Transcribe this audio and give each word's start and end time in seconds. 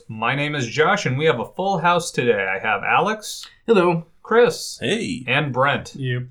Opinions. 0.00 0.20
My 0.20 0.34
name 0.34 0.54
is 0.54 0.66
Josh, 0.66 1.06
and 1.06 1.18
we 1.18 1.26
have 1.26 1.40
a 1.40 1.44
full 1.44 1.78
house 1.78 2.10
today. 2.10 2.46
I 2.46 2.58
have 2.58 2.82
Alex, 2.82 3.46
Hello. 3.66 4.06
Chris, 4.22 4.78
Hey. 4.80 5.24
and 5.26 5.52
Brent. 5.52 5.94
Yep. 5.94 6.24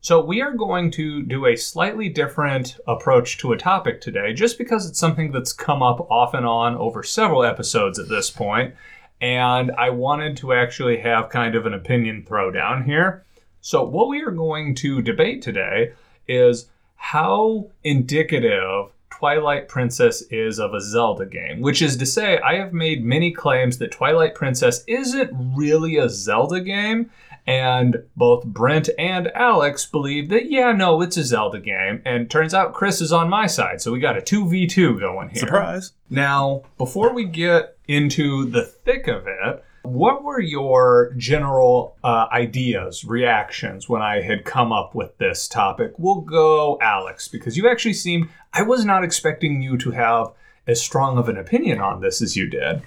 So, 0.00 0.24
we 0.24 0.40
are 0.42 0.52
going 0.52 0.90
to 0.92 1.22
do 1.22 1.46
a 1.46 1.56
slightly 1.56 2.08
different 2.08 2.76
approach 2.86 3.38
to 3.38 3.52
a 3.52 3.56
topic 3.58 4.00
today, 4.00 4.32
just 4.32 4.56
because 4.58 4.88
it's 4.88 4.98
something 4.98 5.32
that's 5.32 5.52
come 5.52 5.82
up 5.82 6.08
off 6.10 6.34
and 6.34 6.46
on 6.46 6.76
over 6.76 7.02
several 7.02 7.44
episodes 7.44 7.98
at 7.98 8.08
this 8.08 8.30
point, 8.30 8.74
and 9.20 9.72
I 9.72 9.90
wanted 9.90 10.36
to 10.38 10.52
actually 10.52 10.98
have 10.98 11.30
kind 11.30 11.54
of 11.54 11.66
an 11.66 11.74
opinion 11.74 12.24
throwdown 12.28 12.84
here. 12.84 13.24
So, 13.60 13.82
what 13.84 14.08
we 14.08 14.22
are 14.22 14.30
going 14.30 14.74
to 14.76 15.02
debate 15.02 15.42
today 15.42 15.92
is 16.28 16.68
how 16.94 17.70
indicative 17.82 18.92
Twilight 19.18 19.66
Princess 19.66 20.22
is 20.30 20.60
of 20.60 20.74
a 20.74 20.80
Zelda 20.80 21.26
game, 21.26 21.60
which 21.60 21.82
is 21.82 21.96
to 21.96 22.06
say, 22.06 22.38
I 22.38 22.54
have 22.54 22.72
made 22.72 23.04
many 23.04 23.32
claims 23.32 23.78
that 23.78 23.90
Twilight 23.90 24.36
Princess 24.36 24.84
isn't 24.86 25.32
really 25.56 25.96
a 25.96 26.08
Zelda 26.08 26.60
game, 26.60 27.10
and 27.44 28.04
both 28.14 28.44
Brent 28.44 28.90
and 28.96 29.26
Alex 29.34 29.86
believe 29.86 30.28
that, 30.28 30.52
yeah, 30.52 30.70
no, 30.70 31.02
it's 31.02 31.16
a 31.16 31.24
Zelda 31.24 31.58
game, 31.58 32.00
and 32.04 32.30
turns 32.30 32.54
out 32.54 32.74
Chris 32.74 33.00
is 33.00 33.12
on 33.12 33.28
my 33.28 33.48
side, 33.48 33.80
so 33.80 33.90
we 33.90 33.98
got 33.98 34.16
a 34.16 34.20
2v2 34.20 35.00
going 35.00 35.30
here. 35.30 35.40
Surprise. 35.40 35.94
Now, 36.08 36.62
before 36.76 37.12
we 37.12 37.24
get 37.24 37.76
into 37.88 38.44
the 38.44 38.62
thick 38.62 39.08
of 39.08 39.26
it, 39.26 39.64
what 39.92 40.22
were 40.22 40.40
your 40.40 41.12
general 41.16 41.96
uh, 42.04 42.26
ideas, 42.32 43.04
reactions 43.04 43.88
when 43.88 44.02
I 44.02 44.20
had 44.20 44.44
come 44.44 44.72
up 44.72 44.94
with 44.94 45.16
this 45.18 45.48
topic? 45.48 45.94
We'll 45.98 46.20
go 46.20 46.78
Alex, 46.80 47.28
because 47.28 47.56
you 47.56 47.68
actually 47.68 47.94
seemed, 47.94 48.28
I 48.52 48.62
was 48.62 48.84
not 48.84 49.04
expecting 49.04 49.62
you 49.62 49.78
to 49.78 49.90
have 49.92 50.32
as 50.66 50.80
strong 50.80 51.18
of 51.18 51.28
an 51.28 51.38
opinion 51.38 51.80
on 51.80 52.00
this 52.00 52.20
as 52.20 52.36
you 52.36 52.46
did. 52.46 52.82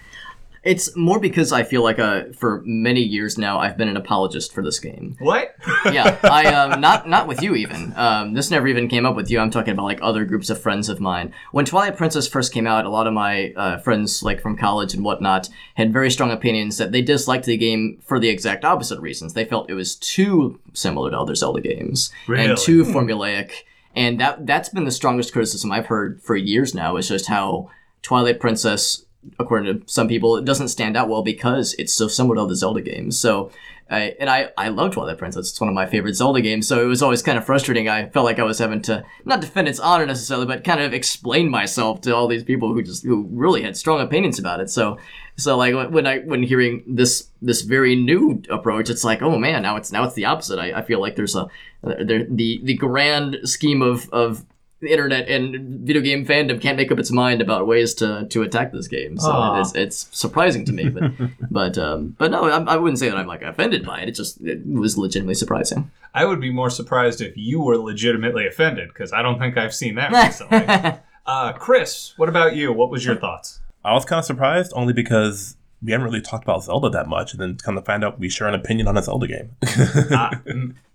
It's 0.63 0.95
more 0.95 1.19
because 1.19 1.51
I 1.51 1.63
feel 1.63 1.81
like 1.83 1.97
uh, 1.97 2.25
for 2.37 2.61
many 2.65 3.01
years 3.01 3.35
now 3.35 3.57
I've 3.59 3.77
been 3.77 3.87
an 3.89 3.97
apologist 3.97 4.53
for 4.53 4.61
this 4.61 4.79
game. 4.79 5.15
What? 5.19 5.55
Yeah, 5.91 6.19
I 6.23 6.45
um 6.53 6.79
not 6.79 7.09
not 7.09 7.27
with 7.27 7.41
you 7.41 7.55
even. 7.55 7.91
Um, 7.95 8.33
this 8.33 8.51
never 8.51 8.67
even 8.67 8.87
came 8.87 9.03
up 9.03 9.15
with 9.15 9.31
you. 9.31 9.39
I'm 9.39 9.49
talking 9.49 9.73
about 9.73 9.85
like 9.85 9.97
other 10.03 10.25
groups 10.25 10.51
of 10.51 10.61
friends 10.61 10.89
of 10.89 10.99
mine. 10.99 11.33
When 11.51 11.65
Twilight 11.65 11.97
Princess 11.97 12.27
first 12.27 12.53
came 12.53 12.67
out, 12.67 12.85
a 12.85 12.89
lot 12.89 13.07
of 13.07 13.13
my 13.13 13.51
uh, 13.55 13.79
friends 13.79 14.21
like 14.21 14.41
from 14.41 14.55
college 14.57 14.93
and 14.93 15.03
whatnot 15.03 15.49
had 15.73 15.91
very 15.91 16.11
strong 16.11 16.29
opinions 16.29 16.77
that 16.77 16.91
they 16.91 17.01
disliked 17.01 17.45
the 17.45 17.57
game 17.57 17.99
for 18.05 18.19
the 18.19 18.29
exact 18.29 18.63
opposite 18.63 18.99
reasons. 19.01 19.33
They 19.33 19.43
felt 19.45 19.71
it 19.71 19.73
was 19.73 19.95
too 19.95 20.59
similar 20.73 21.09
to 21.09 21.17
other 21.19 21.33
Zelda 21.33 21.61
games 21.61 22.11
Really? 22.27 22.45
and 22.51 22.57
too 22.57 22.83
formulaic. 22.83 23.51
And 23.95 24.19
that 24.19 24.45
that's 24.45 24.69
been 24.69 24.85
the 24.85 24.91
strongest 24.91 25.33
criticism 25.33 25.71
I've 25.71 25.87
heard 25.87 26.21
for 26.21 26.35
years 26.35 26.75
now. 26.75 26.95
Is 26.97 27.07
just 27.07 27.25
how 27.27 27.71
Twilight 28.03 28.39
Princess 28.39 29.03
according 29.39 29.81
to 29.81 29.91
some 29.91 30.07
people, 30.07 30.37
it 30.37 30.45
doesn't 30.45 30.69
stand 30.69 30.97
out 30.97 31.09
well 31.09 31.23
because 31.23 31.73
it's 31.79 31.93
so 31.93 32.07
similar 32.07 32.35
to 32.35 32.41
other 32.41 32.55
Zelda 32.55 32.81
games. 32.81 33.19
So, 33.19 33.51
I 33.91 34.15
and 34.21 34.29
I, 34.29 34.51
I 34.57 34.69
love 34.69 34.93
Twilight 34.93 35.17
Princess. 35.17 35.49
It's 35.49 35.59
one 35.59 35.67
of 35.67 35.75
my 35.75 35.85
favorite 35.85 36.15
Zelda 36.15 36.39
games. 36.39 36.65
So 36.65 36.81
it 36.81 36.87
was 36.87 37.03
always 37.03 37.21
kind 37.21 37.37
of 37.37 37.45
frustrating. 37.45 37.89
I 37.89 38.07
felt 38.07 38.25
like 38.25 38.39
I 38.39 38.43
was 38.43 38.57
having 38.57 38.81
to 38.83 39.03
not 39.25 39.41
defend 39.41 39.67
its 39.67 39.81
honor 39.81 40.05
necessarily, 40.05 40.45
but 40.45 40.63
kind 40.63 40.79
of 40.79 40.93
explain 40.93 41.49
myself 41.49 41.99
to 42.01 42.15
all 42.15 42.27
these 42.27 42.43
people 42.43 42.73
who 42.73 42.81
just 42.81 43.03
who 43.03 43.27
really 43.29 43.61
had 43.63 43.75
strong 43.75 43.99
opinions 43.99 44.39
about 44.39 44.61
it. 44.61 44.69
So, 44.69 44.97
so 45.35 45.57
like 45.57 45.91
when 45.91 46.07
I 46.07 46.19
when 46.19 46.41
hearing 46.41 46.83
this 46.87 47.27
this 47.41 47.63
very 47.63 47.97
new 47.97 48.41
approach, 48.49 48.89
it's 48.89 49.03
like, 49.03 49.21
oh 49.21 49.37
man, 49.37 49.61
now 49.61 49.75
it's 49.75 49.91
now 49.91 50.05
it's 50.05 50.15
the 50.15 50.25
opposite. 50.25 50.57
I, 50.57 50.79
I 50.79 50.81
feel 50.83 51.01
like 51.01 51.17
there's 51.17 51.35
a 51.35 51.49
there, 51.83 52.25
the 52.29 52.61
the 52.63 52.75
grand 52.75 53.39
scheme 53.43 53.81
of 53.81 54.09
of 54.11 54.45
the 54.81 54.91
internet 54.91 55.29
and 55.29 55.79
video 55.85 56.01
game 56.01 56.25
fandom 56.25 56.59
can't 56.59 56.75
make 56.75 56.91
up 56.91 56.97
its 56.97 57.11
mind 57.11 57.39
about 57.41 57.67
ways 57.67 57.93
to 57.95 58.25
to 58.29 58.41
attack 58.41 58.71
this 58.71 58.87
game. 58.87 59.17
So 59.17 59.31
Aw. 59.31 59.61
it's, 59.61 59.75
it's 59.75 60.09
surprising 60.11 60.65
to 60.65 60.73
me, 60.73 60.89
but 60.89 61.11
but 61.51 61.77
um, 61.77 62.15
but 62.17 62.31
no, 62.31 62.45
I, 62.45 62.73
I 62.73 62.77
wouldn't 62.77 62.99
say 62.99 63.09
that 63.09 63.17
I'm 63.17 63.27
like 63.27 63.43
offended 63.43 63.85
by 63.85 64.01
it. 64.01 64.09
It 64.09 64.15
just 64.15 64.41
it 64.41 64.65
was 64.65 64.97
legitimately 64.97 65.35
surprising. 65.35 65.91
I 66.13 66.25
would 66.25 66.41
be 66.41 66.51
more 66.51 66.69
surprised 66.69 67.21
if 67.21 67.37
you 67.37 67.61
were 67.61 67.77
legitimately 67.77 68.47
offended, 68.47 68.89
because 68.89 69.13
I 69.13 69.21
don't 69.21 69.39
think 69.39 69.55
I've 69.55 69.73
seen 69.73 69.95
that 69.95 70.11
recently. 70.11 70.99
uh, 71.25 71.53
Chris, 71.53 72.13
what 72.17 72.27
about 72.27 72.55
you? 72.55 72.73
What 72.73 72.89
was 72.89 73.05
your 73.05 73.15
thoughts? 73.15 73.61
I 73.85 73.93
was 73.93 74.03
kind 74.03 74.19
of 74.19 74.25
surprised 74.25 74.73
only 74.75 74.93
because 74.93 75.55
we 75.83 75.91
haven't 75.91 76.05
really 76.05 76.21
talked 76.21 76.43
about 76.43 76.63
Zelda 76.63 76.89
that 76.89 77.07
much, 77.07 77.33
and 77.33 77.41
then 77.41 77.55
kind 77.57 77.77
of 77.77 77.85
find 77.85 78.03
out 78.03 78.19
we 78.19 78.29
share 78.29 78.47
an 78.47 78.55
opinion 78.55 78.87
on 78.87 78.97
a 78.97 79.03
Zelda 79.03 79.27
game. 79.27 79.55
Uh, 80.11 80.35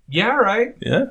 yeah, 0.09 0.29
right. 0.37 0.77
yeah. 0.81 1.07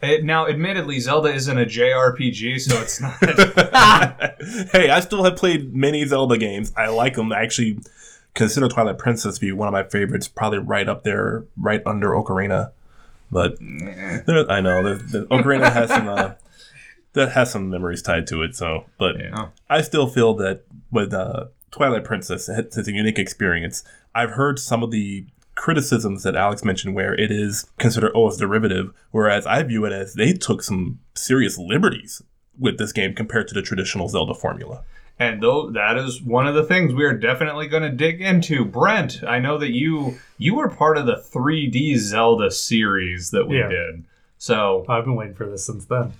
Uh, 0.00 0.12
now, 0.22 0.46
admittedly, 0.46 1.00
Zelda 1.00 1.32
isn't 1.32 1.58
a 1.58 1.64
JRPG, 1.64 2.60
so 2.60 2.80
it's 2.80 3.00
not. 3.00 3.18
hey, 4.72 4.90
I 4.90 5.00
still 5.00 5.24
have 5.24 5.36
played 5.36 5.74
many 5.74 6.04
Zelda 6.06 6.38
games. 6.38 6.72
I 6.76 6.88
like 6.88 7.14
them. 7.14 7.32
I 7.32 7.42
actually 7.42 7.80
consider 8.34 8.68
Twilight 8.68 8.98
Princess 8.98 9.34
to 9.34 9.40
be 9.40 9.50
one 9.52 9.66
of 9.66 9.72
my 9.72 9.82
favorites, 9.82 10.28
probably 10.28 10.60
right 10.60 10.88
up 10.88 11.02
there, 11.02 11.44
right 11.56 11.82
under 11.84 12.10
Ocarina. 12.10 12.70
But 13.30 13.58
there, 13.58 14.50
I 14.50 14.60
know 14.60 14.94
the, 14.94 15.26
Ocarina 15.26 15.72
has 15.72 15.90
some 15.90 16.08
uh, 16.08 16.32
that 17.14 17.32
has 17.32 17.50
some 17.50 17.68
memories 17.68 18.00
tied 18.00 18.26
to 18.28 18.42
it. 18.42 18.54
So, 18.54 18.84
but 18.98 19.18
Yeah. 19.18 19.48
I 19.68 19.82
still 19.82 20.06
feel 20.06 20.34
that 20.34 20.62
with 20.90 21.12
uh, 21.12 21.46
Twilight 21.72 22.04
Princess, 22.04 22.48
it's 22.48 22.76
a 22.78 22.92
unique 22.92 23.18
experience. 23.18 23.82
I've 24.14 24.30
heard 24.30 24.58
some 24.58 24.82
of 24.82 24.90
the 24.92 25.26
criticisms 25.58 26.22
that 26.22 26.36
Alex 26.36 26.64
mentioned 26.64 26.94
where 26.94 27.14
it 27.14 27.30
is 27.30 27.68
considered 27.78 28.12
oh 28.14 28.28
it's 28.28 28.36
derivative, 28.36 28.92
whereas 29.10 29.46
I 29.46 29.62
view 29.64 29.84
it 29.84 29.92
as 29.92 30.14
they 30.14 30.32
took 30.32 30.62
some 30.62 31.00
serious 31.14 31.58
liberties 31.58 32.22
with 32.58 32.78
this 32.78 32.92
game 32.92 33.14
compared 33.14 33.48
to 33.48 33.54
the 33.54 33.62
traditional 33.62 34.08
Zelda 34.08 34.34
formula. 34.34 34.84
And 35.18 35.42
though 35.42 35.70
that 35.70 35.96
is 35.96 36.22
one 36.22 36.46
of 36.46 36.54
the 36.54 36.62
things 36.62 36.94
we 36.94 37.04
are 37.04 37.12
definitely 37.12 37.66
going 37.66 37.82
to 37.82 37.90
dig 37.90 38.20
into. 38.20 38.64
Brent, 38.64 39.22
I 39.26 39.40
know 39.40 39.58
that 39.58 39.70
you 39.70 40.18
you 40.38 40.54
were 40.54 40.68
part 40.68 40.96
of 40.96 41.06
the 41.06 41.16
3D 41.16 41.96
Zelda 41.96 42.50
series 42.50 43.32
that 43.32 43.48
we 43.48 43.58
Yeah. 43.58 43.68
did. 43.68 44.04
So 44.40 44.86
I've 44.88 45.04
been 45.04 45.16
waiting 45.16 45.34
for 45.34 45.46
this 45.46 45.66
since 45.66 45.86
then. 45.86 46.12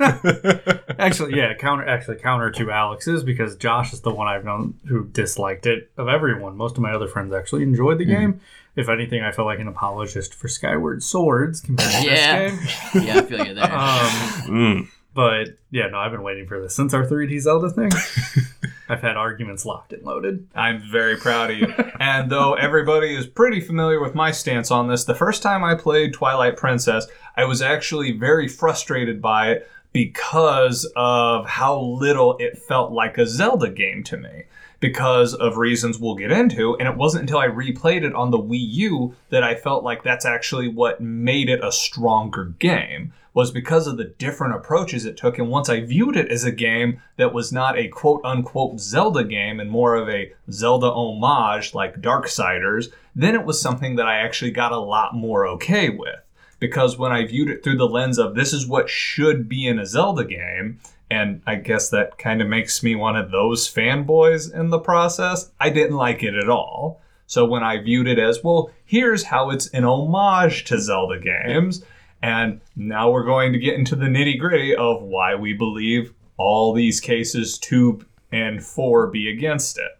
actually, 0.98 1.36
yeah, 1.36 1.52
counter 1.52 1.86
actually 1.86 2.16
counter 2.16 2.50
to 2.50 2.70
Alex's 2.70 3.22
because 3.22 3.54
Josh 3.56 3.92
is 3.92 4.00
the 4.00 4.10
one 4.10 4.26
I've 4.26 4.46
known 4.46 4.80
who 4.86 5.04
disliked 5.04 5.66
it 5.66 5.90
of 5.98 6.08
everyone. 6.08 6.56
Most 6.56 6.76
of 6.76 6.82
my 6.82 6.92
other 6.92 7.06
friends 7.06 7.34
actually 7.34 7.62
enjoyed 7.62 7.98
the 7.98 8.06
mm-hmm. 8.06 8.20
game. 8.20 8.40
If 8.76 8.88
anything, 8.88 9.22
I 9.22 9.32
feel 9.32 9.44
like 9.44 9.58
an 9.58 9.68
apologist 9.68 10.34
for 10.34 10.48
Skyward 10.48 11.02
Swords 11.02 11.60
compared 11.60 11.90
to 11.90 12.02
Yeah. 12.04 12.48
this 12.50 12.92
game. 12.92 13.04
Yeah, 13.04 13.16
I 13.18 13.22
feel 13.22 13.46
you 13.46 13.54
there. 13.54 13.64
Um, 13.64 14.10
Mm. 14.46 14.88
but 15.14 15.48
yeah, 15.70 15.88
no, 15.88 15.98
I've 15.98 16.12
been 16.12 16.22
waiting 16.22 16.46
for 16.46 16.60
this 16.60 16.74
since 16.74 16.94
our 16.94 17.04
3D 17.06 17.40
Zelda 17.40 17.70
thing. 17.70 17.90
I've 18.88 19.02
had 19.02 19.16
arguments 19.16 19.64
locked 19.64 19.92
and 19.92 20.02
loaded. 20.02 20.48
I'm 20.54 20.80
very 20.90 21.16
proud 21.16 21.50
of 21.52 21.58
you. 21.58 21.72
and 22.00 22.30
though 22.30 22.54
everybody 22.54 23.14
is 23.14 23.26
pretty 23.26 23.60
familiar 23.60 24.00
with 24.00 24.14
my 24.16 24.30
stance 24.32 24.70
on 24.72 24.88
this, 24.88 25.04
the 25.04 25.14
first 25.14 25.42
time 25.42 25.62
I 25.62 25.74
played 25.76 26.12
Twilight 26.12 26.56
Princess, 26.56 27.06
I 27.36 27.44
was 27.44 27.62
actually 27.62 28.12
very 28.12 28.48
frustrated 28.48 29.22
by 29.22 29.50
it 29.52 29.70
because 29.92 30.90
of 30.96 31.46
how 31.46 31.78
little 31.80 32.36
it 32.38 32.58
felt 32.58 32.90
like 32.92 33.18
a 33.18 33.26
Zelda 33.26 33.68
game 33.70 34.02
to 34.04 34.16
me. 34.16 34.44
Because 34.80 35.34
of 35.34 35.58
reasons 35.58 35.98
we'll 35.98 36.14
get 36.14 36.32
into, 36.32 36.74
and 36.78 36.88
it 36.88 36.96
wasn't 36.96 37.22
until 37.22 37.38
I 37.38 37.48
replayed 37.48 38.02
it 38.02 38.14
on 38.14 38.30
the 38.30 38.38
Wii 38.38 38.58
U 38.58 39.14
that 39.28 39.44
I 39.44 39.54
felt 39.54 39.84
like 39.84 40.02
that's 40.02 40.24
actually 40.24 40.68
what 40.68 41.00
made 41.00 41.50
it 41.50 41.62
a 41.62 41.70
stronger 41.70 42.46
game 42.58 43.12
was 43.32 43.50
because 43.50 43.86
of 43.86 43.96
the 43.96 44.04
different 44.04 44.54
approaches 44.54 45.04
it 45.04 45.16
took. 45.16 45.38
And 45.38 45.48
once 45.48 45.68
I 45.68 45.80
viewed 45.80 46.16
it 46.16 46.30
as 46.30 46.44
a 46.44 46.52
game 46.52 47.00
that 47.16 47.32
was 47.32 47.52
not 47.52 47.78
a 47.78 47.88
quote 47.88 48.22
unquote 48.24 48.80
Zelda 48.80 49.24
game 49.24 49.60
and 49.60 49.70
more 49.70 49.94
of 49.94 50.08
a 50.08 50.32
Zelda 50.50 50.90
homage 50.90 51.74
like 51.74 52.00
Darksiders, 52.00 52.92
then 53.14 53.34
it 53.34 53.44
was 53.44 53.60
something 53.60 53.96
that 53.96 54.06
I 54.06 54.16
actually 54.16 54.50
got 54.50 54.72
a 54.72 54.78
lot 54.78 55.14
more 55.14 55.46
okay 55.46 55.90
with. 55.90 56.16
Because 56.58 56.98
when 56.98 57.12
I 57.12 57.24
viewed 57.24 57.48
it 57.48 57.64
through 57.64 57.78
the 57.78 57.88
lens 57.88 58.18
of 58.18 58.34
this 58.34 58.52
is 58.52 58.66
what 58.66 58.90
should 58.90 59.48
be 59.48 59.66
in 59.66 59.78
a 59.78 59.86
Zelda 59.86 60.24
game, 60.24 60.78
and 61.10 61.42
I 61.46 61.56
guess 61.56 61.90
that 61.90 62.18
kind 62.18 62.40
of 62.40 62.48
makes 62.48 62.82
me 62.82 62.94
one 62.94 63.16
of 63.16 63.30
those 63.30 63.72
fanboys 63.72 64.54
in 64.54 64.70
the 64.70 64.78
process, 64.78 65.50
I 65.58 65.70
didn't 65.70 65.96
like 65.96 66.22
it 66.22 66.34
at 66.34 66.48
all. 66.48 67.02
So 67.26 67.44
when 67.44 67.62
I 67.62 67.80
viewed 67.80 68.08
it 68.08 68.18
as, 68.18 68.42
well, 68.42 68.70
here's 68.84 69.24
how 69.24 69.50
it's 69.50 69.68
an 69.68 69.84
homage 69.84 70.64
to 70.64 70.78
Zelda 70.80 71.20
games, 71.20 71.84
and 72.22 72.60
now 72.76 73.10
we're 73.10 73.24
going 73.24 73.52
to 73.52 73.58
get 73.58 73.74
into 73.74 73.96
the 73.96 74.06
nitty 74.06 74.38
gritty 74.38 74.74
of 74.74 75.02
why 75.02 75.34
we 75.34 75.52
believe 75.52 76.12
all 76.36 76.72
these 76.72 77.00
cases 77.00 77.58
two 77.58 78.04
and 78.32 78.64
four 78.64 79.08
be 79.08 79.30
against 79.30 79.78
it. 79.78 79.92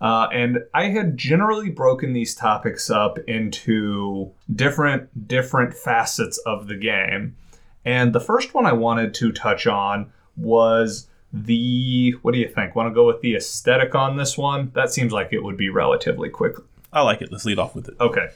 Uh, 0.00 0.28
and 0.32 0.58
I 0.74 0.88
had 0.88 1.16
generally 1.16 1.70
broken 1.70 2.12
these 2.12 2.34
topics 2.34 2.90
up 2.90 3.18
into 3.20 4.32
different 4.54 5.28
different 5.28 5.74
facets 5.74 6.38
of 6.38 6.66
the 6.66 6.76
game. 6.76 7.36
And 7.84 8.12
the 8.12 8.20
first 8.20 8.54
one 8.54 8.66
I 8.66 8.72
wanted 8.72 9.14
to 9.14 9.32
touch 9.32 9.66
on 9.66 10.12
was 10.36 11.08
the 11.32 12.14
what 12.22 12.32
do 12.32 12.38
you 12.38 12.48
think? 12.48 12.74
Want 12.74 12.88
to 12.88 12.94
go 12.94 13.06
with 13.06 13.20
the 13.20 13.34
aesthetic 13.34 13.94
on 13.94 14.16
this 14.16 14.38
one? 14.38 14.70
That 14.74 14.90
seems 14.90 15.12
like 15.12 15.32
it 15.32 15.42
would 15.42 15.56
be 15.56 15.68
relatively 15.68 16.30
quick. 16.30 16.56
I 16.92 17.02
like 17.02 17.22
it. 17.22 17.32
Let's 17.32 17.44
lead 17.44 17.58
off 17.58 17.74
with 17.74 17.88
it. 17.88 17.96
Okay. 18.00 18.28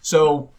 So 0.00 0.50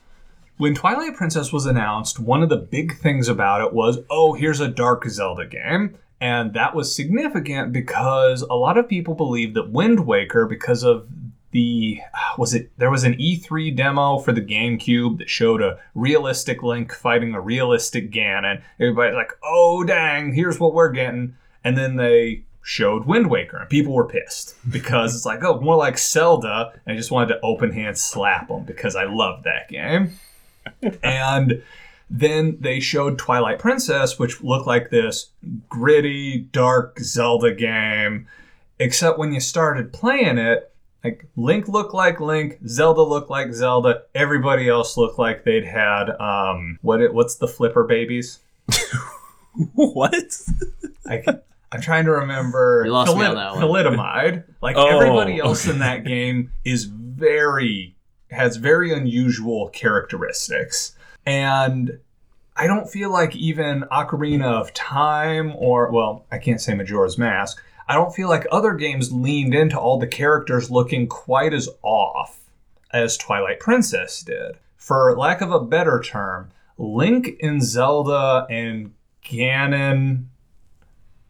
when 0.58 0.76
Twilight 0.76 1.16
Princess 1.16 1.52
was 1.52 1.66
announced, 1.66 2.20
one 2.20 2.44
of 2.44 2.50
the 2.50 2.58
big 2.58 2.98
things 2.98 3.28
about 3.28 3.62
it 3.62 3.74
was, 3.74 4.00
oh, 4.10 4.34
here's 4.34 4.60
a 4.60 4.68
dark 4.68 5.08
Zelda 5.08 5.46
game. 5.46 5.98
And 6.20 6.54
that 6.54 6.74
was 6.74 6.96
significant 6.96 7.72
because 7.72 8.42
a 8.42 8.56
lot 8.56 8.78
of 8.78 8.88
people 8.88 9.14
believe 9.14 9.54
that 9.54 9.70
Wind 9.70 10.06
Waker, 10.08 10.48
because 10.48 10.84
of 10.84 11.08
the 11.58 12.00
was 12.38 12.54
it 12.54 12.70
there 12.78 12.92
was 12.92 13.04
an 13.04 13.16
E3 13.16 13.76
demo 13.76 14.20
for 14.20 14.32
the 14.32 14.42
GameCube 14.42 15.18
that 15.18 15.28
showed 15.28 15.60
a 15.60 15.80
realistic 15.96 16.62
Link 16.62 16.94
fighting 16.94 17.34
a 17.34 17.42
realistic 17.42 18.12
Ganon. 18.12 18.62
Everybody's 18.80 19.16
like, 19.16 19.32
"Oh 19.44 19.84
dang, 19.84 20.34
here's 20.34 20.60
what 20.60 20.76
we're 20.76 20.92
getting." 20.92 21.36
And 21.64 21.76
then 21.76 21.96
they 21.96 22.44
showed 22.62 23.08
Wind 23.08 23.32
Waker, 23.32 23.58
and 23.58 23.70
people 23.70 23.94
were 23.94 24.08
pissed 24.08 24.56
because 24.72 25.16
it's 25.16 25.26
like, 25.26 25.44
"Oh, 25.44 25.60
more 25.60 25.76
like 25.76 25.98
Zelda." 25.98 26.74
And 26.86 26.94
I 26.94 26.96
just 26.96 27.10
wanted 27.10 27.34
to 27.34 27.42
open 27.42 27.72
hand 27.72 27.98
slap 27.98 28.50
them 28.50 28.64
because 28.64 28.96
I 28.96 29.06
love 29.06 29.44
that 29.44 29.68
game. 29.68 30.12
and 31.02 31.64
then 32.08 32.58
they 32.60 32.80
showed 32.80 33.18
Twilight 33.18 33.58
Princess, 33.58 34.20
which 34.20 34.44
looked 34.44 34.68
like 34.68 34.92
this 34.92 35.32
gritty, 35.70 36.38
dark 36.38 37.00
Zelda 37.00 37.52
game. 37.52 38.28
Except 38.80 39.18
when 39.18 39.34
you 39.34 39.40
started 39.40 39.92
playing 39.92 40.38
it, 40.38 40.72
like 41.04 41.26
Link 41.36 41.68
looked 41.68 41.94
like 41.94 42.20
Link, 42.20 42.58
Zelda 42.68 43.02
looked 43.02 43.30
like 43.30 43.54
Zelda, 43.54 44.04
everybody 44.16 44.68
else 44.68 44.98
looked 44.98 45.20
like 45.20 45.44
they'd 45.44 45.66
had 45.66 46.10
um 46.20 46.80
what 46.82 47.02
it 47.02 47.14
what's 47.14 47.36
the 47.36 47.48
flipper 47.48 47.84
babies? 47.84 48.40
what? 49.74 50.42
I, 51.10 51.24
I'm 51.72 51.82
trying 51.82 52.06
to 52.06 52.12
remember. 52.12 52.84
You 52.86 52.92
lost 52.92 53.16
me 53.18 53.26
on 53.26 53.36
that 53.36 53.56
one. 53.56 53.62
Thalidomide. 53.64 54.44
Like 54.62 54.76
Oh. 54.78 54.88
everybody 54.88 55.40
else 55.40 55.68
in 55.68 55.80
that 55.80 56.04
game 56.06 56.52
is 56.64 56.86
very 56.86 57.96
has 58.30 58.58
very 58.58 58.92
unusual 58.94 59.70
characteristics, 59.70 60.96
and 61.26 62.00
I 62.58 62.68
don't 62.68 62.90
feel 62.90 63.10
like 63.12 63.36
even 63.36 63.86
Ocarina 63.92 64.46
of 64.60 64.74
Time 64.74 65.54
or 65.56 65.92
well, 65.92 66.26
I 66.32 66.38
can't 66.38 66.60
say 66.62 66.74
Majora's 66.74 67.18
Mask. 67.18 67.62
I 67.88 67.94
don't 67.94 68.14
feel 68.14 68.28
like 68.28 68.46
other 68.52 68.74
games 68.74 69.14
leaned 69.14 69.56
into 69.56 69.80
all 69.80 69.98
the 69.98 70.08
characters 70.08 70.70
looking 70.70 71.08
quite 71.08 71.54
as 71.54 71.70
off 71.84 72.40
as 72.92 73.18
Twilight 73.18 73.60
Princess 73.60 74.22
did. 74.22 74.58
For 74.76 75.18
lack 75.18 75.42
of 75.42 75.52
a 75.52 75.60
better 75.60 76.02
term, 76.02 76.50
Link 76.78 77.38
and 77.42 77.64
Zelda 77.64 78.46
and 78.50 78.94
Ganon 79.24 80.26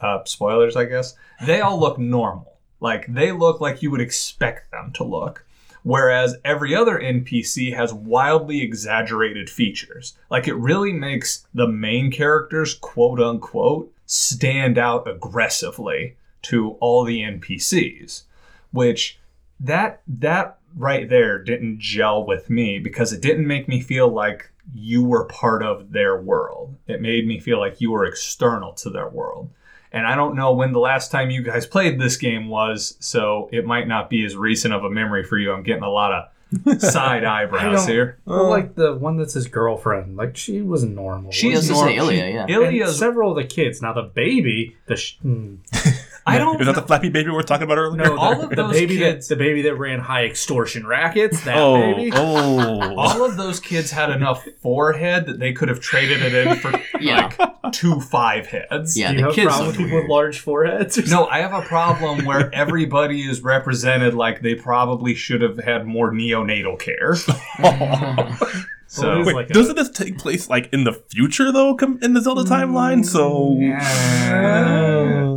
uh, 0.02 0.24
spoilers, 0.26 0.76
I 0.76 0.86
guess, 0.86 1.16
they 1.46 1.62
all 1.62 1.80
look 1.80 1.98
normal. 1.98 2.58
Like 2.80 3.06
they 3.08 3.32
look 3.32 3.62
like 3.62 3.82
you 3.82 3.92
would 3.92 4.02
expect 4.02 4.72
them 4.72 4.92
to 4.94 5.04
look. 5.04 5.46
Whereas 5.84 6.36
every 6.44 6.76
other 6.76 7.00
NPC 7.00 7.74
has 7.76 7.94
wildly 7.94 8.62
exaggerated 8.62 9.50
features. 9.50 10.18
Like 10.30 10.48
it 10.48 10.56
really 10.56 10.92
makes 10.92 11.48
the 11.54 11.68
main 11.68 12.12
characters, 12.12 12.74
quote 12.74 13.20
unquote, 13.20 13.92
stand 14.06 14.78
out 14.78 15.08
aggressively 15.08 16.18
to 16.44 16.72
all 16.80 17.04
the 17.04 17.22
NPCs. 17.22 18.24
Which 18.72 19.20
that 19.60 20.02
that 20.08 20.60
right 20.76 21.10
there 21.10 21.42
didn't 21.42 21.80
gel 21.80 22.26
with 22.26 22.50
me 22.50 22.80
because 22.80 23.12
it 23.14 23.22
didn't 23.22 23.48
make 23.48 23.68
me 23.68 23.82
feel 23.82 24.08
like 24.08 24.52
you 24.74 25.04
were 25.04 25.26
part 25.26 25.64
of 25.64 25.92
their 25.92 26.20
world. 26.20 26.76
It 26.88 27.02
made 27.02 27.26
me 27.26 27.40
feel 27.40 27.60
like 27.60 27.82
you 27.82 27.92
were 27.92 28.06
external 28.06 28.74
to 28.74 28.90
their 28.90 29.08
world. 29.08 29.50
And 29.92 30.06
I 30.06 30.16
don't 30.16 30.36
know 30.36 30.54
when 30.54 30.74
the 30.74 30.80
last 30.80 31.12
time 31.12 31.30
you 31.30 31.42
guys 31.42 31.66
played 31.66 32.00
this 32.00 32.18
game 32.18 32.50
was, 32.50 32.98
so 33.00 33.50
it 33.54 33.66
might 33.66 33.88
not 33.88 34.10
be 34.10 34.26
as 34.26 34.36
recent 34.36 34.74
of 34.74 34.84
a 34.84 34.90
memory 34.90 35.24
for 35.24 35.38
you. 35.38 35.54
I'm 35.54 35.64
getting 35.64 35.84
a 35.84 35.90
lot 35.90 36.12
of 36.12 36.82
side 36.82 37.24
eyebrows 37.24 37.86
don't- 37.86 37.90
here. 37.90 38.20
Well, 38.26 38.50
like 38.50 38.76
the 38.76 38.96
one 38.96 39.18
that's 39.18 39.34
his 39.34 39.48
girlfriend, 39.48 40.18
like 40.18 40.36
she 40.36 40.62
was 40.62 40.84
normal. 40.84 41.32
She 41.32 41.50
was 41.50 41.70
is 41.70 41.72
normal. 41.72 41.94
Ilia, 41.94 42.46
yeah. 42.48 42.60
and 42.60 42.90
several 42.90 43.32
of 43.32 43.38
the 43.38 43.46
kids. 43.46 43.82
Now 43.82 43.94
the 43.94 44.04
baby, 44.04 44.76
the 44.88 44.98
sh- 44.98 45.18
hmm. 45.22 45.56
I 46.28 46.38
don't. 46.38 46.60
Is 46.60 46.68
that 46.68 46.74
know- 46.76 46.82
the 46.82 46.86
flappy 46.88 47.10
baby 47.10 47.30
we 47.30 47.36
were 47.36 47.44
talking 47.44 47.64
about 47.64 47.78
earlier? 47.78 48.04
no, 48.04 48.18
All 48.18 48.36
the, 48.36 48.44
of 48.44 48.50
the 48.50 48.68
baby 48.80 48.98
kids- 48.98 49.28
that 49.30 49.36
the 49.36 49.44
baby 49.44 49.62
that 49.64 49.76
ran 49.76 50.00
high 50.00 50.26
extortion 50.26 50.86
rackets. 50.86 51.42
That 51.46 51.58
oh, 51.58 51.96
baby. 51.96 52.12
oh. 52.14 52.96
all 52.98 53.24
of 53.26 53.38
those 53.38 53.60
kids 53.60 53.92
had 53.92 54.10
enough 54.10 54.46
forehead 54.62 55.26
that 55.28 55.40
they 55.40 55.54
could 55.54 55.70
have 55.70 55.80
traded 55.80 56.22
it 56.22 56.34
in 56.34 56.58
for 56.58 56.72
Yeah. 57.00 57.32
like 57.64 57.72
two 57.74 58.00
five 58.02 58.48
heads. 58.48 58.98
Yeah, 58.98 59.12
Do 59.12 59.14
you 59.14 59.20
the 59.22 59.24
have 59.28 59.32
a 59.32 59.36
kids 59.36 59.48
problem 59.48 59.68
with 59.68 59.78
people 59.78 59.98
with 60.02 60.10
large 60.10 60.40
foreheads? 60.40 60.98
or 60.98 61.08
No, 61.10 61.28
I 61.28 61.40
have 61.40 61.54
a 61.54 61.62
problem 61.66 62.26
where 62.26 62.54
everybody 62.56 63.22
is 63.22 63.42
represented 63.42 64.14
like 64.14 64.42
they 64.42 64.56
probably 64.56 65.16
should 65.16 65.42
have 65.42 65.58
had 65.58 65.86
more 65.88 66.12
neonatal 66.12 66.80
care. 66.80 67.16
So 68.90 69.04
Well, 69.16 69.26
Wait, 69.26 69.36
like 69.36 69.48
doesn't 69.50 69.76
this 69.76 69.90
take 69.90 70.18
place 70.18 70.50
like 70.50 70.70
in 70.72 70.86
the 70.86 70.94
future 70.94 71.52
though, 71.52 71.76
com- 71.76 72.00
in 72.02 72.14
the 72.14 72.22
Zelda 72.22 72.44
mm, 72.44 72.48
timeline? 72.48 73.06
So 73.06 73.58
uh, 74.32 75.37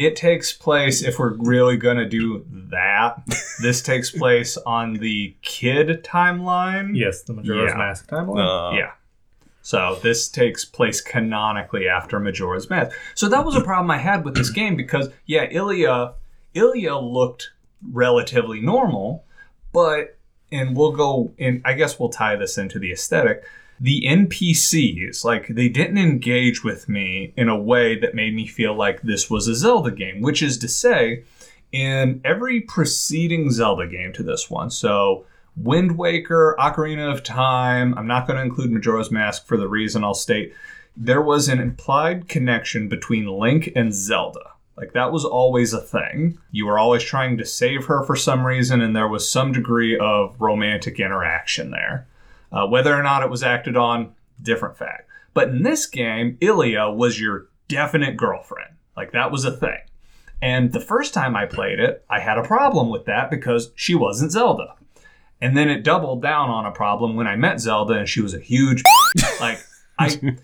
it 0.00 0.16
takes 0.16 0.50
place 0.50 1.02
if 1.02 1.18
we're 1.18 1.34
really 1.34 1.76
gonna 1.76 2.08
do 2.08 2.44
that. 2.70 3.22
This 3.60 3.82
takes 3.82 4.10
place 4.22 4.56
on 4.56 4.94
the 4.94 5.36
kid 5.42 6.02
timeline. 6.02 6.96
Yes, 6.96 7.22
the 7.22 7.34
Majora's 7.34 7.72
Yeah. 7.72 7.76
Mask 7.78 8.08
timeline. 8.08 8.72
Uh, 8.72 8.76
Yeah. 8.76 8.92
So 9.60 9.98
this 10.02 10.26
takes 10.28 10.64
place 10.64 11.02
canonically 11.02 11.86
after 11.86 12.18
Majora's 12.18 12.70
Mask. 12.70 12.96
So 13.14 13.28
that 13.28 13.44
was 13.44 13.54
a 13.54 13.60
problem 13.60 13.90
I 13.90 13.98
had 13.98 14.24
with 14.24 14.34
this 14.34 14.48
game 14.48 14.74
because 14.74 15.10
yeah, 15.26 15.44
Ilia 15.50 16.14
Ilia 16.54 16.96
looked 16.96 17.50
relatively 17.92 18.60
normal, 18.62 19.24
but 19.72 20.16
and 20.50 20.74
we'll 20.74 20.92
go 20.92 21.32
in 21.36 21.60
I 21.64 21.74
guess 21.74 21.98
we'll 22.00 22.08
tie 22.08 22.36
this 22.36 22.56
into 22.56 22.78
the 22.78 22.90
aesthetic. 22.90 23.44
The 23.80 24.02
NPCs, 24.06 25.24
like 25.24 25.48
they 25.48 25.68
didn't 25.68 25.98
engage 25.98 26.62
with 26.62 26.88
me 26.88 27.32
in 27.36 27.48
a 27.48 27.58
way 27.58 27.98
that 27.98 28.14
made 28.14 28.34
me 28.34 28.46
feel 28.46 28.74
like 28.74 29.02
this 29.02 29.30
was 29.30 29.48
a 29.48 29.54
Zelda 29.54 29.90
game, 29.90 30.20
which 30.20 30.42
is 30.42 30.58
to 30.58 30.68
say, 30.68 31.24
in 31.72 32.20
every 32.24 32.60
preceding 32.60 33.50
Zelda 33.50 33.86
game 33.86 34.12
to 34.12 34.22
this 34.22 34.50
one. 34.50 34.70
So 34.70 35.24
Wind 35.56 35.96
Waker, 35.98 36.56
Ocarina 36.58 37.12
of 37.12 37.22
Time. 37.22 37.96
I'm 37.96 38.06
not 38.06 38.26
going 38.26 38.36
to 38.36 38.42
include 38.42 38.70
Majora's 38.70 39.10
Mask 39.10 39.46
for 39.46 39.56
the 39.56 39.68
reason 39.68 40.04
I'll 40.04 40.14
state. 40.14 40.54
There 40.96 41.22
was 41.22 41.48
an 41.48 41.60
implied 41.60 42.28
connection 42.28 42.88
between 42.88 43.26
Link 43.26 43.72
and 43.74 43.94
Zelda. 43.94 44.52
Like 44.76 44.92
that 44.92 45.12
was 45.12 45.24
always 45.24 45.72
a 45.72 45.80
thing. 45.80 46.38
You 46.50 46.66
were 46.66 46.78
always 46.78 47.02
trying 47.02 47.36
to 47.38 47.44
save 47.44 47.86
her 47.86 48.02
for 48.02 48.16
some 48.16 48.46
reason, 48.46 48.80
and 48.80 48.96
there 48.96 49.08
was 49.08 49.30
some 49.30 49.52
degree 49.52 49.98
of 49.98 50.40
romantic 50.40 50.98
interaction 50.98 51.70
there. 51.70 52.06
Uh, 52.52 52.66
whether 52.66 52.94
or 52.94 53.02
not 53.02 53.22
it 53.22 53.30
was 53.30 53.42
acted 53.42 53.76
on, 53.76 54.14
different 54.42 54.76
fact. 54.76 55.08
But 55.34 55.48
in 55.48 55.62
this 55.62 55.86
game, 55.86 56.36
Ilia 56.40 56.90
was 56.90 57.20
your 57.20 57.48
definite 57.68 58.16
girlfriend. 58.16 58.74
Like 58.96 59.12
that 59.12 59.30
was 59.30 59.44
a 59.44 59.56
thing. 59.56 59.78
And 60.42 60.72
the 60.72 60.80
first 60.80 61.14
time 61.14 61.36
I 61.36 61.46
played 61.46 61.78
it, 61.78 62.04
I 62.08 62.20
had 62.20 62.38
a 62.38 62.42
problem 62.42 62.90
with 62.90 63.04
that 63.04 63.30
because 63.30 63.70
she 63.74 63.94
wasn't 63.94 64.32
Zelda. 64.32 64.74
And 65.40 65.56
then 65.56 65.68
it 65.68 65.84
doubled 65.84 66.22
down 66.22 66.50
on 66.50 66.66
a 66.66 66.70
problem 66.70 67.16
when 67.16 67.26
I 67.26 67.36
met 67.36 67.60
Zelda 67.60 67.94
and 67.94 68.08
she 68.08 68.20
was 68.20 68.34
a 68.34 68.40
huge 68.40 68.82
like 69.40 69.58
I 69.98 70.36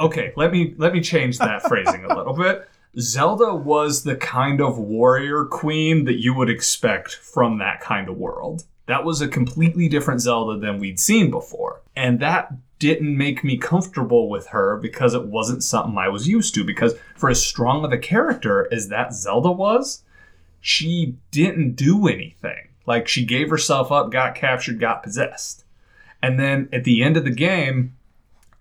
okay, 0.00 0.32
let 0.36 0.52
me 0.52 0.74
let 0.76 0.92
me 0.92 1.00
change 1.00 1.38
that 1.38 1.62
phrasing 1.62 2.04
a 2.04 2.14
little 2.14 2.34
bit. 2.34 2.68
Zelda 2.98 3.54
was 3.54 4.04
the 4.04 4.16
kind 4.16 4.60
of 4.60 4.78
warrior 4.78 5.44
queen 5.44 6.04
that 6.04 6.20
you 6.20 6.34
would 6.34 6.50
expect 6.50 7.14
from 7.14 7.58
that 7.58 7.80
kind 7.80 8.08
of 8.08 8.16
world. 8.16 8.64
That 8.86 9.04
was 9.04 9.20
a 9.20 9.28
completely 9.28 9.88
different 9.88 10.20
Zelda 10.20 10.58
than 10.58 10.78
we'd 10.78 11.00
seen 11.00 11.30
before. 11.30 11.80
And 11.96 12.20
that 12.20 12.52
didn't 12.78 13.16
make 13.16 13.42
me 13.42 13.56
comfortable 13.56 14.28
with 14.28 14.48
her 14.48 14.76
because 14.76 15.14
it 15.14 15.26
wasn't 15.26 15.64
something 15.64 15.96
I 15.96 16.08
was 16.08 16.28
used 16.28 16.54
to. 16.54 16.64
Because 16.64 16.94
for 17.16 17.30
as 17.30 17.42
strong 17.42 17.84
of 17.84 17.92
a 17.92 17.98
character 17.98 18.68
as 18.72 18.88
that 18.88 19.14
Zelda 19.14 19.50
was, 19.50 20.02
she 20.60 21.16
didn't 21.30 21.76
do 21.76 22.08
anything. 22.08 22.68
Like 22.86 23.08
she 23.08 23.24
gave 23.24 23.48
herself 23.48 23.90
up, 23.90 24.10
got 24.10 24.34
captured, 24.34 24.80
got 24.80 25.02
possessed. 25.02 25.64
And 26.22 26.38
then 26.38 26.68
at 26.72 26.84
the 26.84 27.02
end 27.02 27.16
of 27.16 27.24
the 27.24 27.30
game, 27.30 27.96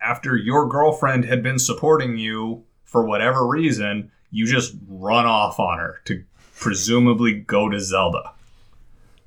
after 0.01 0.35
your 0.35 0.67
girlfriend 0.67 1.25
had 1.25 1.41
been 1.41 1.59
supporting 1.59 2.17
you 2.17 2.63
for 2.83 3.05
whatever 3.05 3.45
reason, 3.47 4.11
you 4.31 4.45
just 4.45 4.75
run 4.87 5.25
off 5.25 5.59
on 5.59 5.79
her 5.79 6.01
to 6.05 6.23
presumably 6.59 7.33
go 7.33 7.69
to 7.69 7.79
Zelda. 7.79 8.33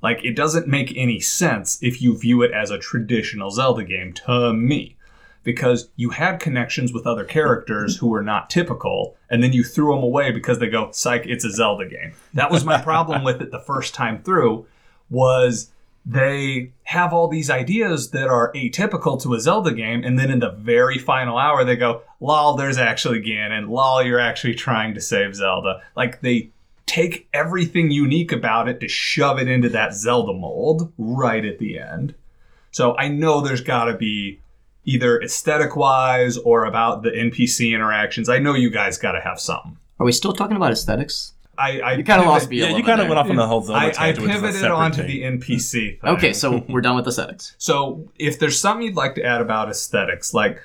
Like, 0.06 0.24
it 0.24 0.36
doesn't 0.36 0.68
make 0.68 0.96
any 0.96 1.18
sense 1.18 1.82
if 1.82 2.00
you 2.00 2.16
view 2.16 2.40
it 2.42 2.52
as 2.52 2.70
a 2.70 2.78
traditional 2.78 3.50
Zelda 3.50 3.82
game 3.82 4.12
to 4.12 4.52
me. 4.52 4.94
Because 5.42 5.90
you 5.96 6.10
had 6.10 6.38
connections 6.38 6.92
with 6.92 7.08
other 7.08 7.24
characters 7.24 7.96
who 7.96 8.06
were 8.06 8.22
not 8.22 8.48
typical, 8.48 9.16
and 9.28 9.42
then 9.42 9.52
you 9.52 9.64
threw 9.64 9.92
them 9.92 10.04
away 10.04 10.30
because 10.30 10.60
they 10.60 10.68
go, 10.68 10.92
psych, 10.92 11.26
it's 11.26 11.44
a 11.44 11.50
Zelda 11.50 11.88
game. 11.88 12.12
That 12.34 12.52
was 12.52 12.64
my 12.64 12.80
problem 12.80 13.24
with 13.24 13.42
it 13.42 13.50
the 13.50 13.58
first 13.58 13.94
time 13.94 14.22
through, 14.22 14.66
was 15.10 15.72
they 16.04 16.70
have 16.84 17.12
all 17.12 17.26
these 17.26 17.50
ideas 17.50 18.12
that 18.12 18.28
are 18.28 18.52
atypical 18.52 19.20
to 19.22 19.34
a 19.34 19.40
Zelda 19.40 19.72
game, 19.72 20.04
and 20.04 20.16
then 20.16 20.30
in 20.30 20.38
the 20.38 20.52
very 20.52 20.98
final 20.98 21.36
hour 21.36 21.64
they 21.64 21.74
go, 21.74 22.02
lol, 22.20 22.54
there's 22.54 22.78
actually 22.78 23.20
Ganon, 23.20 23.68
lol, 23.68 24.04
you're 24.04 24.20
actually 24.20 24.54
trying 24.54 24.94
to 24.94 25.00
save 25.00 25.34
Zelda. 25.34 25.82
Like, 25.96 26.20
they 26.20 26.50
take 26.86 27.28
everything 27.34 27.90
unique 27.90 28.32
about 28.32 28.68
it 28.68 28.80
to 28.80 28.88
shove 28.88 29.38
it 29.38 29.48
into 29.48 29.68
that 29.70 29.94
Zelda 29.94 30.32
mold 30.32 30.92
right 30.96 31.44
at 31.44 31.58
the 31.58 31.78
end. 31.78 32.14
So 32.70 32.96
I 32.96 33.08
know 33.08 33.40
there's 33.40 33.60
got 33.60 33.86
to 33.86 33.94
be 33.94 34.40
either 34.84 35.20
aesthetic 35.20 35.76
wise 35.76 36.38
or 36.38 36.64
about 36.64 37.02
the 37.02 37.10
NPC 37.10 37.74
interactions. 37.74 38.28
I 38.28 38.38
know 38.38 38.54
you 38.54 38.70
guys 38.70 38.98
got 38.98 39.12
to 39.12 39.20
have 39.20 39.40
something. 39.40 39.76
Are 39.98 40.06
we 40.06 40.12
still 40.12 40.32
talking 40.32 40.56
about 40.56 40.72
aesthetics? 40.72 41.32
I, 41.58 41.80
I 41.80 41.92
You 41.94 42.04
kind 42.04 42.20
of 42.20 42.26
lost 42.26 42.50
me. 42.50 42.60
Yeah, 42.60 42.76
you 42.76 42.84
kind 42.84 43.00
of 43.00 43.08
went 43.08 43.18
off 43.18 43.30
on 43.30 43.36
the 43.36 43.46
whole 43.46 43.62
Zelda 43.62 43.80
I, 43.80 43.88
I 43.88 43.90
tangent, 43.90 44.26
which 44.26 44.36
is 44.36 44.42
a 44.42 44.46
pivoted 44.46 44.70
onto 44.70 45.02
thing. 45.02 45.06
the 45.06 45.22
NPC. 45.46 46.00
Thing. 46.00 46.10
Okay, 46.10 46.32
so 46.32 46.64
we're 46.68 46.82
done 46.82 46.96
with 46.96 47.06
aesthetics. 47.06 47.54
So 47.58 48.10
if 48.18 48.38
there's 48.38 48.60
something 48.60 48.86
you'd 48.86 48.96
like 48.96 49.14
to 49.14 49.24
add 49.24 49.40
about 49.40 49.70
aesthetics, 49.70 50.34
like 50.34 50.60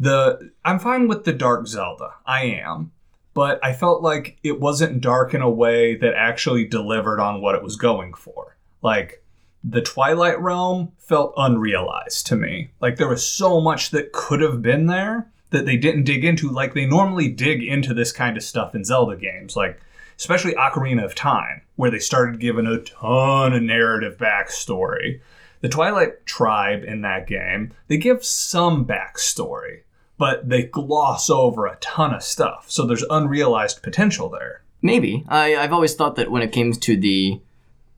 the 0.00 0.50
I'm 0.64 0.78
fine 0.78 1.08
with 1.08 1.24
the 1.24 1.32
dark 1.32 1.66
Zelda. 1.66 2.14
I 2.26 2.44
am. 2.44 2.92
But 3.38 3.64
I 3.64 3.72
felt 3.72 4.02
like 4.02 4.36
it 4.42 4.58
wasn't 4.58 5.00
dark 5.00 5.32
in 5.32 5.42
a 5.42 5.48
way 5.48 5.94
that 5.94 6.14
actually 6.14 6.64
delivered 6.64 7.20
on 7.20 7.40
what 7.40 7.54
it 7.54 7.62
was 7.62 7.76
going 7.76 8.14
for. 8.14 8.56
Like 8.82 9.22
the 9.62 9.80
Twilight 9.80 10.40
Realm 10.40 10.90
felt 10.98 11.34
unrealized 11.36 12.26
to 12.26 12.36
me. 12.36 12.70
Like 12.80 12.96
there 12.96 13.06
was 13.06 13.24
so 13.24 13.60
much 13.60 13.90
that 13.90 14.10
could 14.10 14.40
have 14.40 14.60
been 14.60 14.86
there 14.86 15.30
that 15.50 15.66
they 15.66 15.76
didn't 15.76 16.02
dig 16.02 16.24
into 16.24 16.50
like 16.50 16.74
they 16.74 16.84
normally 16.84 17.28
dig 17.28 17.62
into 17.62 17.94
this 17.94 18.10
kind 18.10 18.36
of 18.36 18.42
stuff 18.42 18.74
in 18.74 18.82
Zelda 18.82 19.14
games. 19.14 19.54
Like 19.54 19.80
especially 20.18 20.54
Ocarina 20.54 21.04
of 21.04 21.14
Time, 21.14 21.62
where 21.76 21.92
they 21.92 22.00
started 22.00 22.40
giving 22.40 22.66
a 22.66 22.80
ton 22.80 23.52
of 23.52 23.62
narrative 23.62 24.18
backstory. 24.18 25.20
The 25.60 25.68
Twilight 25.68 26.26
Tribe 26.26 26.82
in 26.82 27.02
that 27.02 27.28
game, 27.28 27.72
they 27.86 27.98
give 27.98 28.24
some 28.24 28.84
backstory, 28.84 29.82
but 30.18 30.48
they 30.48 30.64
gloss 30.64 31.30
over 31.30 31.66
a 31.66 31.76
ton 31.76 32.12
of 32.12 32.22
stuff. 32.22 32.66
So 32.68 32.84
there's 32.84 33.04
unrealized 33.08 33.82
potential 33.82 34.28
there. 34.28 34.62
Maybe. 34.82 35.24
I, 35.28 35.56
I've 35.56 35.72
always 35.72 35.94
thought 35.94 36.16
that 36.16 36.30
when 36.30 36.42
it 36.42 36.52
came 36.52 36.72
to 36.72 36.96
the 36.96 37.40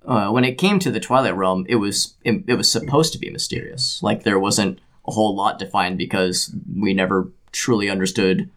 uh, 0.06 0.30
when 0.30 0.44
it 0.44 0.56
came 0.56 0.78
to 0.78 0.90
the 0.90 1.00
Twilight 1.00 1.36
Realm, 1.36 1.66
it 1.68 1.76
was 1.76 2.14
it, 2.24 2.44
it 2.46 2.54
was 2.54 2.70
supposed 2.70 3.12
to 3.12 3.18
be 3.18 3.30
mysterious. 3.30 4.02
Like 4.02 4.22
there 4.22 4.38
wasn't 4.38 4.78
a 5.06 5.12
whole 5.12 5.34
lot 5.34 5.58
defined 5.58 5.98
because 5.98 6.54
we 6.78 6.94
never 6.94 7.30
truly 7.52 7.90
understood. 7.90 8.50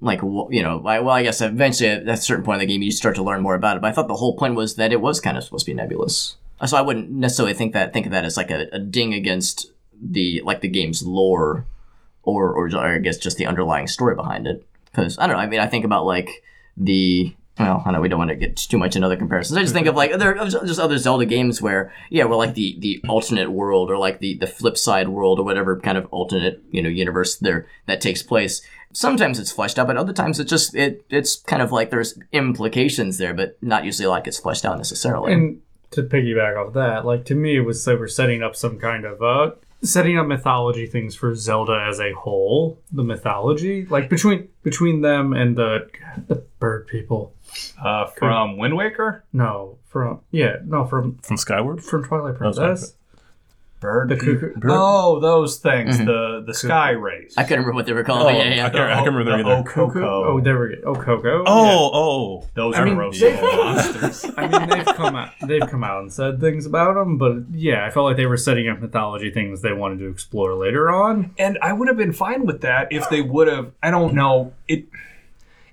Like 0.00 0.20
you 0.22 0.62
know, 0.62 0.78
well, 0.78 1.10
I 1.10 1.22
guess 1.22 1.40
eventually 1.40 1.90
at 1.90 2.08
a 2.08 2.16
certain 2.16 2.44
point 2.44 2.60
in 2.60 2.66
the 2.66 2.72
game 2.74 2.82
you 2.82 2.90
start 2.90 3.14
to 3.16 3.22
learn 3.22 3.42
more 3.42 3.54
about 3.54 3.76
it. 3.76 3.80
But 3.82 3.88
I 3.88 3.92
thought 3.92 4.08
the 4.08 4.16
whole 4.16 4.36
point 4.36 4.54
was 4.54 4.74
that 4.76 4.92
it 4.92 5.00
was 5.00 5.20
kind 5.20 5.36
of 5.36 5.44
supposed 5.44 5.66
to 5.66 5.70
be 5.70 5.76
nebulous. 5.76 6.36
So 6.66 6.76
I 6.76 6.82
wouldn't 6.82 7.10
necessarily 7.10 7.54
think 7.54 7.72
that 7.72 7.92
think 7.92 8.06
of 8.06 8.12
that 8.12 8.24
as 8.24 8.36
like 8.36 8.50
a, 8.50 8.68
a 8.72 8.78
ding 8.78 9.14
against 9.14 9.70
the 10.00 10.42
like 10.44 10.60
the 10.60 10.68
game's 10.68 11.04
lore, 11.04 11.66
or, 12.22 12.52
or 12.52 12.76
I 12.76 12.98
guess 12.98 13.18
just 13.18 13.36
the 13.36 13.46
underlying 13.46 13.86
story 13.86 14.14
behind 14.14 14.46
it. 14.46 14.66
Because 14.86 15.18
I 15.18 15.26
don't 15.26 15.36
know. 15.36 15.42
I 15.42 15.46
mean, 15.46 15.60
I 15.60 15.66
think 15.66 15.84
about 15.84 16.04
like 16.06 16.42
the 16.76 17.34
well, 17.58 17.82
I 17.84 17.92
know 17.92 18.00
we 18.00 18.08
don't 18.08 18.18
want 18.18 18.30
to 18.30 18.36
get 18.36 18.56
too 18.56 18.78
much 18.78 18.96
into 18.96 19.06
other 19.06 19.16
comparisons. 19.16 19.58
I 19.58 19.62
just 19.62 19.74
think 19.74 19.86
of 19.86 19.94
like 19.94 20.12
other 20.12 20.34
just 20.34 20.80
other 20.80 20.98
Zelda 20.98 21.26
games 21.26 21.60
where 21.60 21.92
yeah, 22.08 22.24
well, 22.24 22.38
like 22.38 22.54
the 22.54 22.76
the 22.78 23.02
alternate 23.08 23.50
world 23.50 23.90
or 23.90 23.98
like 23.98 24.20
the 24.20 24.34
the 24.38 24.46
flip 24.46 24.78
side 24.78 25.08
world 25.08 25.38
or 25.38 25.44
whatever 25.44 25.78
kind 25.78 25.98
of 25.98 26.06
alternate 26.06 26.62
you 26.70 26.82
know 26.82 26.88
universe 26.88 27.36
there 27.36 27.66
that 27.86 28.00
takes 28.00 28.22
place. 28.22 28.62
Sometimes 28.94 29.38
it's 29.38 29.52
fleshed 29.52 29.78
out, 29.78 29.86
but 29.86 29.96
other 29.96 30.12
times 30.12 30.40
it 30.40 30.44
just 30.44 30.74
it 30.74 31.04
it's 31.10 31.36
kind 31.36 31.62
of 31.62 31.72
like 31.72 31.90
there's 31.90 32.18
implications 32.32 33.18
there, 33.18 33.34
but 33.34 33.56
not 33.62 33.84
usually 33.84 34.06
like 34.06 34.26
it's 34.26 34.38
fleshed 34.38 34.64
out 34.64 34.78
necessarily. 34.78 35.32
And 35.32 35.60
to 35.90 36.02
piggyback 36.02 36.56
off 36.56 36.72
that, 36.72 37.04
like 37.04 37.26
to 37.26 37.34
me, 37.34 37.56
it 37.56 37.60
was 37.60 37.84
they 37.84 37.94
were 37.94 38.08
setting 38.08 38.42
up 38.42 38.56
some 38.56 38.78
kind 38.78 39.04
of 39.04 39.22
uh 39.22 39.52
setting 39.82 40.18
up 40.18 40.26
mythology 40.26 40.86
things 40.86 41.14
for 41.14 41.34
Zelda 41.34 41.84
as 41.88 42.00
a 42.00 42.12
whole. 42.12 42.80
The 42.92 43.02
mythology, 43.04 43.86
like 43.86 44.08
between 44.08 44.48
between 44.62 45.00
them 45.02 45.32
and 45.32 45.56
the 45.56 45.88
the 46.28 46.36
bird 46.58 46.86
people. 46.86 47.34
Uh, 47.82 48.06
from 48.06 48.56
Wind 48.56 48.76
Waker? 48.76 49.24
No, 49.32 49.78
from 49.88 50.20
yeah, 50.30 50.56
no, 50.64 50.84
from 50.86 51.18
From 51.18 51.36
Skyward? 51.36 51.82
from 51.82 52.04
Twilight 52.04 52.34
Oh. 52.34 52.38
Princess. 52.38 52.94
Bird 53.82 54.08
The 54.08 54.16
people? 54.16 54.48
cuckoo. 54.54 54.68
Oh, 54.70 55.20
those 55.20 55.58
things. 55.58 55.98
Mhm. 55.98 56.06
The 56.06 56.44
the 56.46 56.54
sky 56.54 56.90
rays. 56.92 57.34
I 57.36 57.42
couldn't 57.42 57.58
remember 57.64 57.74
what 57.74 57.86
they 57.86 57.92
were 57.92 58.04
called. 58.04 58.22
Oh, 58.22 58.24
but 58.26 58.36
yeah, 58.36 58.54
yeah. 58.54 58.66
I 58.66 58.70
can't, 58.70 58.90
I 58.90 58.94
can't 59.02 59.06
remember 59.14 59.42
The 59.42 59.50
either. 59.50 59.62
Okoko. 59.68 59.92
Cuckoo. 59.92 60.04
Oh, 60.04 60.40
there 60.40 60.58
we 60.60 60.76
go. 60.76 60.82
Oh, 60.86 60.94
Coco. 60.94 61.44
Oh, 61.46 61.90
oh. 61.92 62.48
Those 62.54 62.76
I 62.76 62.80
are 62.80 62.84
mean, 62.86 62.94
gross 62.94 63.20
they- 63.20 63.40
monsters. 63.40 64.30
I 64.38 64.46
mean, 64.46 64.68
they've 64.70 64.86
come 64.96 65.16
out. 65.16 65.30
They've 65.46 65.68
come 65.68 65.84
out 65.84 66.00
and 66.00 66.12
said 66.12 66.40
things 66.40 66.64
about 66.64 66.94
them, 66.94 67.18
but 67.18 67.38
yeah, 67.52 67.84
I 67.84 67.90
felt 67.90 68.06
like 68.06 68.16
they 68.16 68.26
were 68.26 68.36
setting 68.36 68.68
up 68.68 68.80
mythology 68.80 69.30
things 69.30 69.60
they 69.62 69.72
wanted 69.72 69.98
to 69.98 70.08
explore 70.08 70.54
later 70.54 70.90
on. 70.90 71.34
And 71.38 71.58
I 71.60 71.72
would 71.72 71.88
have 71.88 71.96
been 71.96 72.12
fine 72.12 72.46
with 72.46 72.60
that 72.62 72.88
if 72.92 73.08
they 73.10 73.20
would 73.22 73.48
have. 73.48 73.72
I 73.82 73.90
don't 73.90 74.14
know. 74.14 74.52
It 74.68 74.84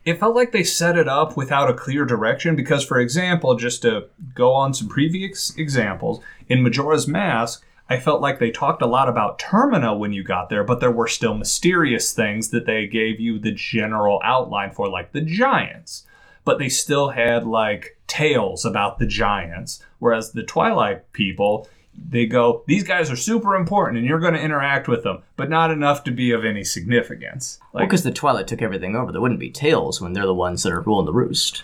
it 0.06 0.20
felt 0.20 0.36
like 0.36 0.52
they 0.54 0.64
set 0.64 0.98
it 0.98 1.08
up 1.08 1.36
without 1.38 1.70
a 1.70 1.74
clear 1.74 2.06
direction 2.06 2.56
because, 2.56 2.84
for 2.86 3.00
example, 3.00 3.54
just 3.56 3.82
to 3.84 4.06
go 4.34 4.54
on 4.54 4.74
some 4.74 4.88
previous 4.88 5.56
examples, 5.58 6.22
in 6.48 6.64
Majora's 6.64 7.08
Mask, 7.08 7.64
I 7.90 8.00
felt 8.00 8.22
like 8.22 8.38
they 8.38 8.52
talked 8.52 8.84
a 8.84 8.88
lot 8.88 9.10
about 9.10 9.40
Termina 9.40 9.98
when 9.98 10.14
you 10.14 10.24
got 10.24 10.50
there, 10.50 10.64
but 10.64 10.80
there 10.80 10.92
were 10.92 11.08
still 11.08 11.34
mysterious 11.34 12.14
things 12.14 12.50
that 12.50 12.68
they 12.68 12.86
gave 12.86 13.20
you 13.20 13.40
the 13.40 13.52
general 13.52 14.22
outline 14.24 14.72
for, 14.72 14.88
like 14.88 15.12
the 15.12 15.22
giants. 15.22 16.06
But 16.46 16.60
they 16.60 16.70
still 16.70 17.10
had 17.10 17.48
like 17.48 17.98
tales 18.06 18.64
about 18.64 19.00
the 19.00 19.08
giants. 19.08 19.84
Whereas 19.98 20.32
the 20.32 20.44
Twilight 20.44 21.12
people, 21.14 21.68
they 21.98 22.28
go, 22.28 22.64
these 22.68 22.84
guys 22.84 23.10
are 23.10 23.16
super 23.16 23.56
important 23.56 23.98
and 23.98 24.08
you're 24.08 24.20
going 24.20 24.36
to 24.36 24.40
interact 24.40 24.88
with 24.88 25.04
them, 25.04 25.24
but 25.36 25.50
not 25.50 25.72
enough 25.72 26.04
to 26.04 26.12
be 26.12 26.32
of 26.32 26.46
any 26.46 26.64
significance. 26.64 27.60
Well, 27.74 27.84
because 27.84 28.04
the 28.04 28.12
Twilight 28.12 28.48
took 28.48 28.62
everything 28.62 28.96
over, 28.96 29.12
there 29.12 29.22
wouldn't 29.22 29.40
be 29.40 29.50
tales 29.50 30.00
when 30.00 30.14
they're 30.14 30.28
the 30.28 30.34
ones 30.34 30.62
that 30.62 30.74
are 30.74 30.82
ruling 30.82 31.08
the 31.08 31.14
roost. 31.14 31.64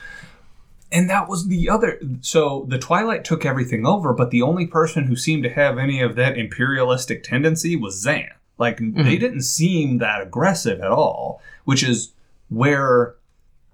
And 0.91 1.09
that 1.09 1.27
was 1.27 1.47
the 1.47 1.69
other. 1.69 1.99
So 2.21 2.65
the 2.69 2.77
Twilight 2.77 3.25
took 3.25 3.45
everything 3.45 3.85
over, 3.85 4.13
but 4.13 4.31
the 4.31 4.41
only 4.41 4.67
person 4.67 5.05
who 5.05 5.15
seemed 5.15 5.43
to 5.43 5.49
have 5.49 5.77
any 5.77 6.01
of 6.01 6.15
that 6.15 6.37
imperialistic 6.37 7.23
tendency 7.23 7.75
was 7.75 8.03
Zant. 8.03 8.33
Like, 8.57 8.77
they 8.77 8.83
mm-hmm. 8.85 9.09
didn't 9.09 9.41
seem 9.41 9.97
that 9.97 10.21
aggressive 10.21 10.79
at 10.79 10.91
all, 10.91 11.41
which 11.65 11.83
is 11.83 12.13
where. 12.49 13.15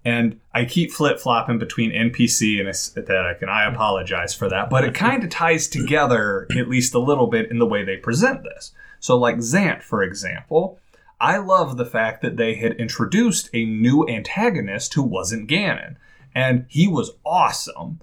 And 0.03 0.39
I 0.51 0.65
keep 0.65 0.91
flip 0.91 1.19
flopping 1.19 1.59
between 1.59 1.91
NPC 1.91 2.59
and 2.59 2.67
aesthetic, 2.67 3.43
and 3.43 3.51
I 3.51 3.65
apologize 3.65 4.33
for 4.33 4.49
that. 4.49 4.71
But 4.71 4.83
it 4.83 4.95
kind 4.95 5.23
of 5.23 5.29
ties 5.29 5.67
together 5.67 6.47
at 6.57 6.67
least 6.67 6.95
a 6.95 6.99
little 6.99 7.27
bit 7.27 7.51
in 7.51 7.59
the 7.59 7.67
way 7.67 7.83
they 7.83 7.97
present 7.97 8.41
this. 8.41 8.71
So, 8.99 9.15
like 9.15 9.37
Zant, 9.37 9.83
for 9.83 10.01
example, 10.01 10.79
I 11.19 11.37
love 11.37 11.77
the 11.77 11.85
fact 11.85 12.23
that 12.23 12.37
they 12.37 12.55
had 12.55 12.73
introduced 12.73 13.47
a 13.53 13.63
new 13.63 14.07
antagonist 14.09 14.95
who 14.95 15.03
wasn't 15.03 15.47
Ganon. 15.47 15.97
And 16.33 16.65
he 16.69 16.88
was 16.88 17.11
awesome 17.25 18.00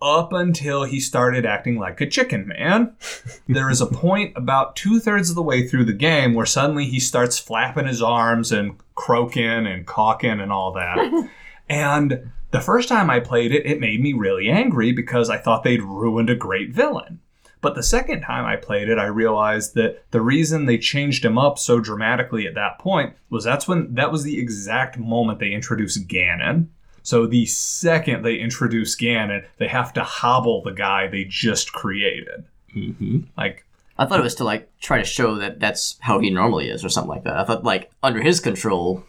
up 0.00 0.32
until 0.32 0.84
he 0.84 1.00
started 1.00 1.44
acting 1.44 1.78
like 1.78 2.00
a 2.00 2.06
chicken 2.06 2.46
man. 2.48 2.96
there 3.48 3.70
is 3.70 3.80
a 3.80 3.86
point 3.86 4.32
about 4.36 4.76
two 4.76 5.00
thirds 5.00 5.30
of 5.30 5.36
the 5.36 5.42
way 5.42 5.66
through 5.66 5.84
the 5.84 5.92
game 5.92 6.34
where 6.34 6.46
suddenly 6.46 6.84
he 6.84 7.00
starts 7.00 7.38
flapping 7.38 7.86
his 7.86 8.02
arms 8.02 8.52
and 8.52 8.76
croaking 8.94 9.66
and 9.66 9.86
cawking 9.86 10.40
and 10.40 10.52
all 10.52 10.72
that. 10.72 11.28
and 11.68 12.30
the 12.50 12.60
first 12.60 12.88
time 12.88 13.10
I 13.10 13.20
played 13.20 13.52
it, 13.52 13.66
it 13.66 13.80
made 13.80 14.00
me 14.00 14.12
really 14.12 14.48
angry 14.48 14.92
because 14.92 15.28
I 15.28 15.38
thought 15.38 15.64
they'd 15.64 15.82
ruined 15.82 16.30
a 16.30 16.36
great 16.36 16.72
villain. 16.72 17.20
But 17.60 17.74
the 17.74 17.82
second 17.82 18.20
time 18.20 18.44
I 18.44 18.56
played 18.56 18.88
it, 18.88 18.98
I 18.98 19.06
realized 19.06 19.74
that 19.74 20.04
the 20.12 20.20
reason 20.20 20.66
they 20.66 20.78
changed 20.78 21.24
him 21.24 21.36
up 21.36 21.58
so 21.58 21.80
dramatically 21.80 22.46
at 22.46 22.54
that 22.54 22.78
point 22.78 23.14
was 23.30 23.44
that's 23.44 23.66
when 23.66 23.94
that 23.94 24.12
was 24.12 24.22
the 24.22 24.38
exact 24.38 24.96
moment 24.96 25.40
they 25.40 25.52
introduced 25.52 26.06
Ganon. 26.06 26.68
So 27.08 27.26
the 27.26 27.46
second 27.46 28.22
they 28.22 28.34
introduce 28.34 28.94
Ganon, 28.94 29.46
they 29.56 29.66
have 29.66 29.94
to 29.94 30.04
hobble 30.04 30.60
the 30.60 30.72
guy 30.72 31.06
they 31.06 31.24
just 31.24 31.72
created. 31.72 32.44
Mm-hmm. 32.76 33.20
Like, 33.34 33.64
I 33.96 34.04
thought 34.04 34.20
it 34.20 34.24
was 34.24 34.34
to 34.34 34.44
like 34.44 34.70
try 34.78 34.98
to 34.98 35.04
show 35.04 35.36
that 35.36 35.58
that's 35.58 35.96
how 36.00 36.18
he 36.18 36.28
normally 36.28 36.68
is, 36.68 36.84
or 36.84 36.90
something 36.90 37.08
like 37.08 37.24
that. 37.24 37.38
I 37.38 37.44
thought 37.44 37.64
like 37.64 37.90
under 38.02 38.20
his 38.20 38.40
control. 38.40 39.04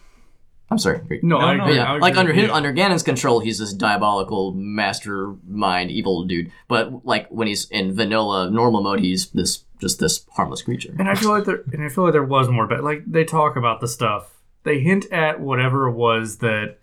I'm 0.70 0.78
sorry. 0.78 1.20
No, 1.22 1.40
I 1.40 1.56
no, 1.58 1.64
agree. 1.64 1.76
Yeah, 1.76 1.92
I 1.92 1.98
like 1.98 2.16
under 2.16 2.32
his 2.32 2.46
you. 2.46 2.54
under 2.54 2.72
Ganon's 2.72 3.02
control, 3.02 3.40
he's 3.40 3.58
this 3.58 3.74
diabolical 3.74 4.54
mastermind, 4.54 5.90
evil 5.90 6.24
dude. 6.24 6.50
But 6.68 7.04
like 7.04 7.28
when 7.28 7.48
he's 7.48 7.68
in 7.68 7.94
vanilla 7.94 8.50
normal 8.50 8.82
mode, 8.82 9.00
he's 9.00 9.28
this 9.32 9.64
just 9.78 10.00
this 10.00 10.24
harmless 10.30 10.62
creature. 10.62 10.94
And 10.98 11.06
I 11.06 11.14
feel 11.16 11.28
like 11.28 11.44
there, 11.44 11.64
and 11.70 11.84
I 11.84 11.90
feel 11.90 12.04
like 12.04 12.14
there 12.14 12.24
was 12.24 12.48
more, 12.48 12.66
but 12.66 12.82
like 12.82 13.02
they 13.06 13.24
talk 13.24 13.56
about 13.56 13.82
the 13.82 13.88
stuff. 13.88 14.38
They 14.62 14.80
hint 14.80 15.04
at 15.12 15.38
whatever 15.38 15.86
it 15.86 15.92
was 15.92 16.38
that 16.38 16.78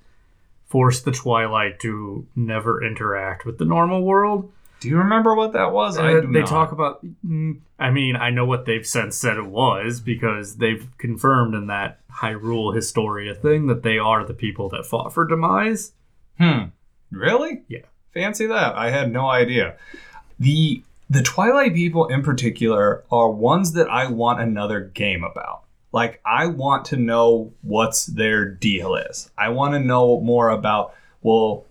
forced 0.68 1.06
the 1.06 1.12
Twilight 1.12 1.80
to 1.80 2.26
never 2.36 2.84
interact 2.84 3.46
with 3.46 3.58
the 3.58 3.66
normal 3.66 4.04
world. 4.04 4.52
do 4.80 4.90
you 4.90 4.98
remember 4.98 5.34
what 5.34 5.54
that 5.54 5.72
was? 5.72 5.98
I 5.98 6.14
Uh, 6.18 6.22
they 6.22 6.42
not. 6.42 6.48
talk 6.50 6.72
about. 6.72 7.04
mm, 7.26 7.60
I 7.80 7.90
mean, 7.90 8.16
I 8.16 8.30
know 8.30 8.46
what 8.46 8.66
they've 8.66 8.86
since 8.86 9.16
said 9.16 9.38
it 9.38 9.48
was 9.48 10.00
because 10.02 10.58
they've 10.58 10.88
confirmed 11.00 11.56
in 11.56 11.66
that 11.68 12.00
Hyrule 12.22 12.76
Historia 12.76 13.34
thing 13.34 13.68
that 13.68 13.82
they 13.84 13.98
are 13.98 14.24
the 14.24 14.34
people 14.36 14.70
that 14.70 14.86
fought 14.86 15.14
for 15.14 15.26
Demise. 15.26 15.94
Hmm. 16.40 16.66
Really? 17.12 17.64
Yeah. 17.68 17.86
Fancy 18.14 18.46
that. 18.48 18.76
I 18.76 18.90
had 18.92 19.12
no 19.12 19.28
idea. 19.30 19.76
The 20.40 20.84
the 21.10 21.24
Twilight 21.24 21.74
people 21.74 22.06
in 22.08 22.22
particular 22.22 23.04
are 23.10 23.30
ones 23.32 23.72
that 23.74 23.90
I 23.90 24.08
want 24.12 24.42
another 24.42 24.82
game 24.82 25.24
about. 25.24 25.64
Like 25.98 26.22
I 26.24 26.46
want 26.46 26.86
to 26.86 26.96
know 26.96 27.52
what's 27.64 28.06
their 28.06 28.46
deal 28.46 28.94
is. 28.94 29.32
I 29.36 29.50
want 29.50 29.74
to 29.74 29.80
know 29.80 30.22
more 30.22 30.50
about 30.50 30.94
well 31.24 31.66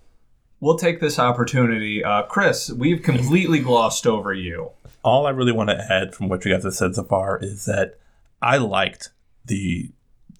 we'll 0.59 0.77
take 0.77 0.99
this 0.99 1.17
opportunity. 1.17 2.03
Uh, 2.03 2.23
Chris, 2.23 2.69
we've 2.69 3.01
completely 3.01 3.59
glossed 3.59 4.05
over 4.05 4.33
you. 4.33 4.71
all 5.01 5.27
I 5.27 5.29
really 5.29 5.53
want 5.53 5.69
to 5.69 5.79
add 5.89 6.13
from 6.13 6.27
what 6.27 6.43
you 6.43 6.51
guys 6.51 6.65
have 6.65 6.73
said 6.73 6.95
so 6.95 7.05
far 7.05 7.39
is 7.41 7.63
that 7.67 7.99
I 8.41 8.57
liked 8.57 9.11
the 9.45 9.91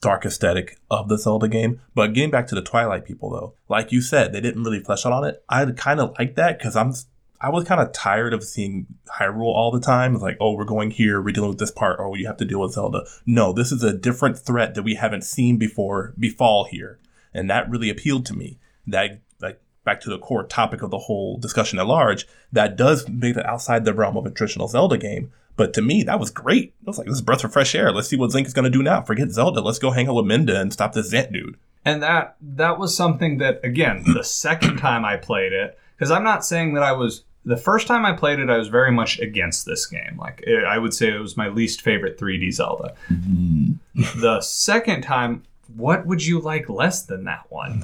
dark 0.01 0.25
aesthetic 0.25 0.77
of 0.91 1.08
the 1.08 1.17
Zelda 1.17 1.48
game. 1.48 1.79
But 1.96 2.13
getting 2.13 2.29
back 2.29 2.48
to 2.48 2.56
the 2.56 2.62
Twilight 2.62 3.06
people 3.06 3.29
though, 3.29 3.53
like 3.70 3.94
you 3.94 4.01
said, 4.01 4.34
they 4.34 4.41
didn't 4.41 4.65
really 4.65 4.82
flesh 4.82 5.06
out 5.06 5.13
on 5.13 5.24
it. 5.24 5.41
I 5.48 5.63
kind 5.72 6.01
of 6.01 6.13
like 6.20 6.36
that 6.36 6.58
because 6.58 6.75
I'm 6.75 6.94
I 7.39 7.50
was 7.50 7.65
kind 7.65 7.79
of 7.79 7.91
tired 7.91 8.34
of 8.34 8.44
seeing 8.44 8.88
Hyrule 9.20 9.53
all 9.53 9.72
the 9.72 9.79
time. 9.79 10.13
It's 10.13 10.24
like, 10.24 10.38
oh, 10.39 10.53
we're 10.53 10.65
going 10.65 10.91
here, 10.91 11.22
we're 11.22 11.34
dealing 11.34 11.50
with 11.50 11.60
this 11.60 11.72
part, 11.72 12.00
or 12.00 12.17
you 12.17 12.27
have 12.27 12.38
to 12.38 12.46
deal 12.46 12.62
with 12.62 12.74
Zelda. 12.74 13.06
No, 13.25 13.53
this 13.53 13.72
is 13.72 13.84
a 13.84 13.94
different 13.94 14.39
threat 14.39 14.75
that 14.75 14.84
we 14.84 14.96
haven't 14.96 15.24
seen 15.24 15.58
before 15.58 16.13
befall 16.17 16.65
here, 16.65 17.00
and 17.34 17.50
that 17.50 17.70
really 17.70 17.89
appealed 17.89 18.25
to 18.27 18.34
me. 18.34 18.58
That 18.88 19.22
like 19.39 19.62
back 19.84 20.01
to 20.01 20.10
the 20.10 20.17
core 20.17 20.44
topic 20.44 20.82
of 20.82 20.91
the 20.91 20.98
whole 20.98 21.38
discussion 21.38 21.79
at 21.79 21.88
large, 21.88 22.27
that 22.51 22.75
does 22.75 23.08
make 23.08 23.38
it 23.38 23.46
outside 23.46 23.86
the 23.86 23.94
realm 23.94 24.17
of 24.17 24.25
a 24.25 24.32
traditional 24.32 24.67
Zelda 24.67 24.98
game. 24.98 25.32
But 25.56 25.74
to 25.74 25.82
me, 25.82 26.03
that 26.03 26.20
was 26.20 26.29
great. 26.29 26.75
I 26.82 26.89
was 26.89 26.98
like, 26.98 27.08
this 27.08 27.15
is 27.15 27.22
breath 27.22 27.44
of 27.44 27.51
fresh 27.51 27.74
air. 27.74 27.91
Let's 27.91 28.08
see 28.08 28.15
what 28.15 28.34
Link 28.34 28.46
is 28.48 28.53
going 28.53 28.72
to 28.72 28.77
do 28.77 28.84
now. 28.84 29.01
Forget 29.01 29.32
Zelda. 29.32 29.60
Let's 29.60 29.79
go 29.79 29.89
hang 29.89 30.08
out 30.08 30.15
with 30.15 30.25
Minda 30.25 30.60
and 30.62 30.72
stop 30.72 30.94
this 30.94 31.12
Zant 31.12 31.34
dude. 31.34 31.58
And 31.84 32.03
that 32.03 32.36
that 32.41 32.77
was 32.77 32.96
something 32.96 33.38
that 33.38 33.60
again, 33.63 34.03
the 34.13 34.24
second 34.24 34.77
time 34.77 35.06
I 35.06 35.17
played 35.17 35.53
it, 35.53 35.77
because 35.98 36.12
I'm 36.12 36.24
not 36.24 36.46
saying 36.46 36.75
that 36.75 36.84
I 36.84 36.92
was 36.92 37.24
the 37.48 37.58
first 37.58 37.88
time 37.88 38.06
I 38.06 38.12
played 38.12 38.39
it, 38.39 38.50
I 38.50 38.58
was 38.58 38.68
very 38.68 38.92
much 38.92 39.20
against 39.20 39.66
this 39.66 39.86
game. 39.86 40.18
Like 40.20 40.44
it, 40.46 40.66
I 40.66 40.77
would 40.77 40.94
say 40.94 41.08
it 41.08 41.20
was 41.20 41.38
my 41.38 41.48
least 41.48 41.82
favorite 41.82 42.18
3D 42.18 42.54
Zelda. 42.54 42.94
Mm-hmm. 43.10 44.20
the 44.22 44.42
second 44.42 45.01
time, 45.01 45.44
what 45.75 46.06
would 46.06 46.25
you 46.25 46.39
like 46.39 46.70
less 46.70 47.04
than 47.04 47.24
that 47.24 47.46
one? 47.50 47.84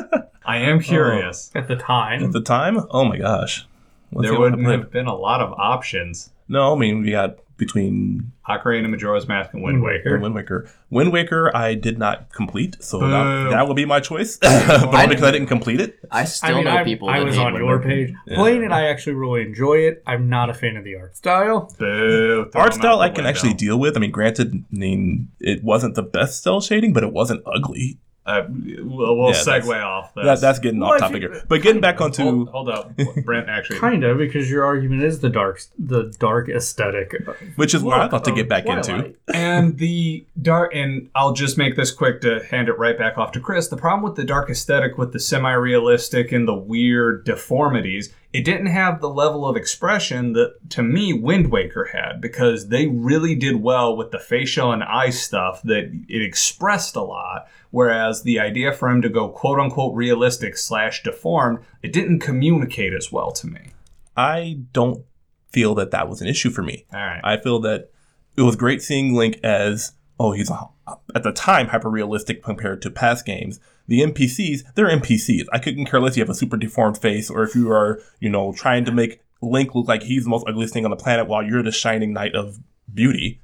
I 0.44 0.58
am 0.58 0.80
curious. 0.80 1.50
Oh, 1.54 1.58
at 1.58 1.68
the 1.68 1.76
time, 1.76 2.24
At 2.24 2.32
the 2.32 2.40
time, 2.40 2.78
oh 2.90 3.04
my 3.04 3.18
gosh. 3.18 3.66
Let's 4.12 4.26
there 4.26 4.34
see 4.34 4.38
wouldn't 4.38 4.66
have 4.66 4.90
been 4.90 5.06
a 5.06 5.14
lot 5.14 5.40
of 5.40 5.52
options. 5.52 6.30
No, 6.48 6.74
I 6.74 6.78
mean, 6.78 7.02
we 7.02 7.12
got 7.12 7.38
between 7.64 8.32
Ocarina, 8.48 8.90
Majora's 8.90 9.28
Mask, 9.28 9.54
and 9.54 9.62
Wind 9.62 9.82
Wind 9.82 10.04
Waker. 10.04 10.18
Wind 10.18 10.34
Waker. 10.34 10.68
Wind 10.90 11.12
Waker, 11.12 11.56
I 11.56 11.74
did 11.74 11.96
not 11.96 12.32
complete, 12.32 12.76
so 12.82 12.98
Boo. 12.98 13.08
that, 13.08 13.50
that 13.50 13.68
will 13.68 13.74
be 13.74 13.84
my 13.84 14.00
choice. 14.00 14.36
but 14.42 14.84
only 14.84 15.06
because 15.06 15.22
I 15.22 15.30
didn't 15.30 15.46
complete 15.46 15.80
it. 15.80 15.98
I 16.10 16.24
still 16.24 16.50
I 16.50 16.54
mean, 16.54 16.64
know 16.64 16.76
I, 16.76 16.84
people 16.84 17.08
I 17.08 17.20
that 17.20 17.24
was 17.26 17.36
hate 17.36 17.46
on 17.46 17.52
Wind 17.52 17.64
your 17.64 17.78
Waker. 17.78 17.88
page. 17.88 18.14
Yeah. 18.26 18.36
Playing 18.36 18.64
it, 18.64 18.72
I 18.72 18.88
actually 18.88 19.14
really 19.14 19.42
enjoy 19.42 19.78
it. 19.78 20.02
I'm 20.06 20.28
not 20.28 20.50
a 20.50 20.54
fan 20.54 20.76
of 20.76 20.82
the 20.82 20.96
art 20.96 21.16
style. 21.16 21.72
Boo. 21.78 22.50
Throw 22.50 22.60
Art 22.60 22.72
them 22.72 22.80
style 22.80 22.98
the 22.98 23.04
I 23.04 23.10
can 23.10 23.26
actually 23.26 23.54
deal 23.54 23.78
with. 23.78 23.96
I 23.96 24.00
mean, 24.00 24.10
granted, 24.10 24.54
I 24.54 24.76
mean, 24.76 25.28
it 25.38 25.62
wasn't 25.62 25.94
the 25.94 26.02
best 26.02 26.42
cel 26.42 26.60
shading, 26.60 26.92
but 26.92 27.04
it 27.04 27.12
wasn't 27.12 27.42
ugly. 27.46 27.98
Uh, 28.24 28.42
we'll 28.48 29.16
we'll 29.18 29.28
Yeah, 29.32 29.42
that's- 29.44 29.66
segue 29.66 29.84
off 29.84 30.14
this. 30.14 30.24
That, 30.24 30.40
that's 30.40 30.58
getting 30.60 30.78
Well, 30.80 30.92
off 30.92 31.00
topic 31.00 31.22
you- 31.22 31.30
here. 31.32 31.42
But 31.48 31.60
getting 31.62 31.80
back 31.80 32.00
onto 32.00 32.22
hold, 32.22 32.48
hold 32.50 32.68
up, 32.68 32.92
Brent. 33.24 33.48
Actually, 33.48 33.80
Kind 33.80 34.04
of, 34.04 34.16
because 34.18 34.48
your 34.50 34.64
argument 34.64 35.02
is 35.02 35.18
the 35.20 35.28
dark, 35.28 35.60
the 35.78 36.14
dark 36.20 36.48
aesthetic. 36.48 37.14
which 37.56 37.74
is 37.74 37.82
what 37.82 37.98
I 37.98 38.02
look 38.02 38.12
thought 38.12 38.24
to 38.26 38.32
get 38.32 38.48
back 38.48 38.66
into. 38.66 39.14
And 39.34 39.76
the 39.78 40.24
dark 40.40 40.72
and 40.74 41.08
i'll 41.14 41.32
just 41.32 41.58
make 41.58 41.76
this 41.76 41.90
quick 41.90 42.20
to 42.22 42.42
hand 42.44 42.68
it 42.68 42.78
right 42.78 42.96
back 42.98 43.18
off 43.18 43.32
to 43.32 43.40
chris 43.40 43.68
the 43.68 43.76
problem 43.76 44.02
with 44.02 44.16
the 44.16 44.24
dark 44.24 44.48
aesthetic 44.50 44.96
with 44.98 45.12
the 45.12 45.18
semi-realistic 45.20 46.32
and 46.32 46.46
the 46.48 46.54
weird 46.54 47.24
deformities 47.24 48.12
it 48.32 48.44
didn't 48.44 48.66
have 48.66 49.00
the 49.00 49.10
level 49.10 49.46
of 49.46 49.56
expression 49.56 50.32
that 50.32 50.54
to 50.70 50.82
me 50.82 51.12
wind 51.12 51.50
waker 51.50 51.90
had 51.92 52.20
because 52.20 52.68
they 52.68 52.86
really 52.86 53.34
did 53.34 53.56
well 53.56 53.96
with 53.96 54.10
the 54.10 54.18
facial 54.18 54.72
and 54.72 54.82
eye 54.82 55.10
stuff 55.10 55.62
that 55.62 55.90
it 56.08 56.22
expressed 56.22 56.96
a 56.96 57.02
lot 57.02 57.46
whereas 57.70 58.22
the 58.22 58.40
idea 58.40 58.72
for 58.72 58.88
him 58.88 59.02
to 59.02 59.08
go 59.08 59.28
quote 59.28 59.58
unquote 59.58 59.94
realistic 59.94 60.56
slash 60.56 61.02
deformed 61.02 61.58
it 61.82 61.92
didn't 61.92 62.20
communicate 62.20 62.92
as 62.92 63.12
well 63.12 63.30
to 63.30 63.46
me 63.46 63.68
I 64.16 64.60
don't 64.72 65.04
feel 65.52 65.74
that 65.76 65.90
that 65.90 66.08
was 66.08 66.20
an 66.20 66.28
issue 66.28 66.50
for 66.50 66.62
me. 66.62 66.86
all 66.92 67.00
right 67.00 67.20
I 67.22 67.36
feel 67.36 67.60
that 67.60 67.90
it 68.36 68.42
was 68.42 68.56
great 68.56 68.82
seeing 68.82 69.14
Link 69.14 69.38
as 69.42 69.92
oh 70.18 70.32
he's 70.32 70.50
a, 70.50 70.68
at 71.14 71.22
the 71.22 71.32
time 71.32 71.68
hyper 71.68 71.90
realistic 71.90 72.42
compared 72.42 72.82
to 72.82 72.90
past 72.90 73.26
games. 73.26 73.60
The 73.92 74.00
NPCs 74.00 74.74
they're 74.74 74.88
NPCs. 74.88 75.48
I 75.52 75.58
couldn't 75.58 75.84
care 75.84 76.00
less 76.00 76.12
if 76.12 76.16
you 76.16 76.22
have 76.22 76.30
a 76.30 76.34
super 76.34 76.56
deformed 76.56 76.96
face 76.96 77.28
or 77.28 77.42
if 77.42 77.54
you 77.54 77.70
are 77.70 78.00
you 78.20 78.30
know 78.30 78.54
trying 78.54 78.86
to 78.86 78.90
make 78.90 79.20
Link 79.42 79.74
look 79.74 79.86
like 79.86 80.04
he's 80.04 80.24
the 80.24 80.30
most 80.30 80.48
ugliest 80.48 80.72
thing 80.72 80.86
on 80.86 80.90
the 80.90 80.96
planet 80.96 81.26
while 81.26 81.42
you're 81.42 81.62
the 81.62 81.70
shining 81.70 82.14
knight 82.14 82.34
of 82.34 82.58
beauty. 82.94 83.42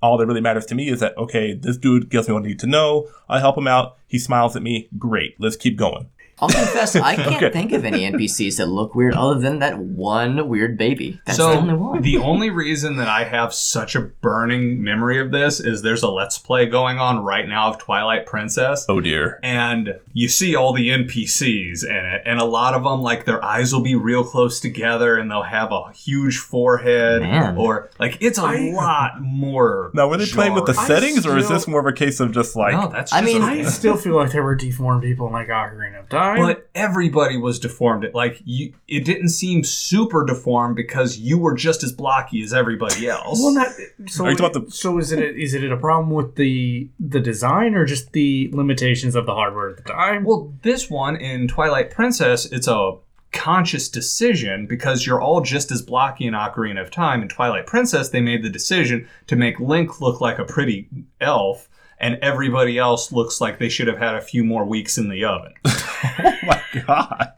All 0.00 0.16
that 0.16 0.26
really 0.26 0.40
matters 0.40 0.66
to 0.66 0.76
me 0.76 0.88
is 0.88 1.00
that 1.00 1.18
okay, 1.18 1.52
this 1.52 1.76
dude 1.76 2.10
gives 2.10 2.28
me 2.28 2.34
what 2.34 2.44
I 2.44 2.46
need 2.46 2.60
to 2.60 2.68
know. 2.68 3.08
I 3.28 3.40
help 3.40 3.58
him 3.58 3.66
out. 3.66 3.96
He 4.06 4.20
smiles 4.20 4.54
at 4.54 4.62
me. 4.62 4.88
Great. 4.96 5.34
Let's 5.40 5.56
keep 5.56 5.76
going. 5.76 6.08
I'll 6.40 6.48
confess, 6.48 6.94
I 6.96 7.16
can't 7.16 7.36
Okay. 7.36 7.50
think 7.50 7.72
of 7.72 7.84
any 7.84 8.04
NPCs 8.04 8.56
that 8.58 8.66
look 8.66 8.94
weird 8.94 9.14
other 9.14 9.40
than 9.40 9.58
that 9.58 9.78
one 9.78 10.48
weird 10.48 10.78
baby. 10.78 11.20
That's 11.24 11.36
so 11.38 11.50
the 11.52 11.58
only 11.58 11.74
one. 11.74 12.02
the 12.02 12.18
only 12.18 12.50
reason 12.50 12.96
that 12.96 13.08
I 13.08 13.24
have 13.24 13.52
such 13.52 13.96
a 13.96 14.00
burning 14.00 14.82
memory 14.82 15.20
of 15.20 15.30
this 15.32 15.58
is 15.60 15.82
there's 15.82 16.02
a 16.02 16.08
let's 16.08 16.38
play 16.38 16.66
going 16.66 16.98
on 16.98 17.24
right 17.24 17.48
now 17.48 17.68
of 17.68 17.78
Twilight 17.78 18.26
Princess. 18.26 18.86
Oh 18.88 19.00
dear. 19.00 19.40
And 19.42 19.98
you 20.12 20.28
see 20.28 20.54
all 20.54 20.72
the 20.72 20.90
NPCs 20.90 21.84
in 21.84 21.94
it, 21.96 22.22
and 22.24 22.38
a 22.40 22.44
lot 22.44 22.74
of 22.74 22.84
them, 22.84 23.02
like 23.02 23.24
their 23.24 23.44
eyes 23.44 23.72
will 23.72 23.82
be 23.82 23.94
real 23.94 24.24
close 24.24 24.60
together, 24.60 25.16
and 25.16 25.30
they'll 25.30 25.42
have 25.42 25.72
a 25.72 25.90
huge 25.92 26.38
forehead, 26.38 27.22
Man. 27.22 27.56
or 27.56 27.90
like 27.98 28.18
it's 28.20 28.38
a 28.38 28.42
I- 28.42 28.70
lot 28.74 29.20
more. 29.20 29.90
Now 29.94 30.08
were 30.08 30.16
they 30.16 30.26
playing 30.26 30.54
with 30.54 30.66
the 30.66 30.72
jarring. 30.72 30.88
settings 30.88 31.26
or 31.26 31.36
is 31.38 31.48
this 31.48 31.66
more 31.66 31.80
of 31.80 31.86
a 31.86 31.92
case 31.92 32.20
of 32.20 32.32
just 32.32 32.54
like 32.56 32.72
No, 32.74 32.88
that's. 32.88 33.12
I 33.12 33.22
mean- 33.22 33.42
a- 33.42 33.46
I 33.46 33.62
still 33.64 33.96
feel 33.96 34.14
like 34.16 34.32
there 34.32 34.42
were 34.42 34.54
deformed 34.54 35.02
people 35.02 35.26
in 35.26 35.32
like 35.32 35.48
Ocarina 35.48 36.00
of 36.00 36.08
Time. 36.08 36.27
But 36.36 36.68
everybody 36.74 37.36
was 37.36 37.58
deformed. 37.58 38.04
It 38.04 38.14
like 38.14 38.40
you, 38.44 38.74
it 38.86 39.04
didn't 39.04 39.30
seem 39.30 39.64
super 39.64 40.24
deformed 40.24 40.76
because 40.76 41.18
you 41.18 41.38
were 41.38 41.54
just 41.54 41.82
as 41.82 41.92
blocky 41.92 42.42
as 42.42 42.52
everybody 42.52 43.08
else. 43.08 43.40
Well, 43.42 43.54
not 43.54 43.68
so. 44.08 44.24
Are 44.26 44.30
you 44.30 44.36
talking 44.36 44.56
about 44.56 44.66
the- 44.66 44.70
So 44.72 44.98
is 44.98 45.12
it 45.12 45.18
a, 45.18 45.34
is 45.34 45.54
it 45.54 45.70
a 45.70 45.76
problem 45.76 46.10
with 46.10 46.34
the 46.36 46.88
the 47.00 47.20
design 47.20 47.74
or 47.74 47.84
just 47.86 48.12
the 48.12 48.50
limitations 48.52 49.14
of 49.14 49.26
the 49.26 49.34
hardware 49.34 49.70
at 49.70 49.76
the 49.78 49.82
time? 49.84 50.24
Well, 50.24 50.52
this 50.62 50.90
one 50.90 51.16
in 51.16 51.48
Twilight 51.48 51.90
Princess, 51.90 52.44
it's 52.46 52.68
a 52.68 52.92
conscious 53.30 53.88
decision 53.90 54.66
because 54.66 55.06
you're 55.06 55.20
all 55.20 55.42
just 55.42 55.70
as 55.70 55.82
blocky 55.82 56.26
in 56.26 56.32
Ocarina 56.34 56.80
of 56.80 56.90
Time. 56.90 57.20
In 57.22 57.28
Twilight 57.28 57.66
Princess, 57.66 58.08
they 58.08 58.20
made 58.22 58.42
the 58.42 58.48
decision 58.48 59.06
to 59.26 59.36
make 59.36 59.60
Link 59.60 60.00
look 60.00 60.20
like 60.20 60.38
a 60.38 60.44
pretty 60.44 60.88
elf, 61.20 61.68
and 62.00 62.18
everybody 62.22 62.78
else 62.78 63.12
looks 63.12 63.40
like 63.40 63.58
they 63.58 63.68
should 63.68 63.88
have 63.88 63.98
had 63.98 64.14
a 64.14 64.20
few 64.20 64.44
more 64.44 64.64
weeks 64.64 64.98
in 64.98 65.08
the 65.08 65.24
oven. 65.24 65.52
oh 65.64 66.36
my 66.44 66.62
god. 66.86 67.32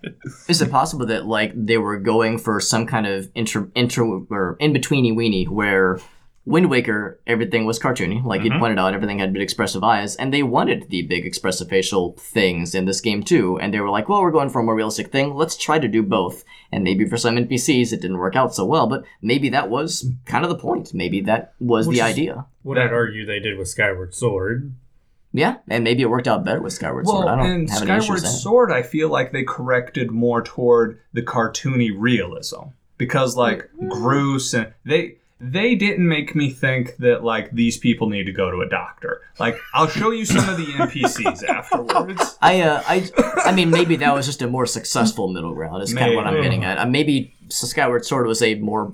Is 0.48 0.60
it 0.60 0.70
possible 0.70 1.06
that 1.06 1.26
like 1.26 1.52
they 1.54 1.78
were 1.78 1.98
going 1.98 2.38
for 2.38 2.60
some 2.60 2.86
kind 2.86 3.06
of 3.06 3.30
inter 3.34 3.68
inter 3.74 4.04
or 4.04 4.56
in 4.60 4.72
betweeny 4.72 5.12
weenie 5.14 5.48
where 5.48 5.98
Wind 6.50 6.68
Waker 6.68 7.20
everything 7.28 7.64
was 7.64 7.78
cartoony, 7.78 8.24
like 8.24 8.42
you 8.42 8.50
mm-hmm. 8.50 8.58
pointed 8.58 8.78
out, 8.80 8.92
everything 8.92 9.20
had 9.20 9.32
big 9.32 9.40
expressive 9.40 9.84
eyes, 9.84 10.16
and 10.16 10.34
they 10.34 10.42
wanted 10.42 10.90
the 10.90 11.02
big 11.02 11.24
expressive 11.24 11.68
facial 11.68 12.16
things 12.18 12.74
in 12.74 12.86
this 12.86 13.00
game 13.00 13.22
too, 13.22 13.56
and 13.60 13.72
they 13.72 13.78
were 13.78 13.88
like, 13.88 14.08
well, 14.08 14.20
we're 14.20 14.32
going 14.32 14.50
for 14.50 14.60
a 14.60 14.64
more 14.64 14.74
realistic 14.74 15.12
thing. 15.12 15.34
Let's 15.34 15.56
try 15.56 15.78
to 15.78 15.86
do 15.86 16.02
both. 16.02 16.44
And 16.72 16.82
maybe 16.82 17.06
for 17.06 17.16
some 17.16 17.36
NPCs 17.36 17.92
it 17.92 18.00
didn't 18.00 18.18
work 18.18 18.34
out 18.34 18.52
so 18.52 18.64
well, 18.64 18.88
but 18.88 19.04
maybe 19.22 19.48
that 19.50 19.70
was 19.70 20.10
kind 20.26 20.44
of 20.44 20.50
the 20.50 20.58
point. 20.58 20.92
Maybe 20.92 21.20
that 21.22 21.54
was 21.60 21.86
Which 21.86 21.98
the 21.98 22.02
idea. 22.02 22.46
What 22.64 22.78
I'd 22.78 22.92
argue 22.92 23.24
they 23.24 23.38
did 23.38 23.56
with 23.56 23.68
Skyward 23.68 24.12
Sword. 24.12 24.74
Yeah, 25.32 25.58
and 25.68 25.84
maybe 25.84 26.02
it 26.02 26.10
worked 26.10 26.26
out 26.26 26.44
better 26.44 26.60
with 26.60 26.72
Skyward 26.72 27.06
Sword. 27.06 27.28
I 27.28 27.36
Well, 27.36 27.36
don't 27.36 27.46
in 27.46 27.68
have 27.68 27.82
any 27.82 28.00
Skyward 28.00 28.22
issues. 28.24 28.42
Sword, 28.42 28.72
I 28.72 28.82
feel 28.82 29.08
like 29.08 29.30
they 29.30 29.44
corrected 29.44 30.10
more 30.10 30.42
toward 30.42 30.98
the 31.12 31.22
cartoony 31.22 31.92
realism 31.96 32.70
because, 32.98 33.36
like, 33.36 33.70
mm-hmm. 33.76 33.90
Groose 33.90 34.52
and 34.52 34.72
they 34.84 35.19
they 35.40 35.74
didn't 35.74 36.06
make 36.06 36.34
me 36.34 36.50
think 36.50 36.96
that 36.98 37.24
like 37.24 37.50
these 37.52 37.78
people 37.78 38.08
need 38.10 38.24
to 38.24 38.32
go 38.32 38.50
to 38.50 38.60
a 38.60 38.68
doctor. 38.68 39.22
Like, 39.38 39.56
I'll 39.72 39.88
show 39.88 40.10
you 40.10 40.24
some 40.26 40.46
of 40.48 40.56
the 40.58 40.66
NPCs 40.66 41.44
afterwards. 41.48 42.36
I, 42.42 42.60
uh, 42.60 42.82
I, 42.86 43.10
I 43.44 43.52
mean, 43.52 43.70
maybe 43.70 43.96
that 43.96 44.14
was 44.14 44.26
just 44.26 44.42
a 44.42 44.46
more 44.46 44.66
successful 44.66 45.28
middle 45.28 45.54
ground. 45.54 45.82
Is 45.82 45.94
kind 45.94 46.10
of 46.10 46.16
what 46.16 46.26
I'm 46.26 46.42
getting 46.42 46.64
at. 46.64 46.78
Uh, 46.78 46.86
maybe 46.86 47.34
Skyward 47.48 48.04
Sword 48.04 48.26
was 48.26 48.42
a 48.42 48.56
more, 48.56 48.92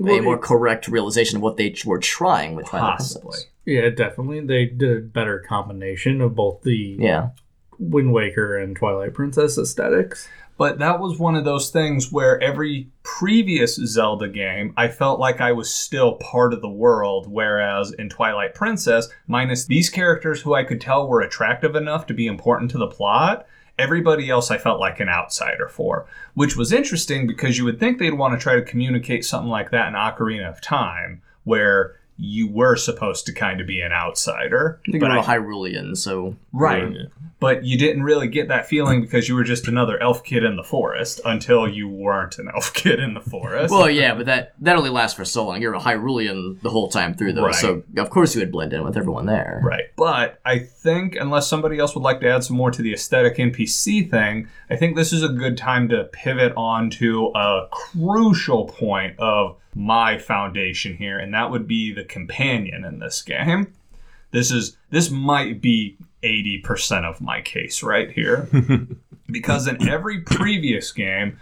a 0.00 0.20
more 0.20 0.36
it- 0.36 0.42
correct 0.42 0.86
realization 0.88 1.36
of 1.36 1.42
what 1.42 1.56
they 1.56 1.74
were 1.84 1.98
trying 1.98 2.54
with 2.54 2.66
Twilight 2.66 2.98
Possibly. 2.98 3.22
Princess. 3.30 3.46
Yeah, 3.64 3.90
definitely. 3.90 4.40
They 4.40 4.66
did 4.66 4.96
a 4.96 5.00
better 5.00 5.40
combination 5.40 6.20
of 6.20 6.34
both 6.34 6.62
the 6.62 6.96
Yeah, 6.98 7.30
Wind 7.78 8.12
Waker 8.12 8.56
and 8.56 8.74
Twilight 8.76 9.14
Princess 9.14 9.58
aesthetics. 9.58 10.28
But 10.58 10.80
that 10.80 10.98
was 11.00 11.18
one 11.18 11.36
of 11.36 11.44
those 11.44 11.70
things 11.70 12.12
where 12.12 12.42
every 12.42 12.88
previous 13.04 13.76
Zelda 13.76 14.28
game, 14.28 14.74
I 14.76 14.88
felt 14.88 15.20
like 15.20 15.40
I 15.40 15.52
was 15.52 15.72
still 15.72 16.16
part 16.16 16.52
of 16.52 16.60
the 16.60 16.68
world, 16.68 17.28
whereas 17.30 17.92
in 17.92 18.08
Twilight 18.08 18.54
Princess, 18.54 19.08
minus 19.28 19.64
these 19.64 19.88
characters 19.88 20.42
who 20.42 20.54
I 20.54 20.64
could 20.64 20.80
tell 20.80 21.08
were 21.08 21.20
attractive 21.20 21.76
enough 21.76 22.06
to 22.08 22.14
be 22.14 22.26
important 22.26 22.72
to 22.72 22.78
the 22.78 22.88
plot, 22.88 23.46
everybody 23.78 24.28
else 24.28 24.50
I 24.50 24.58
felt 24.58 24.80
like 24.80 24.98
an 24.98 25.08
outsider 25.08 25.68
for. 25.68 26.06
Which 26.34 26.56
was 26.56 26.72
interesting 26.72 27.28
because 27.28 27.56
you 27.56 27.64
would 27.64 27.78
think 27.78 27.98
they'd 27.98 28.14
want 28.14 28.34
to 28.34 28.42
try 28.42 28.56
to 28.56 28.62
communicate 28.62 29.24
something 29.24 29.48
like 29.48 29.70
that 29.70 29.86
in 29.86 29.94
Ocarina 29.94 30.48
of 30.48 30.60
Time, 30.60 31.22
where 31.44 31.94
you 32.16 32.48
were 32.50 32.74
supposed 32.74 33.26
to 33.26 33.32
kind 33.32 33.60
of 33.60 33.68
be 33.68 33.80
an 33.80 33.92
outsider. 33.92 34.80
But 34.98 35.12
I- 35.12 35.22
Hyrulean, 35.22 35.96
so 35.96 36.34
Right. 36.52 36.92
But 37.40 37.64
you 37.64 37.78
didn't 37.78 38.02
really 38.02 38.26
get 38.26 38.48
that 38.48 38.66
feeling 38.68 39.00
because 39.00 39.28
you 39.28 39.34
were 39.34 39.44
just 39.44 39.68
another 39.68 40.00
elf 40.02 40.24
kid 40.24 40.42
in 40.42 40.56
the 40.56 40.64
forest 40.64 41.20
until 41.24 41.68
you 41.68 41.88
weren't 41.88 42.38
an 42.38 42.48
elf 42.54 42.72
kid 42.74 42.98
in 42.98 43.14
the 43.14 43.20
forest. 43.20 43.72
Well, 43.72 43.88
yeah, 43.88 44.14
but 44.14 44.26
that 44.26 44.54
that 44.60 44.76
only 44.76 44.90
lasts 44.90 45.16
for 45.16 45.24
so 45.24 45.46
long. 45.46 45.62
You're 45.62 45.74
a 45.74 45.80
Hyrulean 45.80 46.60
the 46.62 46.70
whole 46.70 46.88
time 46.88 47.14
through, 47.14 47.34
though, 47.34 47.46
Right. 47.46 47.54
so 47.54 47.82
of 47.96 48.10
course 48.10 48.34
you 48.34 48.40
would 48.40 48.50
blend 48.52 48.72
in 48.72 48.82
with 48.84 48.96
everyone 48.96 49.26
there. 49.26 49.60
Right. 49.64 49.84
But 49.96 50.40
I 50.44 50.58
think, 50.58 51.16
unless 51.16 51.48
somebody 51.48 51.78
else 51.78 51.94
would 51.94 52.02
like 52.04 52.20
to 52.20 52.28
add 52.28 52.42
some 52.44 52.56
more 52.56 52.70
to 52.70 52.82
the 52.82 52.92
aesthetic 52.92 53.36
NPC 53.36 54.10
thing, 54.10 54.48
I 54.70 54.76
think 54.76 54.96
this 54.96 55.12
is 55.12 55.22
a 55.22 55.28
good 55.28 55.56
time 55.56 55.88
to 55.90 56.04
pivot 56.04 56.52
on 56.56 56.90
to 56.90 57.32
a 57.34 57.68
crucial 57.70 58.66
point 58.66 59.18
of 59.18 59.56
my 59.74 60.18
foundation 60.18 60.96
here, 60.96 61.18
and 61.18 61.32
that 61.34 61.50
would 61.50 61.68
be 61.68 61.92
the 61.92 62.04
companion 62.04 62.84
in 62.84 62.98
this 62.98 63.22
game. 63.22 63.72
This 64.30 64.50
is 64.50 64.76
this 64.90 65.10
might 65.10 65.60
be 65.62 65.96
80% 66.22 67.04
of 67.04 67.20
my 67.20 67.40
case 67.40 67.82
right 67.82 68.10
here. 68.10 68.48
because 69.30 69.66
in 69.66 69.88
every 69.88 70.20
previous 70.20 70.92
game, 70.92 71.38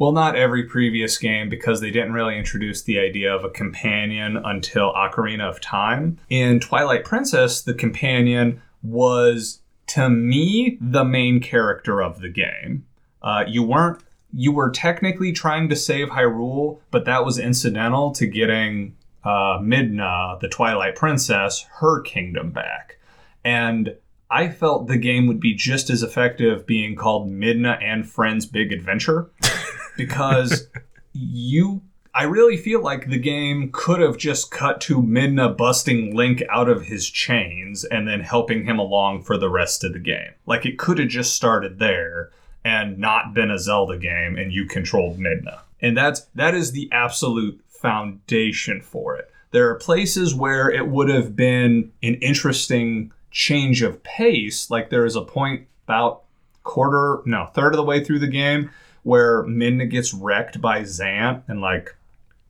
well, 0.00 0.12
not 0.12 0.34
every 0.34 0.64
previous 0.64 1.18
game 1.18 1.50
because 1.50 1.80
they 1.80 1.90
didn't 1.90 2.14
really 2.14 2.38
introduce 2.38 2.82
the 2.82 2.98
idea 2.98 3.34
of 3.34 3.44
a 3.44 3.50
companion 3.50 4.38
until 4.38 4.94
Ocarina 4.94 5.46
of 5.46 5.60
Time. 5.60 6.18
In 6.30 6.58
Twilight 6.58 7.04
Princess, 7.04 7.60
the 7.60 7.74
companion 7.74 8.62
was, 8.82 9.60
to 9.88 10.08
me, 10.08 10.78
the 10.80 11.04
main 11.04 11.40
character 11.40 12.02
of 12.02 12.20
the 12.20 12.30
game. 12.30 12.86
Uh, 13.22 13.44
you 13.46 13.62
weren't. 13.62 14.02
You 14.32 14.52
were 14.52 14.70
technically 14.70 15.32
trying 15.32 15.68
to 15.68 15.76
save 15.76 16.08
Hyrule, 16.08 16.78
but 16.90 17.04
that 17.04 17.24
was 17.24 17.38
incidental 17.38 18.12
to 18.12 18.26
getting 18.26 18.96
uh, 19.22 19.58
Midna, 19.58 20.40
the 20.40 20.48
Twilight 20.48 20.94
Princess, 20.94 21.66
her 21.80 22.00
kingdom 22.00 22.52
back. 22.52 22.98
And 23.44 23.96
I 24.30 24.48
felt 24.48 24.86
the 24.86 24.96
game 24.96 25.26
would 25.26 25.40
be 25.40 25.54
just 25.54 25.90
as 25.90 26.02
effective 26.02 26.66
being 26.66 26.94
called 26.94 27.28
Midna 27.28 27.82
and 27.82 28.08
Friends 28.08 28.46
Big 28.46 28.72
Adventure 28.72 29.30
because 29.96 30.68
you 31.12 31.82
I 32.12 32.24
really 32.24 32.56
feel 32.56 32.82
like 32.82 33.08
the 33.08 33.18
game 33.18 33.70
could 33.72 34.00
have 34.00 34.18
just 34.18 34.50
cut 34.50 34.80
to 34.82 35.00
Midna 35.00 35.56
busting 35.56 36.16
Link 36.16 36.42
out 36.50 36.68
of 36.68 36.82
his 36.82 37.08
chains 37.08 37.84
and 37.84 38.06
then 38.08 38.20
helping 38.20 38.64
him 38.64 38.80
along 38.80 39.22
for 39.22 39.38
the 39.38 39.48
rest 39.48 39.84
of 39.84 39.92
the 39.92 40.00
game. 40.00 40.32
Like 40.44 40.66
it 40.66 40.76
could 40.76 40.98
have 40.98 41.08
just 41.08 41.36
started 41.36 41.78
there 41.78 42.30
and 42.64 42.98
not 42.98 43.32
been 43.32 43.50
a 43.50 43.58
Zelda 43.58 43.96
game 43.96 44.36
and 44.36 44.52
you 44.52 44.66
controlled 44.66 45.18
Midna. 45.18 45.60
And 45.80 45.96
that's 45.96 46.22
that 46.34 46.54
is 46.54 46.72
the 46.72 46.88
absolute 46.92 47.60
foundation 47.68 48.80
for 48.80 49.16
it. 49.16 49.30
There 49.52 49.68
are 49.70 49.76
places 49.76 50.34
where 50.34 50.68
it 50.68 50.88
would 50.88 51.08
have 51.08 51.34
been 51.34 51.92
an 52.02 52.14
interesting 52.16 53.12
change 53.30 53.82
of 53.82 54.02
pace. 54.02 54.70
Like 54.70 54.90
there 54.90 55.04
is 55.04 55.16
a 55.16 55.22
point 55.22 55.66
about 55.86 56.22
quarter, 56.62 57.20
no, 57.24 57.46
third 57.46 57.72
of 57.72 57.76
the 57.76 57.84
way 57.84 58.02
through 58.02 58.20
the 58.20 58.26
game 58.26 58.70
where 59.02 59.44
Midna 59.44 59.90
gets 59.90 60.12
wrecked 60.12 60.60
by 60.60 60.82
Zant 60.82 61.42
and 61.48 61.60
like 61.60 61.96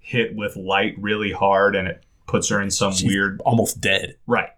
hit 0.00 0.34
with 0.34 0.56
light 0.56 0.96
really 0.98 1.32
hard 1.32 1.76
and 1.76 1.86
it 1.86 2.02
puts 2.26 2.48
her 2.48 2.60
in 2.60 2.70
some 2.70 2.92
She's 2.92 3.08
weird 3.08 3.40
almost 3.44 3.80
dead. 3.80 4.16
Right. 4.26 4.50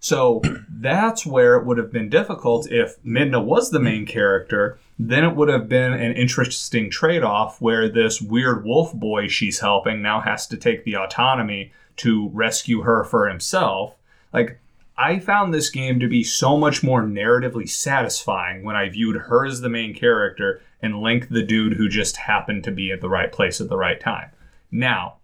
So 0.00 0.42
that's 0.68 1.26
where 1.26 1.56
it 1.56 1.66
would 1.66 1.78
have 1.78 1.92
been 1.92 2.08
difficult 2.08 2.70
if 2.70 3.02
Midna 3.02 3.44
was 3.44 3.70
the 3.70 3.80
main 3.80 4.06
character. 4.06 4.78
Then 4.98 5.24
it 5.24 5.34
would 5.34 5.48
have 5.48 5.68
been 5.68 5.92
an 5.92 6.12
interesting 6.12 6.90
trade 6.90 7.22
off 7.22 7.60
where 7.60 7.88
this 7.88 8.20
weird 8.20 8.64
wolf 8.64 8.94
boy 8.94 9.28
she's 9.28 9.60
helping 9.60 10.02
now 10.02 10.20
has 10.20 10.46
to 10.48 10.56
take 10.56 10.84
the 10.84 10.96
autonomy 10.96 11.72
to 11.98 12.28
rescue 12.28 12.82
her 12.82 13.04
for 13.04 13.28
himself. 13.28 13.94
Like, 14.32 14.60
I 15.00 15.20
found 15.20 15.54
this 15.54 15.70
game 15.70 16.00
to 16.00 16.08
be 16.08 16.24
so 16.24 16.56
much 16.58 16.82
more 16.82 17.02
narratively 17.02 17.68
satisfying 17.68 18.64
when 18.64 18.74
I 18.74 18.88
viewed 18.88 19.16
her 19.16 19.46
as 19.46 19.60
the 19.60 19.68
main 19.68 19.94
character 19.94 20.60
and 20.82 21.00
Link 21.00 21.28
the 21.28 21.42
dude 21.42 21.74
who 21.74 21.88
just 21.88 22.16
happened 22.16 22.64
to 22.64 22.72
be 22.72 22.90
at 22.90 23.00
the 23.00 23.08
right 23.08 23.30
place 23.30 23.60
at 23.60 23.68
the 23.68 23.76
right 23.76 24.00
time. 24.00 24.30
Now, 24.72 25.14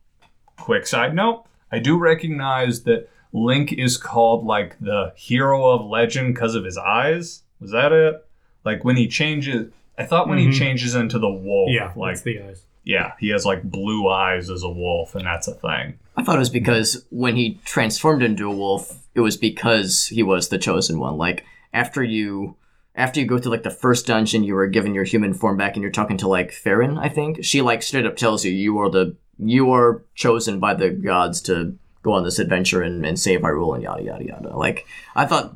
quick 0.57 0.87
side 0.87 1.15
note 1.15 1.45
I 1.73 1.81
do 1.81 1.99
recognize 1.99 2.85
that 2.85 3.09
Link 3.33 3.73
is 3.73 3.97
called 3.97 4.45
like 4.47 4.79
the 4.79 5.13
hero 5.17 5.69
of 5.71 5.85
legend 5.85 6.35
because 6.35 6.55
of 6.55 6.65
his 6.65 6.79
eyes. 6.79 7.43
Was 7.61 7.73
that 7.73 7.91
it? 7.91 8.25
Like 8.65 8.85
when 8.85 8.97
he 8.97 9.09
changes, 9.09 9.73
I 9.99 10.05
thought 10.05 10.29
when 10.29 10.39
Mhm. 10.39 10.53
he 10.53 10.59
changes 10.59 10.95
into 10.95 11.19
the 11.19 11.29
wolf, 11.31 11.71
Yeah, 11.73 11.93
like 11.97 12.23
the 12.23 12.41
eyes. 12.43 12.65
Yeah, 12.85 13.13
he 13.19 13.31
has 13.31 13.47
like 13.47 13.63
blue 13.63 14.09
eyes 14.09 14.51
as 14.51 14.63
a 14.63 14.69
wolf, 14.69 15.15
and 15.15 15.27
that's 15.27 15.49
a 15.49 15.55
thing. 15.55 15.99
I 16.17 16.23
thought 16.23 16.37
it 16.37 16.41
was 16.41 16.51
because 16.51 17.07
when 17.11 17.35
he 17.37 17.61
transformed 17.65 18.23
into 18.23 18.47
a 18.47 18.55
wolf, 18.55 19.05
it 19.15 19.21
was 19.21 19.37
because 19.37 20.07
he 20.07 20.23
was 20.23 20.49
the 20.49 20.59
chosen 20.59 20.99
one. 20.99 21.17
Like 21.17 21.45
after 21.73 22.03
you 22.05 22.57
after 22.95 23.21
you 23.21 23.27
go 23.27 23.39
through 23.39 23.53
like 23.53 23.63
the 23.63 23.71
first 23.71 24.07
dungeon, 24.07 24.45
you 24.45 24.55
were 24.55 24.67
given 24.67 24.95
your 24.95 25.05
human 25.05 25.35
form 25.35 25.57
back 25.57 25.75
and 25.75 25.83
you're 25.83 25.91
talking 25.91 26.17
to 26.19 26.29
like 26.29 26.53
Faron, 26.53 26.99
I 26.99 27.09
think. 27.09 27.45
She 27.45 27.63
like 27.63 27.83
straight 27.83 28.07
up 28.07 28.17
tells 28.17 28.45
you 28.45 28.53
you 28.53 28.79
are 28.79 28.91
the 28.91 29.17
you 29.39 29.73
are 29.73 30.05
chosen 30.15 30.61
by 30.61 30.75
the 30.75 30.91
gods 30.91 31.41
to 31.43 31.77
go 32.03 32.13
on 32.13 32.23
this 32.23 32.39
adventure 32.39 32.83
and, 32.83 33.05
and 33.05 33.19
save 33.19 33.41
Hyrule 33.41 33.75
and 33.75 33.83
yada 33.83 34.03
yada 34.03 34.25
yada. 34.25 34.57
Like 34.57 34.87
I 35.17 35.27
thought 35.27 35.55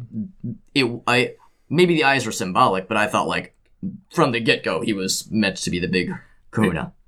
it 0.74 1.02
I 1.06 1.34
maybe 1.68 1.94
the 1.94 2.04
eyes 2.04 2.26
were 2.26 2.32
symbolic, 2.32 2.88
but 2.88 2.96
I 2.96 3.06
thought 3.06 3.28
like 3.28 3.54
from 4.10 4.32
the 4.32 4.40
get 4.40 4.64
go 4.64 4.80
he 4.80 4.92
was 4.92 5.30
meant 5.30 5.58
to 5.58 5.70
be 5.70 5.78
the 5.78 5.86
big 5.86 6.10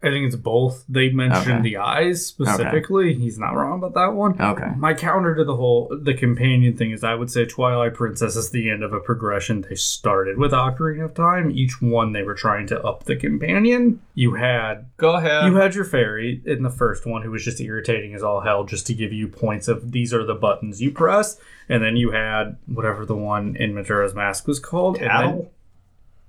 I 0.03 0.09
think 0.09 0.27
it's 0.27 0.37
both. 0.37 0.85
They 0.89 1.11
mentioned 1.11 1.57
Okay. 1.59 1.63
the 1.63 1.77
eyes 1.77 2.25
specifically. 2.27 3.13
He's 3.15 3.39
not 3.39 3.51
wrong 3.55 3.79
about 3.79 3.93
that 3.95 4.15
one. 4.15 4.41
Okay. 4.41 4.71
My 4.77 4.95
counter 4.95 5.35
to 5.35 5.45
the 5.45 5.57
whole 5.57 5.95
the 6.03 6.15
companion 6.15 6.75
thing 6.77 6.91
is 6.93 7.05
I 7.05 7.15
would 7.15 7.31
say 7.31 7.45
Twilight 7.45 7.93
Princess 7.95 8.35
is 8.35 8.51
the 8.51 8.71
end 8.71 8.83
of 8.83 8.93
a 8.95 9.01
progression 9.01 9.61
they 9.69 9.75
started 9.75 10.39
with 10.39 10.53
Ocarina 10.53 11.05
of 11.05 11.15
Time. 11.15 11.51
Each 11.51 11.83
one 11.83 12.13
they 12.13 12.23
were 12.23 12.35
trying 12.35 12.67
to 12.69 12.81
up 12.83 13.05
the 13.05 13.17
companion. 13.17 14.01
You 14.15 14.35
had 14.35 14.87
Go 14.97 15.17
ahead. 15.17 15.45
you 15.45 15.57
had 15.57 15.75
your 15.75 15.85
fairy 15.85 16.41
in 16.47 16.63
the 16.63 16.71
first 16.71 17.07
one 17.07 17.21
who 17.23 17.31
was 17.31 17.45
just 17.45 17.61
irritating 17.61 18.15
as 18.15 18.23
all 18.23 18.41
hell 18.41 18.65
just 18.65 18.87
to 18.87 18.95
give 18.95 19.13
you 19.13 19.29
points 19.29 19.69
of 19.69 19.93
these 19.93 20.15
are 20.15 20.25
the 20.25 20.35
buttons 20.35 20.81
you 20.81 20.91
press. 20.93 21.39
And 21.69 21.83
then 21.85 21.97
you 21.97 22.11
had 22.13 22.57
whatever 22.67 23.05
the 23.05 23.15
one 23.17 23.55
in 23.57 23.75
Majora's 23.75 24.15
Mask 24.15 24.47
was 24.49 24.59
called. 24.59 24.97
and 24.97 25.05
then- 25.05 25.11
Cattle? 25.11 25.53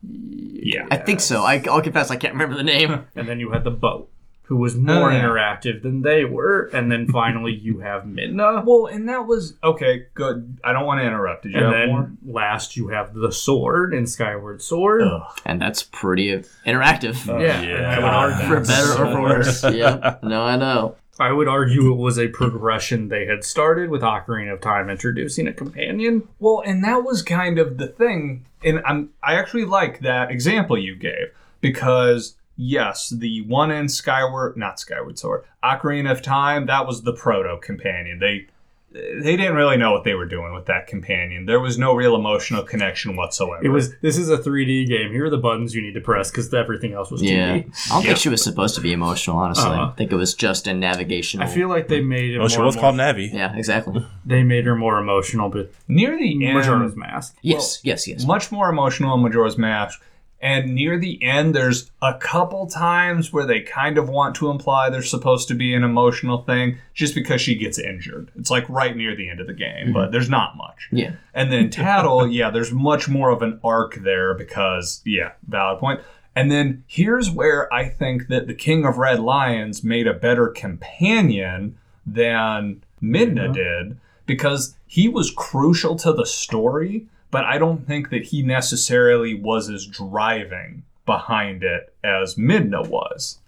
Yeah. 0.04 0.88
I 0.92 0.98
think 0.98 1.20
so. 1.20 1.44
I, 1.44 1.64
I'll 1.70 1.82
confess 1.82 2.12
I 2.12 2.16
can't 2.16 2.34
remember 2.34 2.56
the 2.56 2.64
name. 2.64 3.06
and 3.16 3.28
then 3.28 3.40
you 3.40 3.52
had 3.52 3.64
the 3.64 3.72
boat, 3.72 4.10
who 4.44 4.58
was 4.58 4.76
more 4.76 5.10
Oh, 5.10 5.14
yeah. 5.14 5.24
interactive 5.24 5.82
than 5.82 6.02
they 6.02 6.26
were, 6.26 6.70
and 6.74 6.92
then 6.92 7.08
finally 7.12 7.54
you 7.54 7.80
have 7.80 8.04
Midna, 8.04 8.66
Well, 8.66 8.88
and 8.88 9.08
that 9.10 9.26
was 9.28 9.56
okay. 9.64 10.08
Good. 10.14 10.60
I 10.64 10.74
don't 10.74 10.86
want 10.86 11.00
to 11.02 11.06
interrupt. 11.06 11.44
Did 11.44 11.54
you 11.54 11.58
and 11.60 11.66
have 11.68 11.74
then 11.74 11.90
more? 11.90 12.12
last 12.26 12.76
you 12.76 12.90
have 12.90 13.14
the 13.14 13.32
sword 13.32 13.94
in 13.94 14.06
Skyward 14.08 14.62
Sword. 14.62 15.04
Ugh. 15.04 15.22
and 15.46 15.62
that's 15.62 15.84
pretty 15.84 16.44
interactive. 16.66 17.30
Oh, 17.30 17.40
yeah, 17.40 17.62
Yeah. 17.62 17.76
and 17.78 17.86
I 17.88 17.98
would 18.00 18.06
argue 18.34 18.48
for 18.48 18.60
better 18.66 18.92
or 19.04 19.12
for 19.12 19.22
worse. 19.38 19.64
yeah, 19.64 20.18
no, 20.24 20.42
I 20.44 20.56
know. 20.58 20.96
I 21.20 21.32
would 21.32 21.48
argue 21.48 21.92
it 21.92 21.98
was 21.98 22.18
a 22.18 22.30
progression 22.30 23.10
they 23.10 23.26
had 23.28 23.44
started 23.44 23.92
with 23.92 24.02
Ocarina 24.02 24.54
of 24.54 24.62
Time 24.62 24.90
introducing 24.90 25.46
a 25.48 25.54
companion. 25.54 26.28
Well, 26.40 26.64
and 26.66 26.84
that 26.84 27.04
was 27.04 27.22
kind 27.22 27.60
of 27.60 27.78
the 27.78 27.86
thing, 27.88 28.46
and 28.64 28.82
I'm 28.86 29.10
I 29.24 29.36
actually 29.36 29.66
like 29.66 30.00
that 30.02 30.32
example 30.32 30.78
you 30.78 30.96
gave 30.96 31.32
because 31.62 32.36
yes, 32.56 33.10
the 33.10 33.42
one 33.42 33.72
in 33.72 33.90
Skyward, 33.90 34.58
not 34.58 34.80
Skyward 34.80 35.18
Sword, 35.18 35.44
Ocarina 35.64 36.12
of 36.12 36.22
Time, 36.22 36.66
that 36.68 36.86
was 36.86 37.04
the 37.04 37.14
proto 37.14 37.58
companion. 37.58 38.20
They 38.20 38.48
they 38.94 39.38
didn't 39.38 39.56
really 39.56 39.78
know 39.78 39.92
what 39.94 40.04
they 40.04 40.14
were 40.16 40.26
doing 40.26 40.54
with 40.54 40.66
that 40.66 40.86
companion. 40.88 41.46
There 41.46 41.60
was 41.62 41.78
no 41.78 41.94
real 41.94 42.14
emotional 42.16 42.62
connection 42.64 43.16
whatsoever. 43.16 43.64
It 43.64 43.70
was 43.70 43.96
this 44.00 44.18
is 44.18 44.30
a 44.30 44.38
3D 44.38 44.88
game. 44.88 45.12
Here 45.12 45.26
are 45.26 45.30
the 45.30 45.38
buttons 45.38 45.74
you 45.74 45.82
need 45.82 45.94
to 45.94 46.02
press 46.02 46.30
because 46.30 46.54
everything 46.54 46.94
else 46.94 47.10
was 47.10 47.22
2D. 47.22 47.30
Yeah, 47.32 47.54
I 47.54 47.54
don't 47.56 47.68
Yeah. 48.02 48.02
think 48.02 48.18
she 48.18 48.30
was 48.30 48.44
supposed 48.44 48.76
to 48.76 48.82
be 48.82 48.92
emotional. 48.92 49.38
Honestly, 49.38 49.64
Uh-huh. 49.70 49.92
I 49.94 49.96
think 49.96 50.12
it 50.12 50.16
was 50.18 50.34
just 50.34 50.68
a 50.68 50.74
navigation. 50.74 51.42
I 51.42 51.48
feel 51.48 51.70
like 51.70 51.88
they 51.88 52.02
made 52.02 52.34
it. 52.36 52.40
Oh, 52.40 52.48
she 52.50 52.60
was 52.60 52.76
emo- 52.76 52.82
called 52.82 52.96
Navi. 52.96 53.32
yeah, 53.34 53.56
exactly. 53.56 54.06
They 54.26 54.44
made 54.44 54.66
her 54.66 54.76
more 54.76 54.98
emotional, 55.00 55.50
but 55.50 55.72
near 55.88 56.18
the 56.18 56.46
end. 56.46 56.58
Majora's 56.58 56.96
Mask. 56.96 57.38
Yes, 57.42 57.80
yes, 57.84 58.08
yes. 58.08 58.26
much 58.26 58.52
more 58.52 58.70
emotional 58.70 59.16
in 59.16 59.22
Majora's 59.24 59.58
Mask. 59.58 60.02
And 60.42 60.74
near 60.74 60.98
the 60.98 61.22
end, 61.22 61.54
there's 61.54 61.92
a 62.02 62.16
couple 62.16 62.66
times 62.66 63.32
where 63.32 63.46
they 63.46 63.62
kind 63.62 64.00
of 64.00 64.10
want 64.10 64.36
to 64.38 64.50
imply 64.50 64.90
there's 64.90 65.10
supposed 65.10 65.48
to 65.50 65.54
be 65.54 65.76
an 65.76 65.84
emotional 65.84 66.42
thing 66.42 66.80
just 66.96 67.14
because 67.14 67.42
she 67.42 67.54
gets 67.54 67.78
injured. 67.78 68.32
It's 68.36 68.50
like 68.50 68.68
right 68.68 68.98
near 68.98 69.16
the 69.16 69.30
end 69.30 69.40
of 69.40 69.46
the 69.46 69.54
game, 69.54 69.94
but 69.94 70.10
mhm. 70.10 70.12
there's 70.12 70.30
not 70.30 70.58
much. 70.58 70.90
Yeah, 70.92 71.14
And 71.36 71.52
then 71.52 71.70
Tattle, 71.72 72.28
yeah, 72.28 72.50
there's 72.50 72.72
much 72.72 73.08
more 73.08 73.30
of 73.30 73.44
an 73.44 73.60
arc 73.64 73.96
there 73.96 74.34
because, 74.34 75.02
yeah, 75.06 75.34
valid 75.48 75.80
point. 75.80 76.02
And 76.36 76.50
then 76.52 76.84
here's 76.88 77.30
where 77.30 77.72
I 77.74 77.88
think 77.88 78.28
that 78.30 78.48
the 78.48 78.56
King 78.56 78.86
of 78.86 78.98
Red 78.98 79.20
Lions 79.20 79.84
made 79.84 80.08
a 80.08 80.14
better 80.14 80.48
companion 80.48 81.78
than 82.06 82.84
Midna 83.02 83.54
did 83.54 83.98
because 84.26 84.76
he 84.88 85.08
was 85.08 85.30
crucial 85.30 85.96
to 85.98 86.14
the 86.14 86.26
story, 86.26 87.06
but 87.32 87.46
I 87.46 87.58
don't 87.58 87.88
think 87.88 88.10
that 88.10 88.26
he 88.26 88.44
necessarily 88.44 89.34
was 89.34 89.70
as 89.70 89.88
driving 89.88 90.84
behind 91.06 91.64
it 91.64 91.94
as 92.04 92.36
Midna 92.36 92.88
was. 92.88 93.40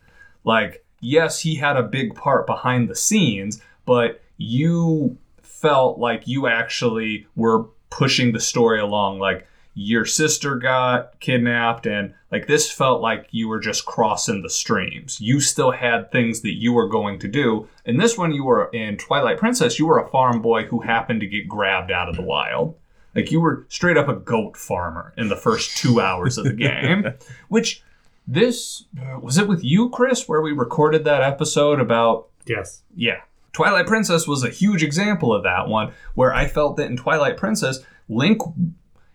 Like, 0.43 0.83
yes, 1.01 1.41
he 1.41 1.55
had 1.55 1.77
a 1.77 1.83
big 1.83 2.15
part 2.15 2.47
behind 2.47 2.89
the 2.89 2.95
scenes, 2.95 3.61
but 3.85 4.21
you 4.37 5.17
felt 5.41 5.99
like 5.99 6.27
you 6.27 6.47
actually 6.47 7.27
were 7.35 7.65
pushing 7.89 8.31
the 8.31 8.39
story 8.39 8.79
along. 8.79 9.19
Like, 9.19 9.47
your 9.75 10.05
sister 10.05 10.55
got 10.55 11.19
kidnapped 11.19 11.87
and 11.87 12.13
like 12.31 12.45
this 12.47 12.71
felt 12.71 13.01
like 13.01 13.27
you 13.31 13.47
were 13.47 13.59
just 13.59 13.85
crossing 13.85 14.41
the 14.41 14.49
streams 14.49 15.19
you 15.19 15.39
still 15.39 15.71
had 15.71 16.11
things 16.11 16.41
that 16.41 16.53
you 16.53 16.71
were 16.71 16.87
going 16.87 17.17
to 17.17 17.27
do 17.27 17.67
in 17.85 17.97
this 17.97 18.17
one 18.17 18.31
you 18.31 18.43
were 18.43 18.69
in 18.71 18.97
twilight 18.97 19.37
princess 19.37 19.79
you 19.79 19.87
were 19.87 19.99
a 19.99 20.09
farm 20.09 20.41
boy 20.41 20.63
who 20.63 20.81
happened 20.81 21.19
to 21.19 21.27
get 21.27 21.47
grabbed 21.47 21.91
out 21.91 22.07
of 22.07 22.15
the 22.15 22.21
wild 22.21 22.75
like 23.15 23.31
you 23.31 23.39
were 23.39 23.65
straight 23.69 23.97
up 23.97 24.07
a 24.07 24.15
goat 24.15 24.57
farmer 24.57 25.13
in 25.17 25.29
the 25.29 25.35
first 25.35 25.77
two 25.77 26.01
hours 26.01 26.37
of 26.37 26.45
the 26.45 26.53
game 26.53 27.05
which 27.47 27.83
this 28.27 28.85
was 29.21 29.37
it 29.37 29.47
with 29.47 29.63
you 29.63 29.89
chris 29.89 30.27
where 30.27 30.41
we 30.41 30.51
recorded 30.51 31.03
that 31.03 31.21
episode 31.21 31.79
about 31.79 32.27
Yes. 32.45 32.81
yeah. 32.95 33.21
Twilight 33.53 33.87
Princess 33.87 34.27
was 34.27 34.43
a 34.43 34.49
huge 34.49 34.83
example 34.83 35.33
of 35.33 35.43
that 35.43 35.67
one, 35.67 35.93
where 36.15 36.33
I 36.33 36.47
felt 36.47 36.75
that 36.77 36.89
in 36.89 36.97
Twilight 36.97 37.37
Princess, 37.37 37.79
Link, 38.09 38.41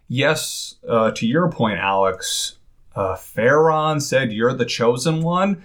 yes, 0.06 0.76
uh, 0.88 1.10
to 1.12 1.26
your 1.26 1.50
point, 1.50 1.78
Alex, 1.78 2.56
uh, 2.94 3.14
Faron 3.16 4.00
said 4.00 4.32
you're 4.32 4.54
the 4.54 4.64
chosen 4.64 5.22
one. 5.22 5.62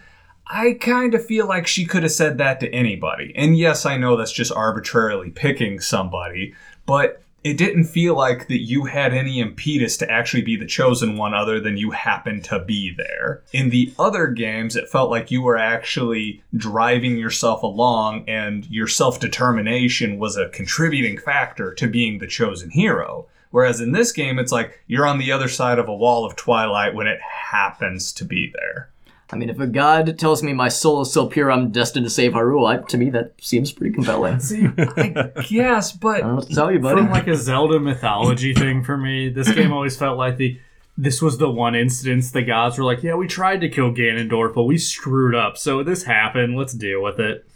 I 0.47 0.73
kind 0.73 1.13
of 1.13 1.25
feel 1.25 1.47
like 1.47 1.67
she 1.67 1.85
could 1.85 2.03
have 2.03 2.11
said 2.11 2.37
that 2.39 2.59
to 2.59 2.73
anybody. 2.73 3.31
And 3.35 3.57
yes, 3.57 3.85
I 3.85 3.97
know 3.97 4.17
that's 4.17 4.31
just 4.31 4.51
arbitrarily 4.51 5.29
picking 5.29 5.79
somebody, 5.79 6.53
but 6.85 7.22
it 7.43 7.57
didn't 7.57 7.85
feel 7.85 8.15
like 8.15 8.47
that 8.47 8.61
you 8.61 8.85
had 8.85 9.13
any 9.13 9.41
impetus 9.41 9.97
to 9.97 10.09
actually 10.09 10.43
be 10.43 10.55
the 10.55 10.65
chosen 10.65 11.17
one 11.17 11.33
other 11.33 11.59
than 11.59 11.77
you 11.77 11.91
happened 11.91 12.43
to 12.45 12.59
be 12.59 12.93
there. 12.95 13.43
In 13.51 13.69
the 13.69 13.93
other 13.99 14.27
games, 14.27 14.75
it 14.75 14.89
felt 14.89 15.09
like 15.09 15.31
you 15.31 15.41
were 15.41 15.57
actually 15.57 16.41
driving 16.55 17.17
yourself 17.17 17.61
along 17.63 18.23
and 18.29 18.65
your 18.69 18.87
self 18.87 19.19
determination 19.19 20.19
was 20.19 20.37
a 20.37 20.49
contributing 20.49 21.17
factor 21.17 21.73
to 21.73 21.87
being 21.87 22.19
the 22.19 22.27
chosen 22.27 22.69
hero. 22.69 23.27
Whereas 23.51 23.81
in 23.81 23.91
this 23.91 24.11
game, 24.11 24.39
it's 24.39 24.51
like 24.51 24.79
you're 24.87 25.05
on 25.05 25.19
the 25.19 25.31
other 25.31 25.47
side 25.47 25.77
of 25.77 25.87
a 25.87 25.95
wall 25.95 26.25
of 26.25 26.35
twilight 26.35 26.95
when 26.95 27.05
it 27.07 27.19
happens 27.21 28.11
to 28.13 28.25
be 28.25 28.51
there. 28.51 28.89
I 29.33 29.35
mean, 29.35 29.49
if 29.49 29.59
a 29.59 29.67
god 29.67 30.17
tells 30.19 30.43
me 30.43 30.53
my 30.53 30.69
soul 30.69 31.01
is 31.01 31.11
so 31.11 31.25
pure 31.25 31.51
I'm 31.51 31.71
destined 31.71 32.05
to 32.05 32.09
save 32.09 32.33
Hyrule, 32.33 32.67
I, 32.67 32.85
to 32.87 32.97
me 32.97 33.09
that 33.09 33.33
seems 33.41 33.71
pretty 33.71 33.93
compelling. 33.93 34.39
See, 34.39 34.67
I 34.77 35.31
guess, 35.49 35.91
but 35.91 36.17
I 36.17 36.19
don't 36.19 36.29
know 36.29 36.35
what 36.35 36.47
to 36.49 36.55
tell 36.55 36.71
you, 36.71 36.79
buddy. 36.79 37.01
from 37.01 37.09
like 37.09 37.27
a 37.27 37.35
Zelda 37.35 37.79
mythology 37.79 38.53
thing 38.53 38.83
for 38.83 38.95
me, 38.95 39.29
this 39.29 39.51
game 39.51 39.73
always 39.73 39.97
felt 39.97 40.17
like 40.17 40.37
the 40.37 40.59
this 40.97 41.21
was 41.21 41.39
the 41.39 41.49
one 41.49 41.73
instance 41.73 42.31
the 42.31 42.43
gods 42.43 42.77
were 42.77 42.83
like, 42.83 43.01
yeah, 43.01 43.15
we 43.15 43.27
tried 43.27 43.61
to 43.61 43.69
kill 43.69 43.91
Ganondorf, 43.91 44.53
but 44.53 44.63
we 44.63 44.77
screwed 44.77 45.33
up. 45.33 45.57
So 45.57 45.83
this 45.83 46.03
happened. 46.03 46.55
Let's 46.55 46.73
deal 46.73 47.01
with 47.01 47.19
it. 47.19 47.47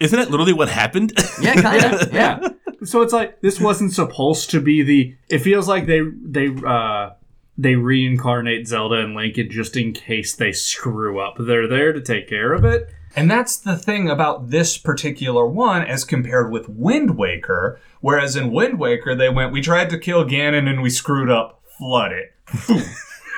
Isn't 0.00 0.18
that 0.18 0.30
literally 0.30 0.52
what 0.52 0.68
happened? 0.68 1.12
yeah, 1.40 1.54
kind 1.60 1.84
of. 1.84 2.12
Yeah. 2.12 2.48
So 2.82 3.02
it's 3.02 3.12
like 3.12 3.40
this 3.40 3.60
wasn't 3.60 3.92
supposed 3.92 4.50
to 4.50 4.60
be 4.60 4.82
the. 4.82 5.14
It 5.28 5.38
feels 5.38 5.68
like 5.68 5.86
they 5.86 6.00
they 6.22 6.48
uh 6.66 7.10
they 7.62 7.76
reincarnate 7.76 8.66
Zelda 8.66 8.96
and 8.96 9.14
Link 9.14 9.36
in 9.36 9.50
just 9.50 9.76
in 9.76 9.92
case 9.92 10.34
they 10.34 10.52
screw 10.52 11.20
up. 11.20 11.36
They're 11.38 11.68
there 11.68 11.92
to 11.92 12.00
take 12.00 12.28
care 12.28 12.52
of 12.52 12.64
it. 12.64 12.90
And 13.14 13.30
that's 13.30 13.56
the 13.56 13.76
thing 13.76 14.08
about 14.08 14.50
this 14.50 14.78
particular 14.78 15.46
one 15.46 15.82
as 15.82 16.04
compared 16.04 16.50
with 16.50 16.68
Wind 16.68 17.18
Waker. 17.18 17.78
Whereas 18.00 18.36
in 18.36 18.52
Wind 18.52 18.78
Waker, 18.78 19.14
they 19.14 19.28
went, 19.28 19.52
we 19.52 19.60
tried 19.60 19.90
to 19.90 19.98
kill 19.98 20.24
Ganon 20.24 20.68
and 20.68 20.80
we 20.80 20.90
screwed 20.90 21.30
up, 21.30 21.62
flood 21.76 22.12
it. 22.12 22.34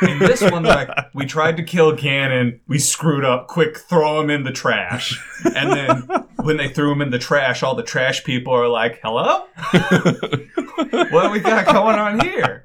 in 0.02 0.18
this 0.18 0.42
one, 0.42 0.62
like, 0.62 0.90
we 1.14 1.24
tried 1.24 1.56
to 1.56 1.62
kill 1.62 1.96
Ganon, 1.96 2.60
we 2.68 2.78
screwed 2.78 3.24
up, 3.24 3.48
quick, 3.48 3.78
throw 3.78 4.20
him 4.20 4.30
in 4.30 4.44
the 4.44 4.52
trash. 4.52 5.18
And 5.56 5.72
then 5.72 6.26
when 6.42 6.58
they 6.58 6.68
threw 6.68 6.92
him 6.92 7.00
in 7.00 7.10
the 7.10 7.18
trash, 7.18 7.62
all 7.62 7.74
the 7.74 7.82
trash 7.82 8.24
people 8.24 8.52
are 8.52 8.68
like, 8.68 9.00
hello? 9.02 9.46
what 11.10 11.24
do 11.24 11.30
we 11.30 11.40
got 11.40 11.66
going 11.66 11.98
on 11.98 12.20
here? 12.20 12.62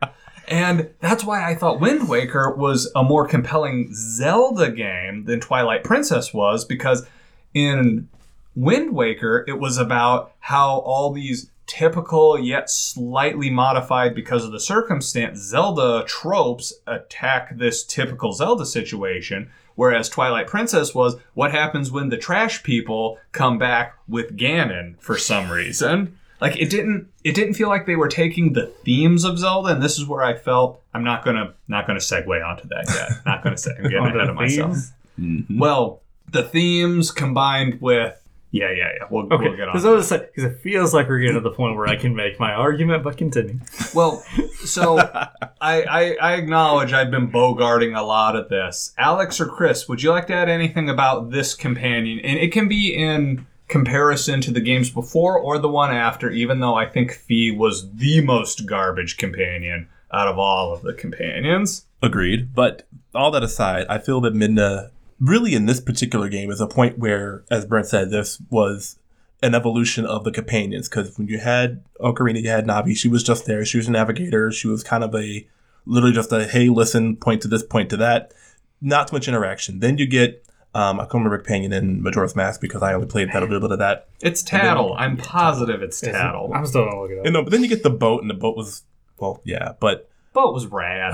And 0.47 0.89
that's 1.01 1.25
why 1.25 1.49
I 1.49 1.55
thought 1.55 1.81
Wind 1.81 2.07
Waker 2.07 2.53
was 2.55 2.89
a 2.95 3.03
more 3.03 3.27
compelling 3.27 3.89
Zelda 3.93 4.71
game 4.71 5.25
than 5.25 5.41
Twilight 5.41 5.83
Princess 5.83 6.33
was, 6.33 6.63
because 6.63 7.05
in 7.53 8.07
Wind 8.55 8.93
Waker, 8.93 9.43
it 9.47 9.59
was 9.59 9.77
about 9.77 10.31
how 10.39 10.79
all 10.79 11.11
these 11.11 11.51
typical 11.65 12.39
yet 12.39 12.69
slightly 12.69 13.49
modified 13.49 14.15
because 14.15 14.45
of 14.45 14.53
the 14.53 14.59
circumstance 14.59 15.39
Zelda 15.39 16.05
tropes 16.07 16.73
attack 16.87 17.57
this 17.57 17.83
typical 17.83 18.31
Zelda 18.31 18.65
situation. 18.65 19.51
Whereas 19.75 20.09
Twilight 20.09 20.47
Princess 20.47 20.95
was 20.95 21.17
what 21.33 21.51
happens 21.51 21.91
when 21.91 22.09
the 22.09 22.17
trash 22.17 22.63
people 22.63 23.19
come 23.31 23.57
back 23.57 23.95
with 24.07 24.35
Ganon 24.35 24.99
for 24.99 25.17
some 25.17 25.51
reason. 25.51 26.17
Like 26.39 26.55
it 26.57 26.69
didn't 26.69 27.07
it 27.23 27.33
didn't 27.33 27.55
feel 27.55 27.67
like 27.67 27.85
they 27.85 27.95
were 27.95 28.07
taking 28.07 28.53
the 28.53 28.67
themes 28.85 29.23
of 29.23 29.39
Zelda, 29.39 29.69
and 29.73 29.81
this 29.81 29.97
is 29.97 30.05
where 30.05 30.21
I 30.23 30.35
felt 30.37 30.81
I'm 30.93 31.03
not 31.03 31.25
gonna 31.25 31.53
not 31.67 31.87
gonna 31.87 31.99
segue 31.99 32.45
onto 32.47 32.67
that 32.69 32.85
yet. 32.87 33.09
Not 33.25 33.43
gonna 33.43 33.57
say 33.57 33.71
I'm 33.77 33.83
getting 33.83 33.97
Onto 33.99 34.17
ahead 34.17 34.27
the 34.27 34.31
of 34.31 34.35
myself. 34.35 34.71
themes? 34.73 34.93
Mm-hmm. 35.19 35.57
Well, 35.59 36.01
the 36.31 36.43
themes 36.43 37.11
combined 37.11 37.81
with 37.81 38.21
yeah, 38.51 38.71
yeah, 38.71 38.91
yeah. 38.97 39.05
We'll, 39.11 39.25
Okay, 39.31 39.49
we'll 39.49 39.57
get 39.57 39.67
on. 39.67 39.73
because 39.73 39.85
I 39.85 39.91
was 39.91 40.09
because 40.09 40.43
it 40.45 40.59
feels 40.61 40.93
like 40.93 41.09
we're 41.09 41.19
getting 41.19 41.35
to 41.35 41.41
the 41.41 41.51
point 41.51 41.75
where 41.75 41.87
I 41.87 41.97
can 41.97 42.15
make 42.15 42.39
my 42.39 42.53
argument, 42.53 43.03
but 43.03 43.17
continue. 43.17 43.59
Well, 43.93 44.23
so 44.63 44.99
I, 44.99 45.81
I 45.81 46.17
I 46.21 46.33
acknowledge 46.35 46.93
I've 46.93 47.11
been 47.11 47.29
bogarting 47.29 47.97
a 47.97 48.01
lot 48.03 48.35
of 48.37 48.47
this. 48.47 48.93
Alex 48.97 49.41
or 49.41 49.47
Chris, 49.47 49.89
would 49.89 50.01
you 50.01 50.11
like 50.11 50.27
to 50.27 50.33
add 50.33 50.49
anything 50.49 50.89
about 50.89 51.31
this 51.31 51.55
companion? 51.55 52.19
And 52.19 52.39
it 52.39 52.51
can 52.53 52.67
be 52.69 52.95
in 52.95 53.45
comparison 53.67 54.41
to 54.41 54.51
the 54.51 54.61
games 54.61 54.89
before 54.89 55.37
or 55.37 55.59
the 55.59 55.67
one 55.67 55.91
after, 55.91 56.29
even 56.29 56.59
though 56.59 56.75
I 56.75 56.85
think 56.85 57.13
Fi 57.13 57.51
was 57.51 57.91
the 57.93 58.21
most 58.21 58.65
garbage 58.65 59.17
companion 59.17 59.89
out 60.11 60.27
of 60.27 60.39
all 60.39 60.73
of 60.73 60.81
the 60.81 60.93
companions. 60.93 61.85
Agreed. 62.01 62.53
But 62.53 62.87
all 63.13 63.31
that 63.31 63.43
aside, 63.43 63.85
I 63.89 63.97
feel 63.97 64.21
that 64.21 64.33
Midna 64.33 64.91
really 65.19 65.55
in 65.55 65.65
this 65.65 65.81
particular 65.81 66.29
game 66.29 66.51
is 66.51 66.61
a 66.61 66.67
point 66.67 66.97
where, 66.97 67.43
as 67.49 67.65
Brent 67.65 67.87
said, 67.87 68.09
this 68.09 68.41
was 68.49 68.99
an 69.41 69.53
evolution 69.53 70.05
of 70.05 70.23
the 70.23 70.31
companions. 70.31 70.87
Because 70.87 71.17
when 71.17 71.27
you 71.27 71.39
had 71.39 71.83
Ocarina, 71.99 72.41
you 72.41 72.49
had 72.49 72.65
Navi. 72.65 72.95
She 72.95 73.09
was 73.09 73.23
just 73.23 73.45
there. 73.45 73.65
She 73.65 73.77
was 73.77 73.87
a 73.87 73.91
navigator. 73.91 74.51
She 74.51 74.67
was 74.67 74.83
kind 74.83 75.03
of 75.03 75.13
a 75.15 75.47
literally 75.85 76.15
just 76.15 76.31
a 76.31 76.45
hey, 76.45 76.69
listen, 76.69 77.15
point 77.15 77.41
to 77.41 77.47
this, 77.47 77.63
point 77.63 77.89
to 77.89 77.97
that. 77.97 78.33
Not 78.79 79.07
too 79.07 79.15
much 79.15 79.27
interaction. 79.27 79.79
Then 79.79 79.97
you 79.97 80.05
get 80.05 80.45
um, 80.77 80.99
I 80.99 81.03
can't 81.03 81.15
remember 81.15 81.37
companion 81.37 81.73
in 81.73 82.03
Majora's 82.03 82.35
Mask 82.35 82.61
because 82.61 82.83
I 82.83 82.93
only 82.93 83.07
played 83.07 83.29
that 83.29 83.41
a 83.41 83.45
little 83.45 83.61
bit 83.61 83.71
of 83.71 83.79
that. 83.79 84.07
It's 84.21 84.43
Tattle. 84.43 84.95
I'm 84.97 85.17
positive 85.17 85.81
it's 85.81 85.99
Tattle. 85.99 86.51
I'm 86.53 86.65
still 86.65 86.85
gonna 86.85 87.01
look 87.01 87.11
it 87.11 87.19
up. 87.19 87.25
And 87.25 87.33
no, 87.33 87.43
but 87.43 87.51
then 87.51 87.63
you 87.63 87.69
get 87.69 87.83
the 87.83 87.89
boat, 87.89 88.21
and 88.21 88.29
the 88.29 88.35
boat 88.35 88.55
was 88.55 88.83
well, 89.17 89.41
yeah, 89.43 89.73
but 89.79 90.09
Boat 90.37 90.53
was 90.53 90.67
rad. 90.67 91.13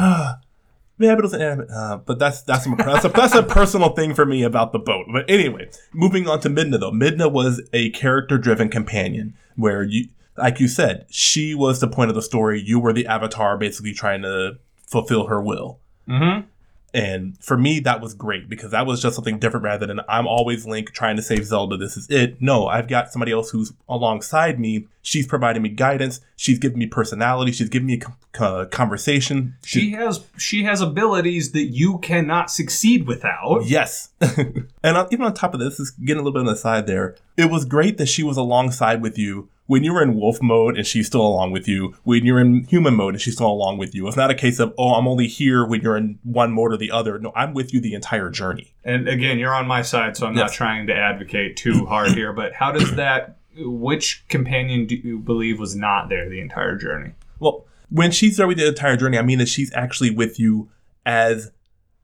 Yeah, 0.99 1.15
but 1.15 1.19
it 1.19 1.23
was 1.23 1.33
an 1.33 1.41
anime. 1.41 1.67
Uh, 1.73 1.97
but 1.97 2.19
that's 2.19 2.41
that's 2.41 2.67
a, 2.67 2.75
that's 2.75 3.05
a 3.05 3.09
that's 3.09 3.33
a 3.33 3.41
personal 3.41 3.89
thing 3.89 4.13
for 4.13 4.25
me 4.25 4.43
about 4.43 4.73
the 4.73 4.79
boat. 4.79 5.05
But 5.11 5.29
anyway, 5.29 5.69
moving 5.93 6.27
on 6.27 6.41
to 6.41 6.49
Midna 6.49 6.77
though. 6.77 6.91
Midna 6.91 7.31
was 7.31 7.61
a 7.71 7.89
character-driven 7.91 8.67
companion 8.67 9.33
where 9.55 9.81
you, 9.81 10.09
like 10.37 10.59
you 10.59 10.67
said, 10.67 11.05
she 11.09 11.55
was 11.55 11.79
the 11.79 11.87
point 11.87 12.09
of 12.09 12.15
the 12.15 12.21
story. 12.21 12.61
You 12.61 12.81
were 12.81 12.91
the 12.91 13.07
avatar, 13.07 13.57
basically 13.57 13.93
trying 13.93 14.23
to 14.23 14.57
fulfill 14.85 15.27
her 15.27 15.41
will. 15.41 15.79
Mm-hmm. 16.07 16.47
And 16.93 17.35
for 17.43 17.57
me, 17.57 17.79
that 17.81 18.01
was 18.01 18.13
great 18.13 18.47
because 18.47 18.71
that 18.71 18.85
was 18.85 19.01
just 19.01 19.15
something 19.15 19.39
different 19.39 19.63
rather 19.63 19.87
than 19.87 20.01
I'm 20.07 20.27
always 20.27 20.67
Link 20.67 20.91
trying 20.91 21.15
to 21.15 21.23
save 21.23 21.45
Zelda. 21.45 21.75
This 21.75 21.97
is 21.97 22.07
it. 22.09 22.39
No, 22.39 22.67
I've 22.67 22.87
got 22.87 23.11
somebody 23.11 23.31
else 23.31 23.49
who's 23.49 23.73
alongside 23.89 24.59
me. 24.59 24.87
She's 25.01 25.25
providing 25.25 25.63
me 25.63 25.69
guidance. 25.69 26.21
She's 26.35 26.59
giving 26.59 26.77
me 26.77 26.85
personality. 26.85 27.51
She's 27.51 27.69
giving 27.69 27.87
me 27.87 27.99
a 28.39 28.43
uh, 28.43 28.65
conversation. 28.65 29.55
She 29.65 29.91
has 29.93 30.23
she 30.37 30.63
has 30.63 30.81
abilities 30.81 31.51
that 31.53 31.65
you 31.65 31.97
cannot 31.97 32.51
succeed 32.51 33.07
without. 33.07 33.65
Yes. 33.65 34.09
and 34.21 35.07
even 35.11 35.25
on 35.25 35.33
top 35.33 35.55
of 35.55 35.59
this, 35.59 35.79
is 35.79 35.91
getting 35.91 36.21
a 36.21 36.23
little 36.23 36.33
bit 36.33 36.47
on 36.47 36.53
the 36.53 36.55
side 36.55 36.85
there. 36.85 37.15
It 37.37 37.49
was 37.49 37.65
great 37.65 37.97
that 37.97 38.07
she 38.07 38.21
was 38.21 38.37
alongside 38.37 39.01
with 39.01 39.17
you 39.17 39.49
when 39.65 39.83
you're 39.83 40.01
in 40.01 40.15
wolf 40.15 40.41
mode 40.41 40.77
and 40.77 40.85
she's 40.85 41.07
still 41.07 41.21
along 41.21 41.51
with 41.51 41.67
you. 41.67 41.95
When 42.03 42.25
you're 42.25 42.39
in 42.39 42.63
human 42.65 42.95
mode 42.95 43.13
and 43.13 43.21
she's 43.21 43.35
still 43.35 43.51
along 43.51 43.77
with 43.77 43.95
you. 43.95 44.07
It's 44.07 44.17
not 44.17 44.29
a 44.29 44.35
case 44.35 44.59
of, 44.59 44.73
oh, 44.77 44.93
I'm 44.93 45.07
only 45.07 45.27
here 45.27 45.65
when 45.65 45.81
you're 45.81 45.97
in 45.97 46.19
one 46.23 46.51
mode 46.51 46.73
or 46.73 46.77
the 46.77 46.91
other. 46.91 47.17
No, 47.19 47.31
I'm 47.35 47.53
with 47.53 47.73
you 47.73 47.79
the 47.79 47.93
entire 47.93 48.29
journey. 48.29 48.73
And 48.83 49.07
again, 49.07 49.39
you're 49.39 49.53
on 49.53 49.67
my 49.67 49.81
side, 49.81 50.17
so 50.17 50.27
I'm 50.27 50.35
not 50.35 50.51
trying 50.51 50.87
to 50.87 50.95
advocate 50.95 51.55
too 51.55 51.85
hard 51.85 52.11
here. 52.11 52.33
But 52.33 52.53
how 52.53 52.71
does 52.71 52.95
that? 52.95 53.37
Which 53.55 54.25
companion 54.29 54.87
do 54.87 54.95
you 54.95 55.19
believe 55.19 55.59
was 55.59 55.75
not 55.75 56.09
there 56.09 56.27
the 56.27 56.41
entire 56.41 56.75
journey? 56.75 57.11
Well, 57.39 57.65
when 57.89 58.09
she's 58.11 58.37
there 58.37 58.47
with 58.47 58.57
the 58.57 58.67
entire 58.67 58.97
journey, 58.97 59.17
I 59.17 59.21
mean 59.21 59.37
that 59.37 59.47
she's 59.47 59.71
actually 59.73 60.09
with 60.09 60.39
you 60.39 60.69
as 61.05 61.51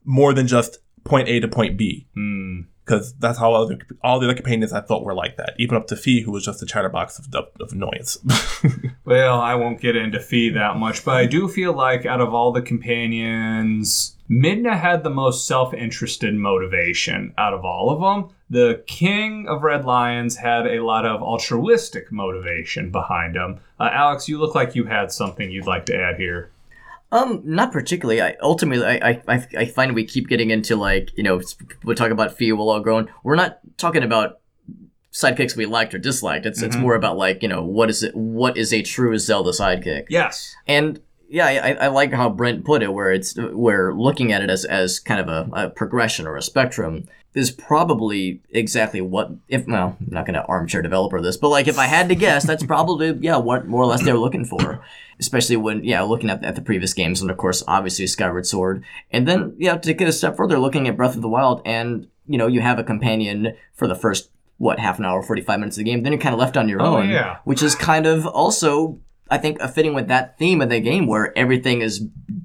more 0.05 0.33
than 0.33 0.47
just 0.47 0.77
point 1.03 1.27
A 1.27 1.39
to 1.39 1.47
point 1.47 1.75
B. 1.75 2.07
Hmm. 2.13 2.61
Because 2.89 3.13
that's 3.19 3.37
how 3.37 3.53
other, 3.53 3.77
all 4.01 4.19
the 4.19 4.25
other 4.25 4.33
companions 4.33 4.73
I 4.73 4.81
thought 4.81 5.05
were 5.05 5.13
like 5.13 5.37
that. 5.37 5.53
Even 5.59 5.77
up 5.77 5.85
to 5.87 5.95
Fi, 5.95 6.21
who 6.21 6.31
was 6.31 6.43
just 6.43 6.63
a 6.63 6.65
chatterbox 6.65 7.19
of, 7.19 7.27
of, 7.61 7.71
annoyance. 7.71 8.17
Well, 9.05 9.39
I 9.39 9.55
won't 9.55 9.81
get 9.81 9.95
into 9.95 10.19
Fi 10.19 10.49
that 10.49 10.77
much, 10.77 11.03
but 11.03 11.15
I 11.15 11.25
do 11.25 11.47
feel 11.47 11.73
like 11.73 12.05
out 12.05 12.21
of 12.21 12.31
all 12.31 12.51
the 12.51 12.61
companions, 12.61 14.15
Midna 14.29 14.79
had 14.79 15.03
the 15.03 15.09
most 15.09 15.47
self-interested 15.47 16.35
motivation 16.35 17.33
out 17.37 17.55
of 17.55 17.65
all 17.65 17.89
of 17.89 17.99
them. 17.99 18.35
The 18.51 18.83
King 18.85 19.47
of 19.47 19.63
Red 19.63 19.85
Lions 19.85 20.37
had 20.37 20.67
a 20.67 20.83
lot 20.83 21.05
of 21.05 21.23
altruistic 21.23 22.11
motivation 22.11 22.91
behind 22.91 23.35
him. 23.35 23.59
Uh, 23.79 23.89
Alex, 23.91 24.29
you 24.29 24.39
look 24.39 24.53
like 24.53 24.75
you 24.75 24.85
had 24.85 25.11
something 25.11 25.51
you'd 25.51 25.65
like 25.65 25.85
to 25.87 25.95
add 25.95 26.17
here. 26.17 26.51
Um, 27.11 27.41
not 27.43 27.71
particularly. 27.71 28.21
I 28.21 28.35
ultimately, 28.41 28.85
I, 28.85 29.21
I, 29.27 29.47
I- 29.57 29.65
find 29.65 29.95
we 29.95 30.05
keep 30.05 30.27
getting 30.27 30.51
into 30.51 30.75
like, 30.75 31.11
you 31.17 31.23
know, 31.23 31.41
we 31.83 31.95
talk 31.95 32.11
about 32.11 32.37
Fia 32.37 32.55
will 32.55 32.69
all 32.69 32.79
grown. 32.81 33.09
We're 33.23 33.35
not 33.35 33.59
talking 33.77 34.03
about 34.03 34.39
sidekicks 35.11 35.55
we 35.55 35.65
liked 35.65 35.93
or 35.95 35.97
disliked. 35.97 36.45
It's 36.45 36.61
it's 36.61 36.75
more 36.75 36.93
about 36.95 37.17
like, 37.17 37.41
you 37.41 37.49
know, 37.49 37.63
what 37.63 37.89
is 37.89 38.03
it? 38.03 38.15
What 38.15 38.57
is 38.57 38.71
a 38.71 38.83
true 38.83 39.17
Zelda 39.17 39.49
sidekick? 39.51 40.05
Yes. 40.09 40.55
And 40.67 41.01
yeah, 41.27 41.45
I, 41.47 41.85
I 41.85 41.87
like 41.87 42.11
how 42.13 42.29
Brent 42.29 42.63
put 42.63 42.83
it, 42.83 42.93
where 42.93 43.11
it's 43.11 43.35
where 43.37 43.93
looking 43.93 44.31
at 44.31 44.41
it 44.43 44.49
as, 44.51 44.65
as 44.65 44.99
kind 44.99 45.19
of 45.19 45.27
a, 45.27 45.49
a 45.65 45.69
progression 45.69 46.27
or 46.27 46.37
a 46.37 46.41
spectrum 46.43 47.07
is 47.35 47.51
probably 47.51 48.41
exactly 48.49 49.01
what 49.01 49.31
if 49.47 49.67
well, 49.67 49.95
I'm 49.99 50.07
not 50.09 50.25
gonna 50.25 50.45
armchair 50.47 50.81
developer 50.81 51.21
this, 51.21 51.37
but 51.37 51.49
like 51.49 51.67
if 51.67 51.77
I 51.77 51.85
had 51.85 52.09
to 52.09 52.15
guess, 52.15 52.45
that's 52.45 52.63
probably 52.63 53.11
yeah, 53.21 53.37
what 53.37 53.67
more 53.67 53.83
or 53.83 53.87
less 53.87 54.03
they're 54.03 54.17
looking 54.17 54.45
for. 54.45 54.81
Especially 55.19 55.55
when 55.57 55.83
yeah, 55.83 56.01
looking 56.01 56.29
at, 56.29 56.43
at 56.43 56.55
the 56.55 56.61
previous 56.61 56.93
games 56.93 57.21
and 57.21 57.29
of 57.29 57.37
course 57.37 57.63
obviously 57.67 58.07
Skyward 58.07 58.47
Sword. 58.47 58.83
And 59.11 59.27
then 59.27 59.55
yeah, 59.57 59.77
to 59.77 59.93
get 59.93 60.07
a 60.07 60.13
step 60.13 60.37
further, 60.37 60.57
looking 60.57 60.87
at 60.87 60.97
Breath 60.97 61.15
of 61.15 61.21
the 61.21 61.29
Wild 61.29 61.61
and 61.65 62.07
you 62.27 62.37
know, 62.37 62.47
you 62.47 62.61
have 62.61 62.79
a 62.79 62.83
companion 62.83 63.55
for 63.73 63.87
the 63.87 63.95
first 63.95 64.29
what, 64.57 64.79
half 64.79 64.99
an 64.99 65.05
hour, 65.05 65.21
forty 65.21 65.41
five 65.41 65.59
minutes 65.59 65.77
of 65.77 65.83
the 65.83 65.89
game, 65.91 66.03
then 66.03 66.11
you're 66.13 66.21
kinda 66.21 66.37
left 66.37 66.57
on 66.57 66.67
your 66.67 66.81
Oh, 66.81 66.97
own. 66.97 67.09
yeah. 67.09 67.37
Which 67.43 67.61
is 67.63 67.75
kind 67.75 68.05
of 68.05 68.25
also 68.25 68.99
I 69.31 69.37
think 69.37 69.61
fitting 69.61 69.93
with 69.93 70.07
that 70.07 70.39
theme 70.39 70.59
of 70.61 70.69
the 70.69 70.79
game 70.79 71.05
where 71.05 71.37
everything 71.37 71.81
is 71.81 71.99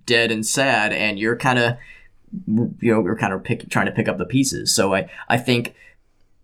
dead 0.05 0.31
and 0.31 0.45
sad, 0.45 0.93
and 0.93 1.19
you're 1.19 1.35
kind 1.37 1.59
of, 1.59 1.79
you 2.47 2.93
know, 2.93 3.03
you're 3.03 3.17
kind 3.17 3.33
of 3.33 3.45
pick, 3.45 3.69
trying 3.71 3.87
to 3.87 3.93
pick 3.93 4.09
up 4.09 4.19
the 4.19 4.25
pieces. 4.25 4.75
So 4.75 4.95
I, 4.95 5.11
I 5.29 5.37
think 5.37 5.75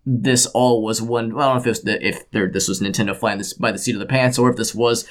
this 0.05 0.45
all 0.47 0.83
was 0.83 1.01
one. 1.01 1.33
Well, 1.33 1.49
I 1.49 1.53
don't 1.53 1.55
know 1.55 1.61
if 1.61 1.67
it 1.67 1.69
was 1.69 1.81
the, 1.83 2.07
if 2.07 2.31
there, 2.31 2.47
this 2.47 2.67
was 2.67 2.81
Nintendo 2.81 3.15
flying 3.15 3.37
this 3.37 3.53
by 3.53 3.71
the 3.71 3.77
seat 3.77 3.95
of 3.95 3.99
the 3.99 4.05
pants, 4.05 4.39
or 4.39 4.49
if 4.49 4.57
this 4.57 4.73
was 4.73 5.07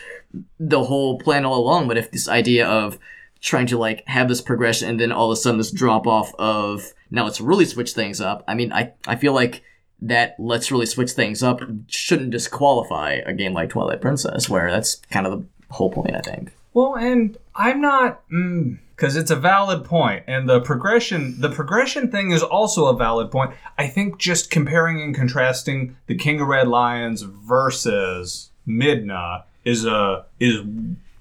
the 0.59 0.85
whole 0.85 1.19
plan 1.19 1.45
all 1.45 1.59
along. 1.59 1.89
But 1.89 1.99
if 1.99 2.11
this 2.11 2.29
idea 2.29 2.67
of 2.67 2.99
trying 3.41 3.67
to 3.67 3.79
like 3.79 4.07
have 4.07 4.29
this 4.29 4.41
progression 4.41 4.89
and 4.89 5.01
then 5.01 5.13
all 5.13 5.31
of 5.31 5.33
a 5.33 5.37
sudden 5.37 5.59
this 5.59 5.71
drop 5.71 6.07
off 6.07 6.35
of 6.39 6.93
now 7.11 7.25
let's 7.25 7.41
really 7.41 7.65
switch 7.65 7.93
things 7.93 8.21
up. 8.21 8.45
I 8.47 8.55
mean, 8.55 8.73
I 8.73 8.93
I 9.07 9.17
feel 9.17 9.33
like 9.33 9.63
that 10.03 10.35
let's 10.39 10.71
really 10.71 10.87
switch 10.87 11.13
things 11.13 11.43
up 11.43 11.61
shouldn't 11.87 12.31
disqualify 12.31 13.21
a 13.27 13.33
game 13.33 13.53
like 13.53 13.71
Twilight 13.71 14.01
Princess, 14.01 14.49
where 14.49 14.71
that's 14.71 14.97
kind 15.11 15.27
of 15.27 15.33
the 15.41 15.47
whole 15.75 15.91
point, 15.91 16.17
I 16.17 16.21
think. 16.21 16.53
Well, 16.73 16.97
and 16.97 17.37
I'm 17.61 17.83
not 17.83 18.27
mm, 18.31 18.79
because 18.97 19.17
it's 19.17 19.31
a 19.31 19.37
valid 19.37 19.85
point, 19.85 20.25
and 20.27 20.49
the 20.49 20.61
progression 20.61 21.39
the 21.43 21.51
progression 21.51 22.11
thing 22.11 22.31
is 22.31 22.43
also 22.43 22.87
a 22.87 22.97
valid 22.97 23.31
point. 23.31 23.53
I 23.77 23.87
think 23.87 24.17
just 24.17 24.51
comparing 24.51 25.03
and 25.03 25.15
contrasting 25.15 25.95
the 26.07 26.15
King 26.15 26.41
of 26.41 26.49
Red 26.49 26.69
Lions 26.69 27.21
versus 27.21 28.49
Midna 28.67 29.43
is 29.63 29.85
a 29.85 30.25
is 30.41 30.63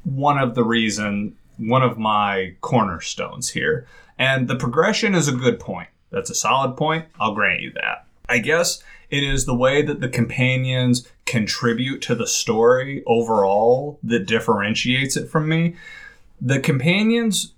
one 0.06 0.38
of 0.38 0.56
the 0.56 0.64
reason 0.64 1.36
one 1.58 1.84
of 1.84 1.98
my 1.98 2.56
cornerstones 2.62 3.50
here, 3.50 3.86
and 4.18 4.48
the 4.48 4.56
progression 4.56 5.16
is 5.16 5.28
a 5.28 5.34
good 5.34 5.60
point. 5.60 5.90
That's 6.10 6.30
a 6.30 6.36
solid 6.36 6.78
point. 6.78 7.06
I'll 7.20 7.36
grant 7.36 7.60
you 7.60 7.74
that. 7.74 8.06
I 8.30 8.38
guess 8.38 8.82
it 9.10 9.24
is 9.24 9.46
the 9.46 9.56
way 9.56 9.82
that 9.82 10.00
the 10.00 10.08
companions 10.08 11.06
contribute 11.26 12.02
to 12.04 12.16
the 12.16 12.28
story 12.28 13.04
overall 13.06 14.00
that 14.04 14.26
differentiates 14.26 15.18
it 15.18 15.30
from 15.30 15.50
me. 15.50 15.76
The 16.42 16.60
companions, 16.60 17.54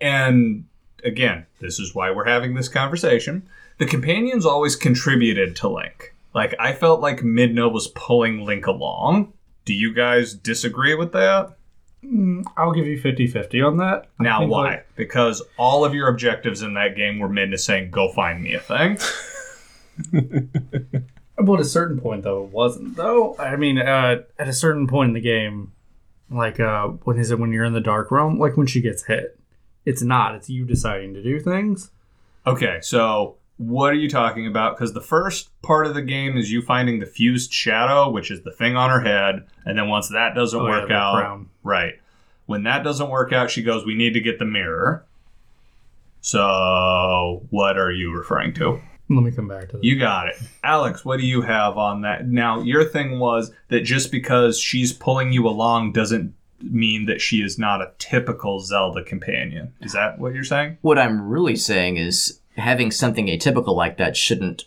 and 0.00 0.66
again, 1.04 1.46
this 1.60 1.78
is 1.78 1.94
why 1.94 2.10
we're 2.10 2.26
having 2.26 2.54
this 2.54 2.68
conversation. 2.68 3.48
The 3.78 3.86
companions 3.86 4.46
always 4.46 4.76
contributed 4.76 5.56
to 5.56 5.68
Link. 5.68 6.14
Like, 6.34 6.54
I 6.58 6.72
felt 6.72 7.00
like 7.00 7.20
Midna 7.20 7.72
was 7.72 7.88
pulling 7.88 8.44
Link 8.44 8.66
along. 8.66 9.32
Do 9.64 9.74
you 9.74 9.92
guys 9.94 10.34
disagree 10.34 10.94
with 10.94 11.12
that? 11.12 11.56
I'll 12.56 12.72
give 12.72 12.86
you 12.86 13.00
50 13.00 13.26
50 13.26 13.62
on 13.62 13.78
that. 13.78 14.06
Now, 14.20 14.46
why? 14.46 14.64
like, 14.64 14.96
because 14.96 15.42
all 15.56 15.84
of 15.84 15.94
your 15.94 16.08
objectives 16.08 16.62
in 16.62 16.74
that 16.74 16.94
game 16.94 17.18
were 17.18 17.28
Midna 17.28 17.58
saying, 17.58 17.90
go 17.90 18.12
find 18.12 18.42
me 18.42 18.54
a 18.54 18.60
thing. 18.60 18.98
But 21.38 21.54
at 21.54 21.60
a 21.60 21.64
certain 21.64 22.00
point, 22.00 22.22
though, 22.22 22.44
it 22.44 22.50
wasn't. 22.50 22.96
Though 22.96 23.36
I 23.38 23.56
mean, 23.56 23.78
uh, 23.78 24.22
at 24.38 24.48
a 24.48 24.52
certain 24.52 24.86
point 24.86 25.08
in 25.08 25.14
the 25.14 25.20
game, 25.20 25.72
like 26.30 26.58
uh, 26.60 26.88
when 27.04 27.18
is 27.18 27.30
it 27.30 27.38
when 27.38 27.52
you're 27.52 27.64
in 27.64 27.72
the 27.72 27.80
dark 27.80 28.10
realm? 28.10 28.38
Like 28.38 28.56
when 28.56 28.66
she 28.66 28.80
gets 28.80 29.04
hit, 29.04 29.38
it's 29.84 30.02
not. 30.02 30.34
It's 30.34 30.50
you 30.50 30.64
deciding 30.64 31.14
to 31.14 31.22
do 31.22 31.38
things. 31.40 31.90
Okay, 32.46 32.78
so 32.80 33.36
what 33.58 33.90
are 33.92 33.96
you 33.96 34.08
talking 34.08 34.46
about? 34.46 34.76
Because 34.76 34.92
the 34.92 35.00
first 35.00 35.50
part 35.62 35.86
of 35.86 35.94
the 35.94 36.02
game 36.02 36.36
is 36.36 36.50
you 36.50 36.62
finding 36.62 36.98
the 37.00 37.06
fused 37.06 37.52
shadow, 37.52 38.10
which 38.10 38.30
is 38.30 38.42
the 38.42 38.52
thing 38.52 38.76
on 38.76 38.90
her 38.90 39.00
head, 39.00 39.46
and 39.64 39.78
then 39.78 39.88
once 39.88 40.08
that 40.08 40.34
doesn't 40.34 40.60
Oh, 40.60 40.64
work 40.64 40.88
the 40.88 40.94
out, 40.94 41.14
crown. 41.14 41.48
right? 41.62 41.94
When 42.46 42.62
that 42.64 42.84
doesn't 42.84 43.08
work 43.10 43.32
out, 43.32 43.50
she 43.50 43.62
goes, 43.62 43.84
"We 43.84 43.94
need 43.94 44.12
to 44.14 44.20
get 44.20 44.38
the 44.38 44.44
mirror." 44.44 45.04
So, 46.20 47.46
what 47.50 47.78
are 47.78 47.90
you 47.92 48.12
referring 48.16 48.52
to? 48.54 48.80
Let 49.08 49.22
me 49.22 49.30
come 49.30 49.46
back 49.48 49.68
to 49.68 49.76
that. 49.76 49.84
You 49.84 49.98
got 49.98 50.28
it, 50.28 50.36
Alex. 50.64 51.04
What 51.04 51.20
do 51.20 51.26
you 51.26 51.42
have 51.42 51.78
on 51.78 52.02
that? 52.02 52.26
Now, 52.26 52.60
your 52.60 52.84
thing 52.84 53.18
was 53.18 53.52
that 53.68 53.82
just 53.82 54.10
because 54.10 54.58
she's 54.58 54.92
pulling 54.92 55.32
you 55.32 55.46
along 55.46 55.92
doesn't 55.92 56.34
mean 56.60 57.06
that 57.06 57.20
she 57.20 57.42
is 57.42 57.58
not 57.58 57.82
a 57.82 57.92
typical 57.98 58.60
Zelda 58.60 59.04
companion. 59.04 59.72
Is 59.80 59.92
that 59.92 60.18
what 60.18 60.34
you're 60.34 60.44
saying? 60.44 60.78
What 60.80 60.98
I'm 60.98 61.28
really 61.28 61.56
saying 61.56 61.98
is 61.98 62.40
having 62.56 62.90
something 62.90 63.26
atypical 63.26 63.76
like 63.76 63.96
that 63.98 64.16
shouldn't, 64.16 64.64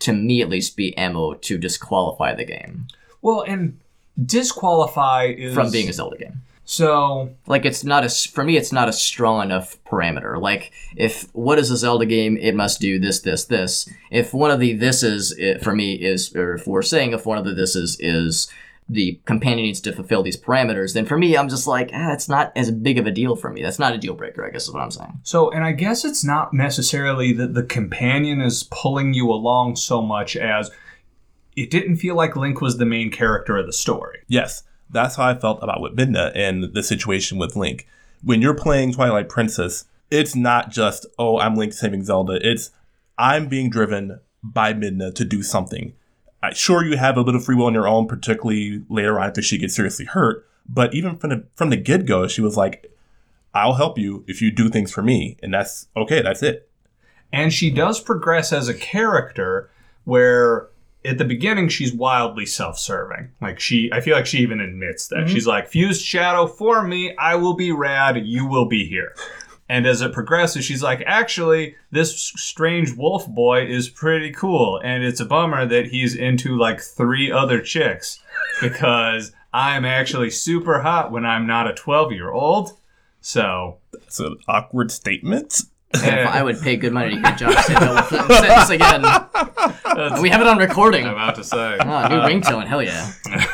to 0.00 0.12
me 0.12 0.40
at 0.40 0.48
least, 0.48 0.76
be 0.76 0.96
ammo 0.96 1.34
to 1.34 1.58
disqualify 1.58 2.34
the 2.34 2.44
game 2.44 2.86
Well, 3.20 3.42
and 3.42 3.78
disqualify 4.24 5.24
is 5.36 5.54
from 5.54 5.70
being 5.70 5.88
a 5.88 5.92
Zelda 5.92 6.16
game. 6.16 6.42
So. 6.64 7.30
Like 7.46 7.64
it's 7.64 7.84
not 7.84 8.02
a 8.02 8.06
s- 8.06 8.26
for 8.26 8.44
me, 8.44 8.56
it's 8.56 8.72
not 8.72 8.88
a 8.88 8.92
strong 8.92 9.42
enough 9.42 9.76
parameter. 9.84 10.40
Like 10.40 10.72
if 10.96 11.28
what 11.34 11.58
is 11.58 11.70
a 11.70 11.76
Zelda 11.76 12.06
game, 12.06 12.36
it 12.36 12.54
must 12.54 12.80
do 12.80 12.98
this, 12.98 13.20
this, 13.20 13.44
this. 13.44 13.88
If 14.10 14.32
one 14.32 14.50
of 14.50 14.60
the 14.60 14.74
this 14.74 15.02
is 15.02 15.32
it, 15.38 15.62
for 15.62 15.74
me 15.74 15.94
is, 15.94 16.34
or 16.34 16.54
if 16.54 16.66
we're 16.66 16.82
saying 16.82 17.12
if 17.12 17.26
one 17.26 17.38
of 17.38 17.44
the 17.44 17.54
this 17.54 17.74
is 17.76 17.98
is 18.00 18.48
the 18.88 19.18
companion 19.24 19.64
needs 19.64 19.80
to 19.80 19.92
fulfill 19.92 20.22
these 20.22 20.36
parameters, 20.36 20.92
then 20.92 21.06
for 21.06 21.16
me, 21.16 21.36
I'm 21.36 21.48
just 21.48 21.66
like, 21.66 21.90
ah, 21.94 22.12
it's 22.12 22.28
not 22.28 22.52
as 22.56 22.70
big 22.70 22.98
of 22.98 23.06
a 23.06 23.12
deal 23.12 23.36
for 23.36 23.50
me. 23.50 23.62
That's 23.62 23.78
not 23.78 23.94
a 23.94 23.98
deal 23.98 24.12
breaker, 24.14 24.44
I 24.44 24.50
guess 24.50 24.64
is 24.64 24.72
what 24.72 24.82
I'm 24.82 24.90
saying. 24.90 25.20
So, 25.22 25.50
and 25.50 25.64
I 25.64 25.72
guess 25.72 26.04
it's 26.04 26.24
not 26.24 26.52
necessarily 26.52 27.32
that 27.34 27.54
the 27.54 27.62
companion 27.62 28.40
is 28.40 28.64
pulling 28.70 29.14
you 29.14 29.30
along 29.30 29.76
so 29.76 30.02
much 30.02 30.36
as 30.36 30.70
it 31.56 31.70
didn't 31.70 31.96
feel 31.96 32.16
like 32.16 32.34
Link 32.36 32.60
was 32.60 32.76
the 32.76 32.84
main 32.84 33.10
character 33.10 33.56
of 33.56 33.66
the 33.66 33.72
story. 33.72 34.18
Yes, 34.26 34.62
that's 34.92 35.16
how 35.16 35.24
I 35.24 35.34
felt 35.34 35.62
about 35.62 35.80
with 35.80 35.96
Midna 35.96 36.32
and 36.34 36.72
the 36.74 36.82
situation 36.82 37.38
with 37.38 37.56
Link. 37.56 37.86
When 38.22 38.40
you're 38.40 38.54
playing 38.54 38.92
Twilight 38.92 39.28
Princess, 39.28 39.86
it's 40.10 40.36
not 40.36 40.70
just, 40.70 41.06
oh, 41.18 41.38
I'm 41.38 41.56
Link 41.56 41.72
saving 41.72 42.04
Zelda. 42.04 42.38
It's, 42.42 42.70
I'm 43.18 43.48
being 43.48 43.70
driven 43.70 44.20
by 44.42 44.74
Midna 44.74 45.14
to 45.14 45.24
do 45.24 45.42
something. 45.42 45.94
Sure, 46.52 46.84
you 46.84 46.96
have 46.96 47.16
a 47.16 47.24
bit 47.24 47.34
of 47.34 47.44
free 47.44 47.54
will 47.54 47.66
on 47.66 47.74
your 47.74 47.86
own, 47.86 48.06
particularly 48.06 48.84
later 48.88 49.18
on 49.18 49.28
after 49.28 49.40
she 49.40 49.58
gets 49.58 49.74
seriously 49.74 50.04
hurt. 50.04 50.46
But 50.68 50.92
even 50.92 51.16
from 51.16 51.30
the 51.30 51.44
from 51.54 51.70
the 51.70 51.76
get 51.76 52.04
go, 52.04 52.26
she 52.26 52.40
was 52.40 52.56
like, 52.56 52.92
"I'll 53.54 53.74
help 53.74 53.96
you 53.96 54.24
if 54.26 54.42
you 54.42 54.50
do 54.50 54.68
things 54.68 54.92
for 54.92 55.02
me," 55.02 55.36
and 55.42 55.54
that's 55.54 55.86
okay. 55.96 56.20
That's 56.20 56.42
it. 56.42 56.68
And 57.32 57.52
she 57.52 57.70
does 57.70 58.00
progress 58.00 58.52
as 58.52 58.68
a 58.68 58.74
character 58.74 59.70
where 60.04 60.68
at 61.04 61.18
the 61.18 61.24
beginning 61.24 61.68
she's 61.68 61.92
wildly 61.92 62.46
self-serving. 62.46 63.30
Like 63.40 63.60
she 63.60 63.90
I 63.92 64.00
feel 64.00 64.14
like 64.14 64.26
she 64.26 64.38
even 64.38 64.60
admits 64.60 65.08
that. 65.08 65.20
Mm-hmm. 65.20 65.34
She's 65.34 65.46
like, 65.46 65.68
"Fused 65.68 66.02
shadow 66.04 66.46
for 66.46 66.82
me, 66.82 67.16
I 67.16 67.34
will 67.36 67.54
be 67.54 67.72
rad, 67.72 68.26
you 68.26 68.46
will 68.46 68.66
be 68.66 68.86
here." 68.86 69.14
And 69.68 69.86
as 69.86 70.02
it 70.02 70.12
progresses, 70.12 70.66
she's 70.66 70.82
like, 70.82 71.02
actually, 71.06 71.76
this 71.90 72.14
strange 72.14 72.94
wolf 72.94 73.26
boy 73.26 73.64
is 73.64 73.88
pretty 73.88 74.30
cool. 74.30 74.78
And 74.84 75.02
it's 75.02 75.18
a 75.18 75.24
bummer 75.24 75.64
that 75.64 75.86
he's 75.86 76.14
into 76.14 76.58
like 76.58 76.82
three 76.82 77.32
other 77.32 77.58
chicks 77.62 78.20
because 78.60 79.32
I'm 79.54 79.86
actually 79.86 80.28
super 80.28 80.82
hot 80.82 81.10
when 81.10 81.24
I'm 81.24 81.46
not 81.46 81.70
a 81.70 81.74
12 81.74 82.12
year 82.12 82.30
old. 82.30 82.76
So, 83.22 83.78
that's 83.92 84.20
an 84.20 84.36
awkward 84.46 84.90
statement. 84.90 85.62
If 85.94 86.28
I 86.28 86.42
would 86.42 86.60
pay 86.60 86.76
good 86.76 86.92
money 86.92 87.16
to 87.16 87.20
get 87.20 87.38
Josh 87.38 87.66
to 87.66 87.74
tell 87.74 87.94
the 87.94 88.02
sentence 88.40 88.70
again. 88.70 89.02
We 90.22 90.30
have 90.30 90.40
it 90.40 90.46
on 90.46 90.58
recording. 90.58 91.04
I'm 91.06 91.12
about 91.12 91.34
to 91.36 91.44
say. 91.44 91.76
Ah, 91.80 92.08
new 92.08 92.16
ringtone, 92.16 92.66
hell 92.66 92.82
yeah. 92.82 93.12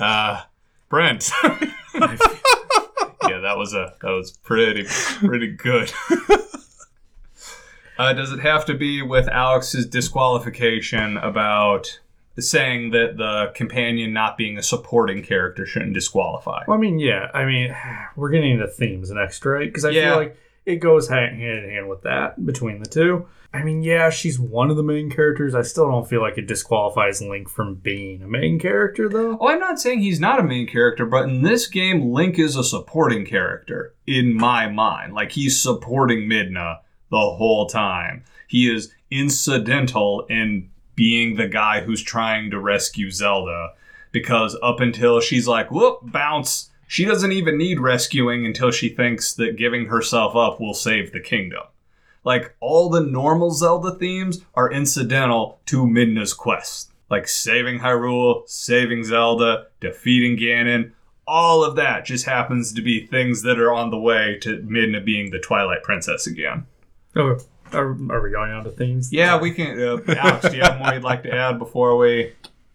Uh, 0.00 0.40
Brent. 0.88 1.30
yeah, 1.44 3.38
that 3.40 3.54
was 3.56 3.74
a 3.74 3.92
that 4.00 4.10
was 4.10 4.30
pretty 4.32 4.84
pretty 5.18 5.48
good. 5.48 5.92
uh, 7.98 8.12
does 8.14 8.32
it 8.32 8.40
have 8.40 8.64
to 8.66 8.74
be 8.74 9.02
with 9.02 9.28
Alex's 9.28 9.86
disqualification 9.86 11.18
about 11.18 12.00
saying 12.38 12.90
that 12.92 13.18
the 13.18 13.52
companion 13.54 14.12
not 14.14 14.38
being 14.38 14.56
a 14.56 14.62
supporting 14.62 15.22
character 15.22 15.66
shouldn't 15.66 15.92
disqualify? 15.92 16.62
Well, 16.66 16.78
I 16.78 16.80
mean, 16.80 16.98
yeah. 16.98 17.28
I 17.34 17.44
mean, 17.44 17.76
we're 18.16 18.30
getting 18.30 18.52
into 18.52 18.68
themes 18.68 19.10
next, 19.10 19.44
right? 19.44 19.66
Because 19.68 19.84
I 19.84 19.90
Yeah. 19.90 20.10
feel 20.12 20.16
like 20.16 20.36
it 20.66 20.76
goes 20.76 21.08
hand, 21.08 21.40
in 21.40 21.70
hand 21.70 21.88
with 21.88 22.02
that 22.02 22.44
between 22.44 22.82
the 22.82 22.88
two. 22.88 23.26
I 23.52 23.64
mean, 23.64 23.82
yeah, 23.82 24.10
she's 24.10 24.38
one 24.38 24.70
of 24.70 24.76
the 24.76 24.82
main 24.84 25.10
characters. 25.10 25.56
I 25.56 25.62
still 25.62 25.90
don't 25.90 26.08
feel 26.08 26.20
like 26.20 26.38
it 26.38 26.46
disqualifies 26.46 27.20
Link 27.20 27.48
from 27.48 27.74
being 27.74 28.22
a 28.22 28.28
main 28.28 28.60
character, 28.60 29.08
though. 29.08 29.36
Oh, 29.40 29.48
I'm 29.48 29.58
not 29.58 29.80
saying 29.80 30.00
he's 30.00 30.20
not 30.20 30.38
a 30.38 30.44
main 30.44 30.68
character, 30.68 31.04
but 31.04 31.24
in 31.24 31.42
this 31.42 31.66
game, 31.66 32.12
Link 32.12 32.38
is 32.38 32.54
a 32.54 32.62
supporting 32.62 33.26
character 33.26 33.94
in 34.06 34.34
my 34.34 34.68
mind. 34.68 35.14
Like 35.14 35.32
he's 35.32 35.60
supporting 35.60 36.28
Midna 36.28 36.78
the 37.10 37.18
whole 37.18 37.66
time. 37.66 38.22
He 38.46 38.72
is 38.72 38.92
incidental 39.10 40.26
in 40.28 40.70
being 40.94 41.36
the 41.36 41.48
guy 41.48 41.80
who's 41.80 42.02
trying 42.02 42.50
to 42.50 42.60
rescue 42.60 43.10
Zelda 43.10 43.72
because 44.12 44.56
up 44.62 44.80
until 44.80 45.20
she's 45.20 45.48
like, 45.48 45.70
whoop, 45.70 46.00
bounce, 46.02 46.69
she 46.90 47.04
doesn't 47.04 47.30
even 47.30 47.56
need 47.56 47.78
rescuing 47.78 48.44
until 48.44 48.72
she 48.72 48.88
thinks 48.88 49.32
that 49.34 49.56
giving 49.56 49.86
herself 49.86 50.34
up 50.34 50.60
will 50.60 50.74
save 50.74 51.12
the 51.12 51.20
kingdom. 51.20 51.62
Like 52.24 52.56
all 52.58 52.90
the 52.90 53.00
normal 53.00 53.52
Zelda 53.52 53.94
themes 53.94 54.40
are 54.56 54.72
incidental 54.72 55.60
to 55.66 55.86
Midna's 55.86 56.34
quest. 56.34 56.90
Like 57.08 57.28
saving 57.28 57.78
Hyrule, 57.78 58.42
saving 58.48 59.04
Zelda, 59.04 59.68
defeating 59.78 60.36
Ganon, 60.36 60.90
all 61.28 61.62
of 61.62 61.76
that 61.76 62.06
just 62.06 62.26
happens 62.26 62.72
to 62.72 62.82
be 62.82 63.06
things 63.06 63.42
that 63.42 63.60
are 63.60 63.72
on 63.72 63.90
the 63.90 64.00
way 64.00 64.36
to 64.42 64.58
Midna 64.58 65.04
being 65.04 65.30
the 65.30 65.38
Twilight 65.38 65.84
Princess 65.84 66.26
again. 66.26 66.66
Oh, 67.14 67.38
are, 67.72 67.90
are 68.10 68.20
we 68.20 68.32
going 68.32 68.50
on 68.50 68.64
to 68.64 68.70
themes? 68.70 69.12
Yeah, 69.12 69.38
we 69.38 69.52
can. 69.52 69.80
Uh, 69.80 69.98
Alex, 70.08 70.48
do 70.48 70.56
you 70.56 70.62
have 70.64 70.80
more 70.80 70.92
you'd 70.92 71.04
like 71.04 71.22
to 71.22 71.32
add 71.32 71.60
before 71.60 71.96
we? 71.96 72.32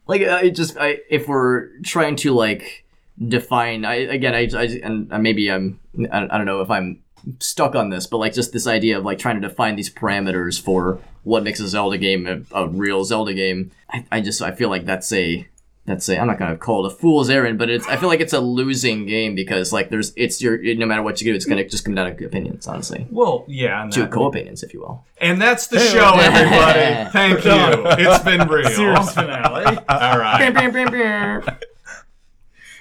like 0.08 0.22
I 0.22 0.50
just 0.50 0.78
I, 0.78 1.00
if 1.10 1.28
we're 1.28 1.80
trying 1.80 2.16
to 2.18 2.34
like 2.34 2.85
define 3.28 3.86
I 3.86 3.96
again 3.96 4.34
I, 4.36 4.50
I 4.58 4.64
and 4.84 5.10
maybe 5.24 5.50
I'm 5.52 5.80
I 6.12 6.24
I 6.30 6.38
don't 6.38 6.46
know 6.46 6.62
if 6.62 6.70
I'm 6.70 7.02
stuck 7.40 7.74
on 7.76 7.90
this 7.90 8.08
but 8.08 8.18
like 8.18 8.34
just 8.34 8.52
this 8.52 8.68
idea 8.68 8.98
of 8.98 9.06
like 9.06 9.18
trying 9.20 9.40
to 9.42 9.48
define 9.48 9.76
these 9.76 9.90
parameters 9.94 10.62
for 10.62 11.00
what 11.24 11.44
makes 11.44 11.60
a 11.60 11.68
Zelda 11.68 11.98
game 11.98 12.28
a, 12.28 12.64
a 12.64 12.68
real 12.68 13.04
Zelda 13.04 13.34
game 13.34 13.72
I, 13.90 14.06
I 14.12 14.22
just 14.22 14.42
I 14.42 14.52
feel 14.52 14.70
like 14.70 14.86
that's 14.86 15.12
a 15.14 15.48
that's 15.86 16.10
a 16.10 16.20
I'm 16.20 16.28
not 16.28 16.40
gonna 16.40 16.58
call 16.58 16.86
it 16.86 16.92
a 16.92 16.96
fool's 16.96 17.30
errand 17.30 17.58
but 17.58 17.70
it's 17.70 17.88
I 17.88 17.96
feel 17.96 18.10
like 18.10 18.20
it's 18.20 18.34
a 18.34 18.42
losing 18.42 19.06
game 19.06 19.34
because 19.34 19.72
like 19.72 19.90
there's 19.90 20.12
it's 20.18 20.42
your 20.42 20.58
no 20.76 20.86
matter 20.86 21.02
what 21.02 21.22
you 21.22 21.26
do 21.32 21.36
it's 21.36 21.46
gonna 21.46 21.68
just 21.68 21.86
come 21.86 21.96
down 21.96 22.16
to 22.16 22.26
opinions 22.26 22.68
honestly 22.68 23.08
Well, 23.10 23.46
yeah, 23.48 23.84
and, 23.84 23.92
to 23.94 24.02
that- 24.02 24.12
co-opinions 24.12 24.62
if 24.62 24.74
you 24.74 24.82
will 24.82 25.06
and 25.22 25.42
that's 25.42 25.68
the 25.68 25.80
show, 25.80 26.12
everybody. 26.20 27.10
Thank 27.12 27.46
you. 27.46 28.06
It's 28.06 28.24
been 28.26 28.46
real. 28.50 28.70
Series 28.70 29.12
finale. 29.14 29.78
All 29.88 30.20
right. 30.20 31.58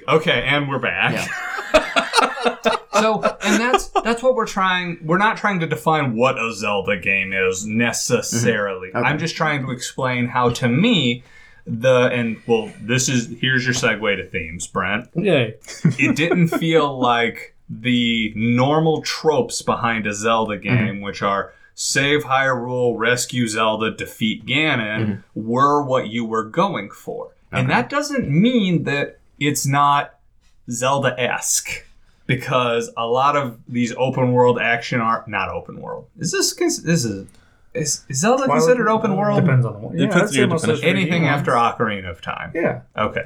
Okay, 0.08 0.42
and 0.46 0.68
we're 0.68 0.78
back. 0.78 1.30
so, 2.92 3.22
and 3.42 3.60
that's 3.60 3.88
that's 3.88 4.22
what 4.22 4.34
we're 4.34 4.46
trying. 4.46 4.98
We're 5.04 5.18
not 5.18 5.36
trying 5.36 5.60
to 5.60 5.66
define 5.66 6.14
what 6.16 6.38
a 6.38 6.52
Zelda 6.52 6.96
game 6.98 7.32
is 7.32 7.66
necessarily. 7.66 8.88
Mm-hmm. 8.88 8.98
Okay. 8.98 9.06
I'm 9.08 9.18
just 9.18 9.36
trying 9.36 9.64
to 9.64 9.70
explain 9.72 10.26
how, 10.26 10.50
to 10.50 10.68
me, 10.68 11.22
the 11.66 12.10
and 12.12 12.36
well, 12.46 12.70
this 12.80 13.08
is 13.08 13.34
here's 13.40 13.64
your 13.64 13.74
segue 13.74 14.16
to 14.16 14.28
themes, 14.28 14.66
Brent. 14.66 15.08
Yay. 15.14 15.54
It 15.98 16.16
didn't 16.16 16.48
feel 16.48 16.98
like 16.98 17.54
the 17.68 18.32
normal 18.36 19.00
tropes 19.02 19.62
behind 19.62 20.06
a 20.06 20.12
Zelda 20.12 20.58
Mm-hmm. 20.58 20.84
game, 20.84 21.00
which 21.00 21.22
are 21.22 21.52
save 21.74 22.24
Hyrule, 22.24 22.94
rescue 22.98 23.48
Zelda, 23.48 23.90
defeat 23.90 24.44
Ganon, 24.44 25.00
Mm-hmm. 25.34 25.48
were 25.48 25.82
what 25.82 26.08
you 26.08 26.24
were 26.24 26.44
going 26.44 26.90
for. 26.90 27.30
And 27.50 27.70
that 27.70 27.88
doesn't 27.88 28.28
mean 28.28 28.82
that 28.82 29.20
it's 29.38 29.66
not 29.66 30.14
Zelda 30.70 31.18
esque. 31.18 31.86
Because 32.26 32.90
a 32.96 33.06
lot 33.06 33.36
of 33.36 33.58
these 33.68 33.92
open 33.98 34.32
world 34.32 34.58
action 34.58 34.98
are 34.98 35.24
not 35.26 35.50
open 35.50 35.78
world. 35.82 36.06
Is 36.18 36.32
this 36.32 36.54
cons- 36.54 36.82
this 36.82 37.04
is 37.04 37.26
is, 37.74 38.04
is 38.08 38.20
Zelda 38.20 38.46
considered 38.46 38.88
open 38.88 39.16
world? 39.16 39.40
Depends 39.40 39.66
on 39.66 39.72
the 39.74 39.78
one. 39.80 39.98
Yeah, 39.98 40.06
Depends 40.06 40.30
I'd 40.30 40.34
say 40.34 40.42
on 40.42 40.48
your 40.48 40.48
most 40.48 40.62
of 40.62 40.68
those 40.68 40.80
definition. 40.80 41.12
Anything 41.12 41.28
after. 41.28 41.50
Ocarina 41.52 42.10
of 42.10 42.22
Time. 42.22 42.52
Yeah. 42.54 42.82
Okay. 42.96 43.24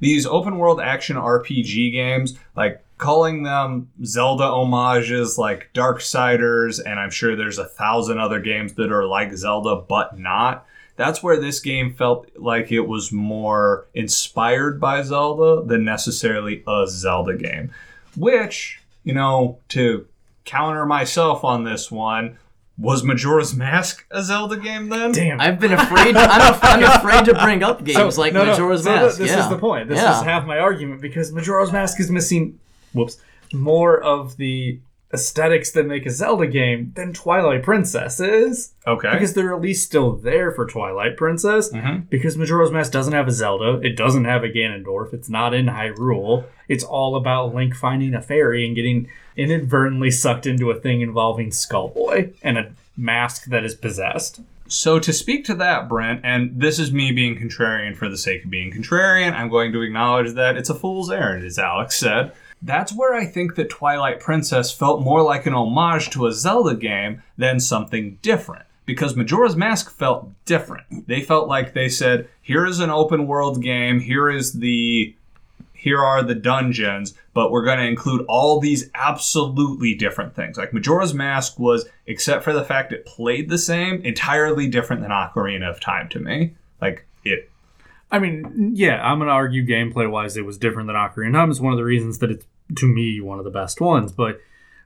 These 0.00 0.26
open 0.26 0.58
world 0.58 0.80
action 0.80 1.16
RPG 1.16 1.92
games, 1.92 2.38
like 2.54 2.84
calling 2.98 3.42
them 3.42 3.90
Zelda 4.04 4.44
homages 4.44 5.38
like 5.38 5.70
Darksiders, 5.74 6.80
and 6.84 7.00
I'm 7.00 7.10
sure 7.10 7.36
there's 7.36 7.58
a 7.58 7.64
thousand 7.66 8.18
other 8.18 8.38
games 8.38 8.74
that 8.74 8.92
are 8.92 9.06
like 9.06 9.32
Zelda 9.34 9.76
but 9.76 10.18
not. 10.18 10.66
That's 10.96 11.22
where 11.22 11.38
this 11.38 11.60
game 11.60 11.94
felt 11.94 12.28
like 12.36 12.72
it 12.72 12.80
was 12.80 13.12
more 13.12 13.86
inspired 13.94 14.80
by 14.80 15.02
Zelda 15.02 15.62
than 15.66 15.84
necessarily 15.84 16.64
a 16.66 16.86
Zelda 16.88 17.36
game. 17.36 17.70
Which, 18.16 18.80
you 19.04 19.12
know, 19.12 19.58
to 19.68 20.06
counter 20.44 20.86
myself 20.86 21.44
on 21.44 21.64
this 21.64 21.90
one, 21.90 22.38
was 22.78 23.02
Majora's 23.02 23.54
Mask 23.54 24.06
a 24.10 24.22
Zelda 24.22 24.56
game 24.56 24.88
then? 24.88 25.12
Damn. 25.12 25.40
I've 25.40 25.58
been 25.58 25.72
afraid 25.72 26.16
I'm, 26.16 26.54
af- 26.54 26.60
I'm 26.62 26.82
afraid 26.82 27.24
to 27.26 27.34
bring 27.34 27.62
up 27.62 27.84
games 27.84 28.18
like 28.18 28.32
no, 28.32 28.44
no, 28.44 28.50
Majora's 28.52 28.84
so 28.84 28.90
th- 28.90 29.02
Mask 29.02 29.18
This 29.18 29.30
yeah. 29.30 29.44
is 29.44 29.48
the 29.48 29.58
point. 29.58 29.88
This 29.88 29.98
yeah. 29.98 30.18
is 30.18 30.24
half 30.24 30.46
my 30.46 30.58
argument 30.58 31.00
because 31.00 31.32
Majora's 31.32 31.72
Mask 31.72 32.00
is 32.00 32.10
missing, 32.10 32.58
whoops, 32.92 33.18
more 33.52 34.00
of 34.02 34.36
the 34.36 34.78
aesthetics 35.12 35.70
that 35.70 35.86
make 35.86 36.04
a 36.04 36.10
Zelda 36.10 36.46
game 36.46 36.92
than 36.96 37.12
Twilight 37.12 37.62
Princess 37.62 38.18
is. 38.20 38.72
Okay. 38.86 39.12
Because 39.12 39.34
they're 39.34 39.54
at 39.54 39.60
least 39.60 39.84
still 39.86 40.12
there 40.12 40.50
for 40.50 40.66
Twilight 40.66 41.16
Princess. 41.16 41.72
Mhm. 41.72 42.08
Because 42.10 42.36
Majora's 42.36 42.72
Mask 42.72 42.92
doesn't 42.92 43.12
have 43.12 43.28
a 43.28 43.32
Zelda, 43.32 43.80
it 43.86 43.96
doesn't 43.96 44.24
have 44.24 44.42
a 44.42 44.48
Ganondorf, 44.48 45.14
it's 45.14 45.28
not 45.28 45.54
in 45.54 45.66
Hyrule. 45.66 46.44
It's 46.68 46.82
all 46.84 47.14
about 47.14 47.54
Link 47.54 47.74
finding 47.76 48.14
a 48.14 48.20
fairy 48.20 48.66
and 48.66 48.74
getting 48.74 49.08
inadvertently 49.36 50.10
sucked 50.10 50.46
into 50.46 50.70
a 50.70 50.74
thing 50.80 51.00
involving 51.02 51.50
Skullboy 51.50 52.32
and 52.42 52.58
a 52.58 52.72
mask 52.96 53.44
that 53.46 53.64
is 53.64 53.74
possessed. 53.74 54.40
So 54.68 54.98
to 54.98 55.12
speak 55.12 55.44
to 55.44 55.54
that, 55.54 55.88
Brent, 55.88 56.22
and 56.24 56.60
this 56.60 56.80
is 56.80 56.92
me 56.92 57.12
being 57.12 57.36
contrarian 57.38 57.96
for 57.96 58.08
the 58.08 58.16
sake 58.16 58.44
of 58.44 58.50
being 58.50 58.72
contrarian, 58.72 59.32
I'm 59.32 59.48
going 59.48 59.70
to 59.72 59.82
acknowledge 59.82 60.32
that 60.34 60.56
it's 60.56 60.70
a 60.70 60.74
fool's 60.74 61.08
errand, 61.10 61.44
as 61.44 61.56
Alex 61.58 61.96
said. 61.96 62.32
That's 62.62 62.92
where 62.92 63.14
I 63.14 63.26
think 63.26 63.54
that 63.54 63.70
Twilight 63.70 64.20
Princess 64.20 64.72
felt 64.72 65.02
more 65.02 65.22
like 65.22 65.46
an 65.46 65.54
homage 65.54 66.10
to 66.10 66.26
a 66.26 66.32
Zelda 66.32 66.74
game 66.74 67.22
than 67.36 67.60
something 67.60 68.18
different. 68.22 68.64
Because 68.86 69.16
Majora's 69.16 69.56
Mask 69.56 69.90
felt 69.90 70.28
different. 70.44 71.08
They 71.08 71.20
felt 71.20 71.48
like 71.48 71.74
they 71.74 71.88
said, 71.88 72.28
here 72.40 72.64
is 72.64 72.78
an 72.78 72.90
open 72.90 73.26
world 73.26 73.62
game, 73.62 74.00
here 74.00 74.30
is 74.30 74.52
the 74.52 75.14
here 75.86 76.02
are 76.02 76.22
the 76.22 76.34
dungeons, 76.34 77.14
but 77.32 77.52
we're 77.52 77.64
going 77.64 77.78
to 77.78 77.86
include 77.86 78.24
all 78.28 78.58
these 78.58 78.90
absolutely 78.94 79.94
different 79.94 80.34
things. 80.34 80.56
Like 80.56 80.72
Majora's 80.72 81.14
Mask 81.14 81.60
was, 81.60 81.86
except 82.06 82.42
for 82.42 82.52
the 82.52 82.64
fact 82.64 82.92
it 82.92 83.06
played 83.06 83.48
the 83.48 83.58
same, 83.58 84.02
entirely 84.02 84.66
different 84.66 85.02
than 85.02 85.12
Ocarina 85.12 85.70
of 85.70 85.78
Time 85.78 86.08
to 86.08 86.18
me. 86.18 86.54
Like 86.80 87.06
it. 87.24 87.50
I 88.10 88.18
mean, 88.18 88.72
yeah, 88.74 89.02
I'm 89.02 89.18
gonna 89.18 89.30
argue 89.32 89.66
gameplay 89.66 90.10
wise 90.10 90.36
it 90.36 90.46
was 90.46 90.58
different 90.58 90.86
than 90.86 90.96
Ocarina 90.96 91.28
of 91.28 91.34
Time. 91.34 91.50
It's 91.50 91.60
one 91.60 91.72
of 91.72 91.78
the 91.78 91.84
reasons 91.84 92.18
that 92.18 92.30
it's 92.30 92.46
to 92.76 92.86
me 92.86 93.20
one 93.20 93.38
of 93.38 93.44
the 93.44 93.50
best 93.50 93.80
ones. 93.80 94.12
But 94.12 94.40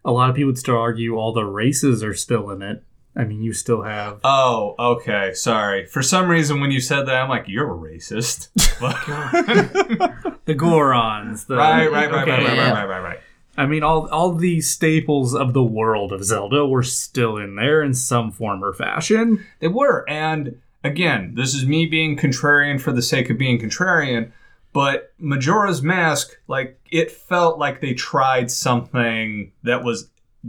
a 0.05 0.13
lot 0.13 0.31
of 0.31 0.37
people 0.37 0.49
would 0.49 0.59
still 0.59 0.77
argue 0.77 1.17
all 1.17 1.33
the 1.33 1.45
races 1.45 2.03
are 2.03 2.15
still 2.15 2.51
in 2.51 2.63
it. 2.63 2.83
I 3.17 3.25
mean, 3.25 3.43
you 3.43 3.53
still 3.53 3.83
have 3.83 4.21
Oh, 4.23 4.75
okay. 4.79 5.33
Sorry. 5.35 5.85
For 5.85 6.01
some 6.01 6.29
reason, 6.29 6.61
when 6.61 6.71
you 6.71 6.81
said 6.81 7.07
that, 7.07 7.17
I'm 7.23 7.29
like, 7.29 7.49
you're 7.49 7.71
a 7.71 7.77
racist. 7.77 8.49
the 10.45 10.55
Gorons. 10.55 11.47
The, 11.47 11.57
right, 11.57 11.91
right, 11.91 12.11
right, 12.11 12.23
Okay, 12.23 12.31
right, 12.31 12.47
right, 12.47 12.57
right, 12.57 12.73
right, 12.73 12.89
right, 12.89 13.01
right. 13.01 13.21
I 13.57 13.67
mean, 13.67 13.83
all 13.83 14.09
all 14.09 14.33
the 14.33 14.61
staples 14.61 15.35
of 15.35 15.53
the 15.53 15.63
world 15.63 16.13
of 16.13 16.25
Zelda 16.25 16.65
were 16.67 16.85
still 16.85 17.37
in 17.37 17.57
there 17.57 17.83
in 17.83 17.93
some 17.93 18.31
form 18.31 18.65
or 18.65 18.73
fashion. 18.73 19.45
They 19.59 19.69
were. 19.69 20.09
And 20.09 20.61
again, 20.85 21.35
this 21.35 21.55
is 21.55 21.67
me 21.67 21.87
being 21.87 22.17
contrarian 22.17 22.81
for 22.81 22.93
the 22.93 23.03
sake 23.03 23.31
of 23.31 23.39
being 23.39 23.59
contrarian. 23.59 24.33
But 24.73 25.13
Majora's 25.19 25.83
Mask, 25.83 26.39
like, 26.47 26.79
it 26.93 27.11
felt 27.11 27.59
like 27.59 27.81
they 27.81 27.93
tried 27.95 28.51
something 28.51 29.51
that 29.65 29.83
was 29.83 30.09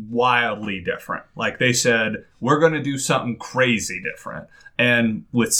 wildly 0.09 0.79
different. 0.79 1.23
Like, 1.35 1.57
they 1.57 1.73
said, 1.73 2.25
we're 2.39 2.59
going 2.59 2.73
to 2.73 2.83
do 2.83 2.97
something 2.97 3.37
crazy 3.37 3.99
different. 4.01 4.47
And 4.77 5.25
with 5.31 5.55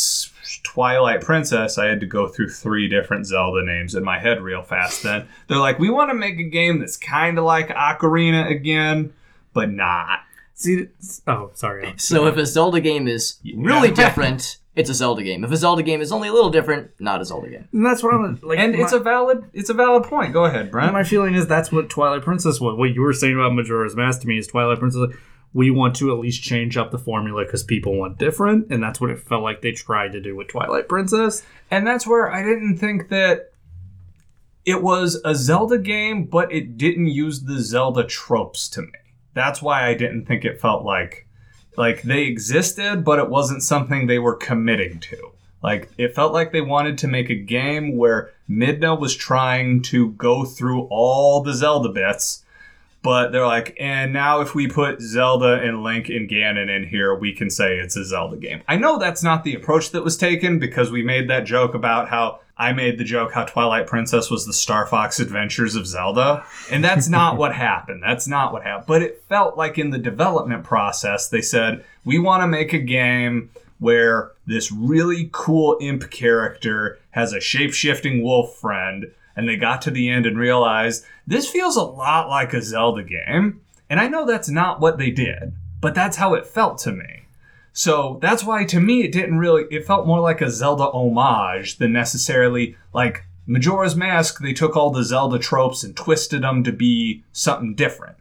Twilight 0.64 1.22
Princess, 1.22 1.78
I 1.78 1.86
had 1.88 2.00
to 2.00 2.06
go 2.06 2.28
through 2.28 2.50
three 2.50 2.88
different 2.88 3.26
Zelda 3.28 3.64
names 3.66 3.94
in 3.96 4.04
my 4.04 4.20
head 4.20 4.42
real 4.42 4.64
fast 4.64 5.04
then. 5.04 5.28
They're 5.48 5.58
like, 5.58 5.80
we 5.80 5.90
want 5.90 6.10
to 6.10 6.16
make 6.16 6.40
a 6.40 6.44
game 6.44 6.80
that's 6.80 6.98
kind 6.98 7.38
of 7.38 7.44
like 7.44 7.70
Ocarina 7.70 8.50
again, 8.50 9.14
but 9.54 9.70
not. 9.72 10.20
See, 10.54 10.88
oh, 11.28 11.52
sorry. 11.54 11.94
So 11.98 12.28
if 12.28 12.38
a 12.38 12.46
Zelda 12.46 12.80
game 12.80 13.08
is 13.08 13.40
really 13.56 13.90
Yeah. 13.90 13.96
different, 13.96 14.58
it's 14.76 14.90
a 14.90 14.94
Zelda 14.94 15.22
game. 15.24 15.44
If 15.44 15.52
a 15.52 15.58
Zelda 15.58 15.84
game 15.84 16.02
is 16.02 16.12
only 16.12 16.30
a 16.30 16.34
little 16.34 16.50
different, 16.50 16.92
not 17.00 17.20
a 17.22 17.26
Zelda 17.26 17.50
game. 17.50 17.68
And 17.74 17.86
that's 17.86 18.02
what 18.02 18.14
I'm 18.14 18.40
like. 18.42 18.58
And 18.60 18.74
it's 18.76 18.94
a 18.94 19.00
valid 19.00 19.44
it's 19.54 19.70
a 19.70 19.74
valid 19.74 20.04
point. 20.04 20.34
Go 20.34 20.46
ahead, 20.46 20.72
Brent. 20.72 20.94
my 20.94 21.04
feeling 21.04 21.36
is 21.36 21.48
that's 21.48 21.72
what 21.72 21.90
Twilight 21.90 22.22
Princess 22.24 22.60
was. 22.62 22.78
What 22.78 22.94
you 22.94 23.02
were 23.02 23.14
saying 23.14 23.36
about 23.36 23.54
Majora's 23.54 23.96
Mask 23.96 24.22
to 24.22 24.28
me 24.28 24.38
is 24.38 24.48
Twilight 24.48 24.80
Princess. 24.80 25.16
We 25.54 25.70
want 25.70 25.98
to 25.98 26.14
at 26.14 26.20
least 26.20 26.44
change 26.44 26.78
up 26.78 26.92
the 26.92 26.98
formula 26.98 27.44
because 27.44 27.64
people 27.64 27.98
want 27.98 28.18
different, 28.18 28.72
and 28.72 28.82
that's 28.82 29.02
what 29.02 29.10
it 29.10 29.20
felt 29.20 29.44
like 29.44 29.62
they 29.62 29.74
tried 29.74 30.14
to 30.14 30.22
do 30.22 30.34
with 30.34 30.48
Twilight 30.48 30.88
Princess. 30.88 31.44
And 31.70 31.86
that's 31.86 32.08
where 32.08 32.32
I 32.32 32.42
didn't 32.42 32.78
think 32.78 33.10
that 33.10 33.52
it 34.64 34.82
was 34.82 35.20
a 35.26 35.36
Zelda 35.36 35.78
game, 35.78 36.24
but 36.24 36.54
it 36.54 36.78
didn't 36.78 37.08
use 37.08 37.42
the 37.42 37.60
Zelda 37.60 38.06
tropes 38.06 38.70
to 38.70 38.82
me. 38.84 38.92
that's 39.34 39.62
why 39.62 39.88
I 39.88 39.94
didn't 39.94 40.26
think 40.26 40.46
it 40.46 40.62
felt 40.62 40.86
like 40.86 41.28
like 41.78 42.02
they 42.02 42.24
existed, 42.24 43.04
but 43.04 43.20
it 43.20 43.30
wasn't 43.30 43.64
something 43.64 44.08
they 44.08 44.20
were 44.20 44.36
committing 44.36 45.00
to. 45.00 45.32
Like 45.64 45.90
it 45.98 46.16
felt 46.16 46.34
like 46.34 46.52
they 46.52 46.62
wanted 46.62 46.98
to 47.00 47.08
make 47.08 47.30
a 47.30 47.36
game 47.36 47.96
where 47.98 48.32
Midna 48.50 49.00
was 49.00 49.16
trying 49.16 49.82
to 49.84 50.12
go 50.12 50.44
through 50.44 50.84
all 50.90 51.42
the 51.42 51.54
Zelda 51.54 51.90
bits, 51.90 52.44
but 53.04 53.32
they're 53.32 53.48
like, 53.48 53.76
and 53.80 54.14
now 54.14 54.42
if 54.42 54.54
we 54.54 54.68
put 54.68 55.02
Zelda 55.02 55.62
and 55.62 55.84
Link 55.84 56.10
and 56.10 56.30
Ganon 56.30 56.70
in 56.70 56.88
here, 56.88 57.16
we 57.16 57.34
can 57.34 57.50
say 57.50 57.78
it's 57.78 57.96
a 57.96 58.06
Zelda 58.06 58.38
game. 58.38 58.62
I 58.68 58.78
know 58.78 58.98
that's 58.98 59.24
not 59.24 59.44
the 59.44 59.56
approach 59.56 59.92
that 59.92 60.04
was 60.04 60.18
taken 60.18 60.60
because 60.60 60.92
we 60.92 61.04
made 61.04 61.30
that 61.30 61.46
joke 61.46 61.74
about 61.74 62.10
how 62.10 62.41
I 62.58 62.74
made 62.74 62.98
the 62.98 63.04
joke 63.04 63.34
how 63.34 63.46
Twilight 63.46 63.88
Princess 63.88 64.30
was 64.30 64.46
the 64.46 64.54
Star 64.54 64.86
Fox 64.86 65.20
Adventures 65.20 65.76
of 65.76 65.88
Zelda, 65.88 66.46
and 66.70 66.84
that's 66.84 67.08
not 67.08 67.38
what 67.40 67.54
happened. 67.54 68.04
That's 68.04 68.28
not 68.28 68.54
what 68.54 68.64
happened. 68.64 68.88
But 68.88 69.02
it 69.02 69.24
felt 69.28 69.58
like 69.58 69.78
in 69.78 69.90
the 69.90 69.98
development 69.98 70.64
process, 70.64 71.28
they 71.28 71.42
said, 71.42 71.84
we 72.06 72.20
want 72.20 72.42
to 72.44 72.48
make 72.48 72.74
a 72.74 72.80
game 72.80 73.50
where 73.80 74.32
this 74.46 74.72
really 74.72 75.30
cool 75.32 75.78
imp 75.82 76.12
character 76.12 77.00
has 77.12 77.34
a 77.34 77.40
shape 77.40 77.74
shifting 77.74 78.24
wolf 78.24 78.56
friend, 78.58 79.12
and 79.36 79.50
they 79.50 79.56
got 79.56 79.82
to 79.82 79.92
the 79.92 80.10
end 80.10 80.26
and 80.26 80.38
realized 80.38 81.04
this 81.26 81.50
feels 81.50 81.76
a 81.76 81.84
lot 81.84 82.30
like 82.30 82.54
a 82.54 82.62
Zelda 82.62 83.04
game. 83.04 83.62
And 83.90 84.00
I 84.00 84.08
know 84.08 84.26
that's 84.26 84.50
not 84.50 84.80
what 84.80 84.98
they 84.98 85.10
did, 85.10 85.54
but 85.82 85.96
that's 85.96 86.18
how 86.18 86.36
it 86.36 86.46
felt 86.46 86.78
to 86.80 86.92
me. 86.92 87.21
So 87.74 88.20
that's 88.22 88.44
why 88.44 88.66
to 88.66 88.80
me 88.80 89.04
it 89.04 89.12
didn't 89.12 89.38
really 89.38 89.64
it 89.72 89.86
felt 89.86 90.08
more 90.08 90.20
like 90.20 90.42
a 90.42 90.50
Zelda 90.52 90.86
homage 90.86 91.78
than 91.78 91.94
necessarily 91.94 92.76
like 92.94 93.26
Majora's 93.48 93.96
Mask, 93.96 94.40
they 94.40 94.54
took 94.54 94.78
all 94.78 94.92
the 94.92 95.04
Zelda 95.04 95.40
tropes 95.40 95.84
and 95.84 95.96
twisted 95.96 96.44
them 96.44 96.64
to 96.64 96.72
be 96.72 97.24
something 97.32 97.74
different. 97.74 98.16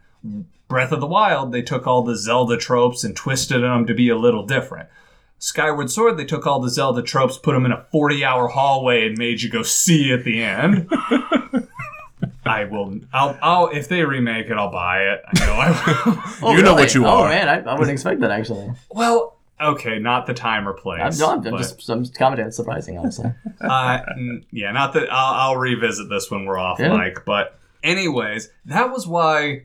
Breath 0.67 0.91
of 0.91 0.99
the 0.99 1.07
Wild, 1.07 1.51
they 1.51 1.61
took 1.61 1.85
all 1.85 2.03
the 2.03 2.15
Zelda 2.15 2.57
tropes 2.57 3.03
and 3.03 3.15
twisted 3.15 3.61
them 3.63 3.85
to 3.85 3.93
be 3.93 4.09
a 4.09 4.17
little 4.17 4.45
different. 4.45 4.89
Skyward 5.37 5.89
Sword, 5.89 6.17
they 6.17 6.25
took 6.25 6.45
all 6.45 6.59
the 6.59 6.69
Zelda 6.69 7.01
tropes, 7.01 7.37
put 7.37 7.53
them 7.53 7.65
in 7.65 7.71
a 7.71 7.85
40 7.91 8.23
hour 8.23 8.47
hallway, 8.47 9.07
and 9.07 9.17
made 9.17 9.41
you 9.41 9.49
go 9.49 9.63
see 9.63 10.11
at 10.11 10.23
the 10.23 10.41
end. 10.41 10.89
I 12.45 12.65
will. 12.65 12.99
I'll, 13.13 13.37
I'll. 13.41 13.67
If 13.67 13.87
they 13.87 14.03
remake 14.03 14.47
it, 14.47 14.53
I'll 14.53 14.71
buy 14.71 15.01
it. 15.03 15.21
I 15.25 15.45
know 15.45 15.53
I 15.53 15.69
will. 15.69 16.23
Oh, 16.43 16.55
you 16.55 16.61
know 16.61 16.73
what 16.73 16.93
you 16.93 17.05
oh, 17.05 17.09
are. 17.09 17.25
Oh 17.27 17.29
man, 17.29 17.47
I, 17.47 17.71
I 17.71 17.73
wouldn't 17.73 17.91
expect 17.91 18.19
that 18.21 18.31
actually. 18.31 18.71
well, 18.89 19.37
okay, 19.61 19.99
not 19.99 20.25
the 20.25 20.33
time 20.33 20.67
or 20.67 20.73
place. 20.73 21.01
I'm, 21.01 21.17
no, 21.19 21.31
I'm, 21.47 21.53
I'm 21.53 21.57
just 21.61 21.89
I'm 21.89 22.03
just 22.03 22.15
commenting. 22.15 22.47
It's 22.47 22.55
surprising, 22.57 22.97
honestly. 22.97 23.31
uh, 23.61 23.99
mm, 24.17 24.43
yeah, 24.51 24.71
not 24.71 24.93
that 24.93 25.11
I'll, 25.11 25.51
I'll 25.51 25.57
revisit 25.57 26.09
this 26.09 26.29
when 26.31 26.45
we're 26.45 26.57
off 26.57 26.79
Yeah. 26.79 26.95
mic. 26.97 27.25
But 27.25 27.57
anyways, 27.83 28.49
that 28.65 28.91
was 28.91 29.07
why. 29.07 29.63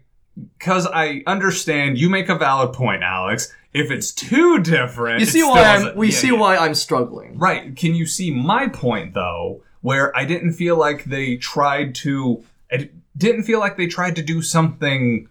Because 0.58 0.86
I 0.86 1.22
understand 1.26 1.96
you 1.98 2.10
make 2.10 2.28
a 2.28 2.36
valid 2.36 2.74
point, 2.74 3.02
Alex. 3.02 3.52
If 3.72 3.90
it's 3.90 4.12
too 4.12 4.58
different, 4.60 5.20
You 5.20 5.26
see 5.26 5.38
still 5.40 5.50
why 5.50 5.62
I'm. 5.62 5.96
We 5.96 6.08
yeah, 6.10 6.16
see 6.16 6.26
yeah. 6.28 6.38
why 6.38 6.56
I'm 6.56 6.74
struggling. 6.74 7.38
Right. 7.38 7.74
Can 7.76 7.94
you 7.94 8.04
see 8.06 8.30
my 8.30 8.68
point 8.68 9.14
though, 9.14 9.62
where 9.80 10.14
I 10.16 10.24
didn't 10.24 10.52
feel 10.52 10.76
like 10.76 11.04
they 11.04 11.36
tried 11.36 11.94
to 11.96 12.44
I 12.70 12.90
didn't 13.16 13.44
feel 13.44 13.60
like 13.60 13.76
they 13.76 13.86
tried 13.86 14.16
to 14.16 14.22
do 14.22 14.42
something 14.42 15.28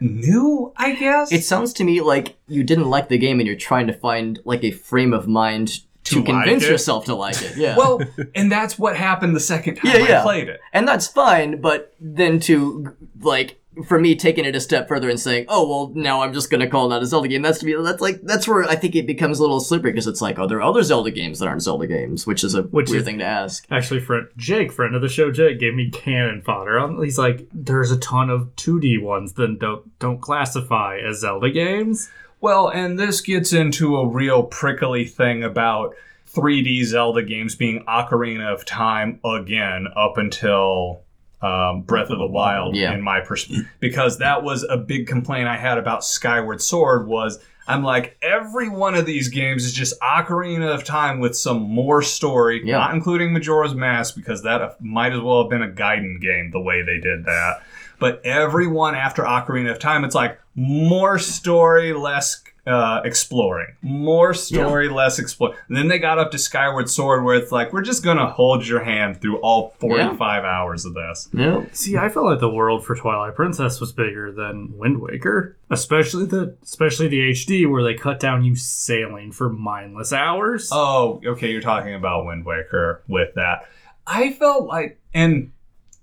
new, 0.00 0.72
I 0.76 0.94
guess? 0.94 1.32
It 1.32 1.44
sounds 1.44 1.72
to 1.74 1.84
me 1.84 2.00
like 2.00 2.36
you 2.48 2.62
didn't 2.64 2.88
like 2.90 3.08
the 3.08 3.18
game 3.18 3.40
and 3.40 3.46
you're 3.46 3.56
trying 3.56 3.86
to 3.88 3.92
find 3.92 4.38
like 4.44 4.64
a 4.64 4.70
frame 4.70 5.12
of 5.12 5.26
mind 5.28 5.80
to, 6.04 6.14
To 6.16 6.22
convince 6.22 6.64
it? 6.64 6.70
yourself 6.70 7.04
to 7.06 7.14
like 7.14 7.40
it. 7.42 7.56
Yeah. 7.56 7.76
well, 7.76 8.00
and 8.34 8.50
that's 8.50 8.78
what 8.78 8.96
happened 8.96 9.36
the 9.36 9.40
second 9.40 9.74
time 9.82 9.92
Yeah, 9.92 10.08
yeah. 10.08 10.20
I 10.20 10.22
played 10.22 10.48
it. 10.48 10.60
and 10.72 10.86
that's 10.88 11.06
fine, 11.06 11.60
but 11.60 11.94
then 12.00 12.40
to 12.40 12.94
like 13.20 13.60
for 13.86 13.98
me 14.00 14.14
taking 14.16 14.44
it 14.44 14.56
a 14.56 14.60
step 14.60 14.88
further 14.88 15.08
and 15.10 15.18
saying, 15.20 15.46
"Oh, 15.48 15.68
well, 15.68 15.92
now 15.94 16.22
I'm 16.22 16.32
just 16.32 16.50
going 16.50 16.60
to 16.60 16.68
call 16.68 16.86
it 16.86 16.88
not 16.90 17.02
a 17.02 17.06
Zelda 17.06 17.28
game." 17.28 17.42
That's 17.42 17.58
to 17.60 17.66
me 17.66 17.74
that's 17.82 18.00
like 18.00 18.20
that's 18.22 18.48
where 18.48 18.64
I 18.64 18.74
think 18.76 18.94
it 18.96 19.06
becomes 19.06 19.38
a 19.38 19.42
little 19.42 19.60
slippery 19.60 19.92
because 19.92 20.06
it's 20.06 20.20
like, 20.20 20.38
oh, 20.38 20.42
are 20.44 20.48
there 20.48 20.62
other 20.62 20.82
Zelda 20.82 21.10
games 21.10 21.38
that 21.38 21.46
aren't 21.48 21.62
Zelda 21.62 21.86
games, 21.86 22.26
which 22.26 22.42
is 22.44 22.54
a 22.54 22.62
Which 22.62 22.90
weird 22.90 23.00
is- 23.02 23.06
thing 23.06 23.18
to 23.18 23.24
ask. 23.24 23.66
Actually, 23.70 24.00
friend 24.00 24.26
Jake, 24.36 24.72
friend 24.72 24.94
of 24.94 25.02
the 25.02 25.08
show, 25.08 25.30
Jake, 25.30 25.58
gave 25.60 25.74
me 25.74 25.90
cannon 25.90 26.42
fodder. 26.42 26.80
He's 27.02 27.18
like, 27.18 27.46
"There's 27.52 27.90
a 27.90 27.98
ton 27.98 28.30
of 28.30 28.54
2D 28.56 29.00
ones 29.02 29.34
that 29.34 29.58
don't 29.58 29.98
don't 29.98 30.20
classify 30.20 30.98
as 30.98 31.20
Zelda 31.20 31.50
games." 31.50 32.10
Well, 32.40 32.68
and 32.68 32.98
this 32.98 33.20
gets 33.20 33.52
into 33.52 33.96
a 33.96 34.06
real 34.06 34.44
prickly 34.44 35.04
thing 35.04 35.42
about 35.42 35.94
3D 36.28 36.84
Zelda 36.84 37.22
games 37.22 37.56
being 37.56 37.82
Ocarina 37.88 38.52
of 38.52 38.64
Time 38.64 39.18
again 39.24 39.88
up 39.96 40.18
until 40.18 41.00
um, 41.40 41.82
Breath 41.82 42.10
of 42.10 42.18
the 42.18 42.26
Wild, 42.26 42.74
Yeah. 42.76 42.92
in 42.94 43.00
my 43.02 43.20
perspective, 43.20 43.68
because 43.80 44.18
that 44.18 44.42
was 44.42 44.64
a 44.68 44.76
big 44.76 45.06
complaint 45.06 45.46
I 45.48 45.56
had 45.56 45.78
about 45.78 46.04
Skyward 46.04 46.60
Sword. 46.60 47.06
Was 47.06 47.38
I'm 47.68 47.84
like 47.84 48.16
every 48.22 48.68
one 48.68 48.94
of 48.94 49.04
these 49.06 49.28
games 49.28 49.64
is 49.64 49.72
just 49.72 50.00
Ocarina 50.00 50.74
of 50.74 50.84
Time 50.84 51.20
with 51.20 51.36
some 51.36 51.60
more 51.62 52.02
story, 52.02 52.62
Yeah. 52.64 52.78
not 52.78 52.94
including 52.94 53.32
Majora's 53.32 53.74
Mask 53.74 54.14
because 54.16 54.42
that 54.42 54.80
might 54.82 55.12
as 55.12 55.20
well 55.20 55.42
have 55.42 55.50
been 55.50 55.62
a 55.62 55.68
Gaiden 55.68 56.20
game 56.20 56.50
the 56.50 56.60
way 56.60 56.82
they 56.82 56.98
did 56.98 57.24
that. 57.26 57.62
But 58.00 58.20
every 58.24 58.66
one 58.66 58.94
after 58.94 59.22
Ocarina 59.22 59.70
of 59.70 59.78
Time, 59.78 60.04
it's 60.04 60.14
like 60.14 60.40
more 60.54 61.18
story, 61.18 61.92
less 61.92 62.42
uh, 62.68 63.00
exploring. 63.04 63.74
More 63.80 64.34
story, 64.34 64.88
less 64.88 65.18
explore. 65.18 65.54
And 65.68 65.76
then 65.76 65.88
they 65.88 65.98
got 65.98 66.18
up 66.18 66.30
to 66.32 66.38
Skyward 66.38 66.90
Sword, 66.90 67.24
where 67.24 67.36
it's 67.36 67.50
like 67.50 67.72
we're 67.72 67.82
just 67.82 68.04
gonna 68.04 68.28
hold 68.30 68.66
your 68.66 68.84
hand 68.84 69.20
through 69.20 69.38
all 69.38 69.70
forty-five 69.78 70.44
hours 70.44 70.84
of 70.84 70.94
this. 70.94 71.28
Yeah. 71.32 71.64
See, 71.72 71.96
I 71.96 72.08
felt 72.08 72.26
like 72.26 72.40
the 72.40 72.50
world 72.50 72.84
for 72.84 72.94
Twilight 72.94 73.34
Princess 73.34 73.80
was 73.80 73.92
bigger 73.92 74.30
than 74.30 74.76
Wind 74.76 75.00
Waker, 75.00 75.56
especially 75.70 76.26
the 76.26 76.56
especially 76.62 77.08
the 77.08 77.30
HD 77.30 77.68
where 77.70 77.82
they 77.82 77.94
cut 77.94 78.20
down 78.20 78.44
you 78.44 78.54
sailing 78.54 79.32
for 79.32 79.48
mindless 79.48 80.12
hours. 80.12 80.68
Oh, 80.70 81.20
okay, 81.24 81.50
you're 81.50 81.62
talking 81.62 81.94
about 81.94 82.26
Wind 82.26 82.44
Waker 82.44 83.02
with 83.08 83.34
that. 83.34 83.66
I 84.06 84.32
felt 84.32 84.66
like, 84.66 85.00
and 85.12 85.52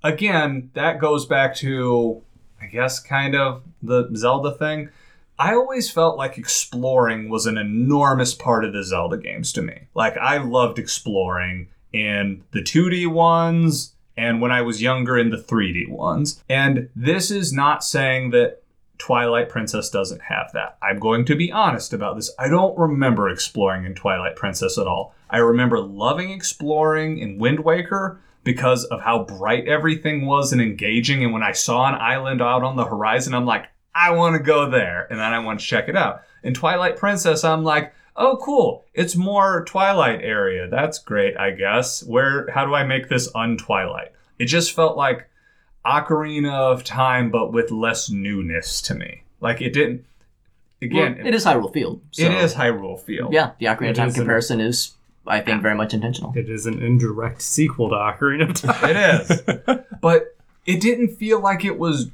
again, 0.03 0.69
that 0.73 0.99
goes 0.99 1.25
back 1.25 1.55
to, 1.57 2.21
I 2.61 2.67
guess, 2.67 2.99
kind 2.99 3.35
of 3.35 3.63
the 3.81 4.09
Zelda 4.15 4.51
thing. 4.51 4.89
I 5.37 5.53
always 5.53 5.89
felt 5.89 6.17
like 6.17 6.37
exploring 6.37 7.29
was 7.29 7.45
an 7.45 7.57
enormous 7.57 8.33
part 8.33 8.63
of 8.63 8.73
the 8.73 8.83
Zelda 8.83 9.17
games 9.17 9.51
to 9.53 9.61
me. 9.61 9.87
Like, 9.93 10.17
I 10.17 10.37
loved 10.37 10.79
exploring 10.79 11.69
in 11.91 12.43
the 12.51 12.61
2D 12.61 13.07
ones 13.07 13.93
and 14.17 14.41
when 14.41 14.51
I 14.51 14.61
was 14.61 14.81
younger 14.81 15.17
in 15.17 15.29
the 15.29 15.37
3D 15.37 15.89
ones. 15.89 16.41
And 16.49 16.89
this 16.95 17.31
is 17.31 17.51
not 17.51 17.83
saying 17.83 18.31
that 18.31 18.61
Twilight 18.97 19.49
Princess 19.49 19.89
doesn't 19.89 20.21
have 20.21 20.51
that. 20.53 20.77
I'm 20.81 20.99
going 20.99 21.25
to 21.25 21.35
be 21.35 21.51
honest 21.51 21.91
about 21.91 22.15
this. 22.15 22.31
I 22.39 22.47
don't 22.47 22.77
remember 22.77 23.29
exploring 23.29 23.85
in 23.85 23.93
Twilight 23.93 24.37
Princess 24.37 24.77
at 24.77 24.87
all. 24.87 25.13
I 25.29 25.37
remember 25.37 25.79
loving 25.79 26.31
exploring 26.31 27.17
in 27.17 27.37
Wind 27.39 27.59
Waker 27.59 28.21
because 28.45 28.85
of 28.85 29.01
how 29.01 29.23
bright 29.23 29.67
everything 29.67 30.25
was 30.25 30.53
and 30.53 30.61
engaging. 30.61 31.23
And 31.23 31.33
when 31.33 31.43
I 31.43 31.51
saw 31.51 31.87
an 31.87 31.95
island 31.95 32.41
out 32.41 32.63
on 32.63 32.77
the 32.77 32.85
horizon, 32.85 33.33
I'm 33.33 33.45
like, 33.45 33.65
I 33.95 34.11
want 34.11 34.35
to 34.35 34.43
go 34.43 34.69
there. 34.69 35.07
And 35.09 35.17
then 35.19 35.31
I 35.33 35.39
want 35.39 35.59
to 35.61 35.65
check 35.65 35.87
it 35.89 35.95
out. 35.95 36.23
In 36.43 36.53
Twilight 36.53 36.97
Princess, 36.97 37.43
I'm 37.43 37.63
like, 37.63 37.93
oh, 38.17 38.37
cool. 38.43 38.83
It's 38.93 39.15
more 39.15 39.63
Twilight 39.65 40.19
area. 40.21 40.67
That's 40.67 40.99
great, 40.99 41.37
I 41.37 41.51
guess. 41.51 42.03
Where, 42.03 42.49
how 42.51 42.65
do 42.65 42.73
I 42.75 42.83
make 42.83 43.07
this 43.09 43.29
un-Twilight? 43.33 44.11
It 44.37 44.45
just 44.45 44.73
felt 44.75 44.97
like 44.97 45.29
Ocarina 45.85 46.51
of 46.51 46.83
Time, 46.83 47.31
but 47.31 47.51
with 47.53 47.71
less 47.71 48.09
newness 48.09 48.81
to 48.83 48.95
me. 48.95 49.23
Like 49.39 49.61
it 49.61 49.71
didn't. 49.73 50.05
Again, 50.81 51.15
Well, 51.17 51.27
it 51.27 51.33
is 51.33 51.45
Hyrule 51.45 51.71
Field. 51.73 52.01
So, 52.11 52.23
it 52.25 52.31
is 52.33 52.53
Hyrule 52.53 52.99
Field. 52.99 53.33
Yeah, 53.33 53.51
the 53.59 53.67
Ocarina 53.67 53.91
of 53.91 53.95
Time 53.95 54.07
is 54.09 54.15
an- 54.15 54.21
comparison 54.21 54.59
is, 54.61 54.91
I 55.25 55.39
think, 55.39 55.61
very 55.61 55.75
much 55.75 55.93
intentional. 55.93 56.33
It 56.35 56.49
is 56.49 56.65
an 56.65 56.81
indirect 56.81 57.41
sequel 57.41 57.89
to 57.89 57.95
Ocarina 57.95 58.49
of 58.49 58.55
Time. 58.55 58.89
it 58.89 58.97
is. 58.97 59.41
but 60.01 60.35
it 60.65 60.81
didn't 60.81 61.15
feel 61.15 61.39
like 61.39 61.63
it 61.63 61.77
was 61.79 62.09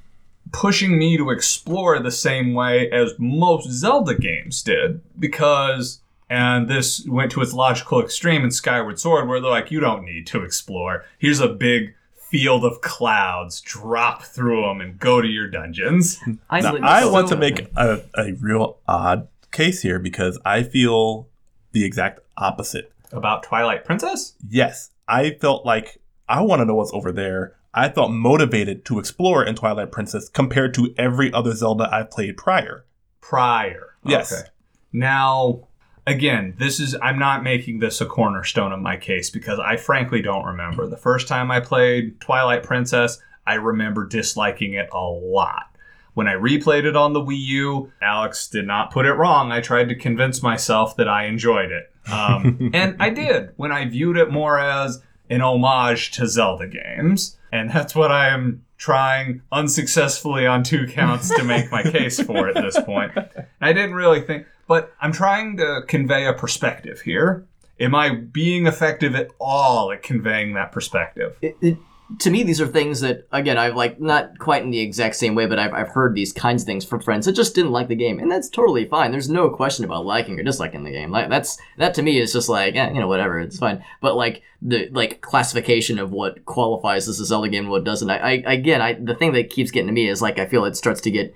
pushing 0.51 0.97
me 0.97 1.17
to 1.17 1.29
explore 1.29 1.99
the 1.99 2.11
same 2.11 2.53
way 2.53 2.89
as 2.91 3.13
most 3.17 3.69
Zelda 3.69 4.15
games 4.15 4.61
did 4.61 5.01
because 5.19 6.01
and 6.29 6.69
this 6.69 7.05
went 7.07 7.31
to 7.33 7.41
its 7.41 7.53
logical 7.53 8.01
extreme 8.01 8.43
in 8.43 8.51
Skyward 8.51 8.99
Sword 8.99 9.27
where 9.27 9.41
they're 9.41 9.51
like 9.51 9.71
you 9.71 9.79
don't 9.79 10.05
need 10.05 10.27
to 10.27 10.43
explore. 10.43 11.05
Here's 11.17 11.39
a 11.39 11.49
big 11.49 11.93
field 12.31 12.63
of 12.63 12.79
clouds. 12.81 13.59
Drop 13.59 14.23
through 14.23 14.61
them 14.61 14.79
and 14.79 14.97
go 14.97 15.21
to 15.21 15.27
your 15.27 15.47
dungeons. 15.47 16.19
I, 16.49 16.61
Now, 16.61 16.77
I 16.81 17.05
want 17.05 17.27
to 17.27 17.35
make 17.35 17.67
a, 17.75 18.01
a 18.15 18.31
real 18.39 18.79
odd 18.87 19.27
case 19.51 19.81
here 19.81 19.99
because 19.99 20.39
I 20.45 20.63
feel 20.63 21.27
the 21.73 21.83
exact 21.83 22.21
opposite. 22.37 22.91
About 23.11 23.43
Twilight 23.43 23.83
Princess? 23.83 24.35
Yes, 24.47 24.91
I 25.07 25.31
felt 25.31 25.65
like 25.65 26.01
I 26.29 26.41
want 26.41 26.61
to 26.61 26.65
know 26.65 26.75
what's 26.75 26.93
over 26.93 27.11
there. 27.11 27.57
I 27.73 27.89
felt 27.89 28.11
motivated 28.11 28.83
to 28.85 28.99
explore 28.99 29.43
in 29.43 29.55
Twilight 29.55 29.91
Princess 29.91 30.27
compared 30.29 30.73
to 30.73 30.93
every 30.97 31.31
other 31.31 31.53
Zelda 31.53 31.89
I've 31.91 32.11
played 32.11 32.37
prior. 32.37 32.85
prior. 33.21 33.95
Yes. 34.03 34.33
Okay. 34.33 34.49
Now, 34.91 35.67
again, 36.05 36.55
this 36.57 36.79
is 36.79 36.95
I'm 37.01 37.19
not 37.19 37.43
making 37.43 37.79
this 37.79 38.01
a 38.01 38.05
cornerstone 38.05 38.71
of 38.71 38.79
my 38.79 38.97
case 38.97 39.29
because 39.29 39.59
I 39.59 39.77
frankly 39.77 40.21
don't 40.21 40.45
remember. 40.45 40.87
The 40.87 40.97
first 40.97 41.27
time 41.27 41.51
I 41.51 41.59
played 41.59 42.19
Twilight 42.19 42.63
Princess, 42.63 43.21
I 43.45 43.55
remember 43.55 44.05
disliking 44.05 44.73
it 44.73 44.89
a 44.91 45.03
lot. 45.03 45.67
When 46.13 46.27
I 46.27 46.33
replayed 46.33 46.83
it 46.83 46.97
on 46.97 47.13
the 47.13 47.21
Wii 47.21 47.39
U, 47.39 47.91
Alex 48.01 48.47
did 48.47 48.67
not 48.67 48.91
put 48.91 49.05
it 49.05 49.13
wrong. 49.13 49.51
I 49.51 49.61
tried 49.61 49.87
to 49.89 49.95
convince 49.95 50.43
myself 50.43 50.97
that 50.97 51.07
I 51.07 51.25
enjoyed 51.25 51.71
it. 51.71 51.89
Um, 52.11 52.71
and 52.73 52.97
I 52.99 53.11
did 53.11 53.51
when 53.55 53.71
I 53.71 53.85
viewed 53.85 54.17
it 54.17 54.29
more 54.29 54.59
as 54.59 55.01
an 55.31 55.41
homage 55.41 56.11
to 56.11 56.27
Zelda 56.27 56.67
games. 56.67 57.37
And 57.51 57.71
that's 57.71 57.95
what 57.95 58.11
I 58.11 58.29
am 58.29 58.63
trying 58.77 59.41
unsuccessfully 59.51 60.45
on 60.45 60.63
two 60.63 60.87
counts 60.87 61.29
to 61.35 61.43
make 61.43 61.71
my 61.71 61.83
case 61.83 62.21
for 62.21 62.49
at 62.49 62.55
this 62.55 62.79
point. 62.81 63.13
I 63.61 63.73
didn't 63.73 63.95
really 63.95 64.21
think, 64.21 64.45
but 64.67 64.93
I'm 65.01 65.11
trying 65.11 65.57
to 65.57 65.83
convey 65.87 66.25
a 66.25 66.33
perspective 66.33 67.01
here. 67.01 67.45
Am 67.79 67.95
I 67.95 68.13
being 68.15 68.67
effective 68.67 69.15
at 69.15 69.29
all 69.39 69.91
at 69.91 70.03
conveying 70.03 70.53
that 70.53 70.71
perspective? 70.71 71.37
it, 71.41 71.57
it, 71.61 71.77
to 72.19 72.29
me, 72.29 72.43
these 72.43 72.59
are 72.59 72.67
things 72.67 73.01
that, 73.01 73.27
again, 73.31 73.57
I've 73.57 73.75
like 73.75 73.99
not 73.99 74.37
quite 74.39 74.63
in 74.63 74.71
the 74.71 74.79
exact 74.79 75.15
same 75.15 75.35
way, 75.35 75.45
but 75.45 75.59
I've, 75.59 75.73
I've 75.73 75.89
heard 75.89 76.15
these 76.15 76.33
kinds 76.33 76.63
of 76.63 76.65
things 76.65 76.83
from 76.83 76.99
friends 76.99 77.25
that 77.25 77.33
just 77.33 77.55
didn't 77.55 77.71
like 77.71 77.87
the 77.87 77.95
game, 77.95 78.19
and 78.19 78.31
that's 78.31 78.49
totally 78.49 78.85
fine. 78.85 79.11
There's 79.11 79.29
no 79.29 79.49
question 79.49 79.85
about 79.85 80.05
liking 80.05 80.39
or 80.39 80.43
disliking 80.43 80.83
the 80.83 80.91
game. 80.91 81.11
Like 81.11 81.29
that's 81.29 81.57
that 81.77 81.93
to 81.95 82.01
me 82.01 82.19
is 82.19 82.33
just 82.33 82.49
like, 82.49 82.75
eh, 82.75 82.89
you 82.91 82.99
know, 82.99 83.07
whatever, 83.07 83.39
it's 83.39 83.57
fine. 83.57 83.83
But 84.01 84.15
like 84.15 84.41
the 84.61 84.89
like 84.89 85.21
classification 85.21 85.99
of 85.99 86.11
what 86.11 86.45
qualifies 86.45 87.07
as 87.07 87.19
a 87.19 87.25
Zelda 87.25 87.49
game 87.49 87.63
and 87.63 87.71
what 87.71 87.83
doesn't, 87.83 88.09
I, 88.09 88.43
I 88.45 88.53
again, 88.53 88.81
I 88.81 88.93
the 88.93 89.15
thing 89.15 89.33
that 89.33 89.49
keeps 89.49 89.71
getting 89.71 89.87
to 89.87 89.93
me 89.93 90.07
is 90.07 90.21
like 90.21 90.39
I 90.39 90.45
feel 90.45 90.65
it 90.65 90.75
starts 90.75 91.01
to 91.01 91.11
get, 91.11 91.33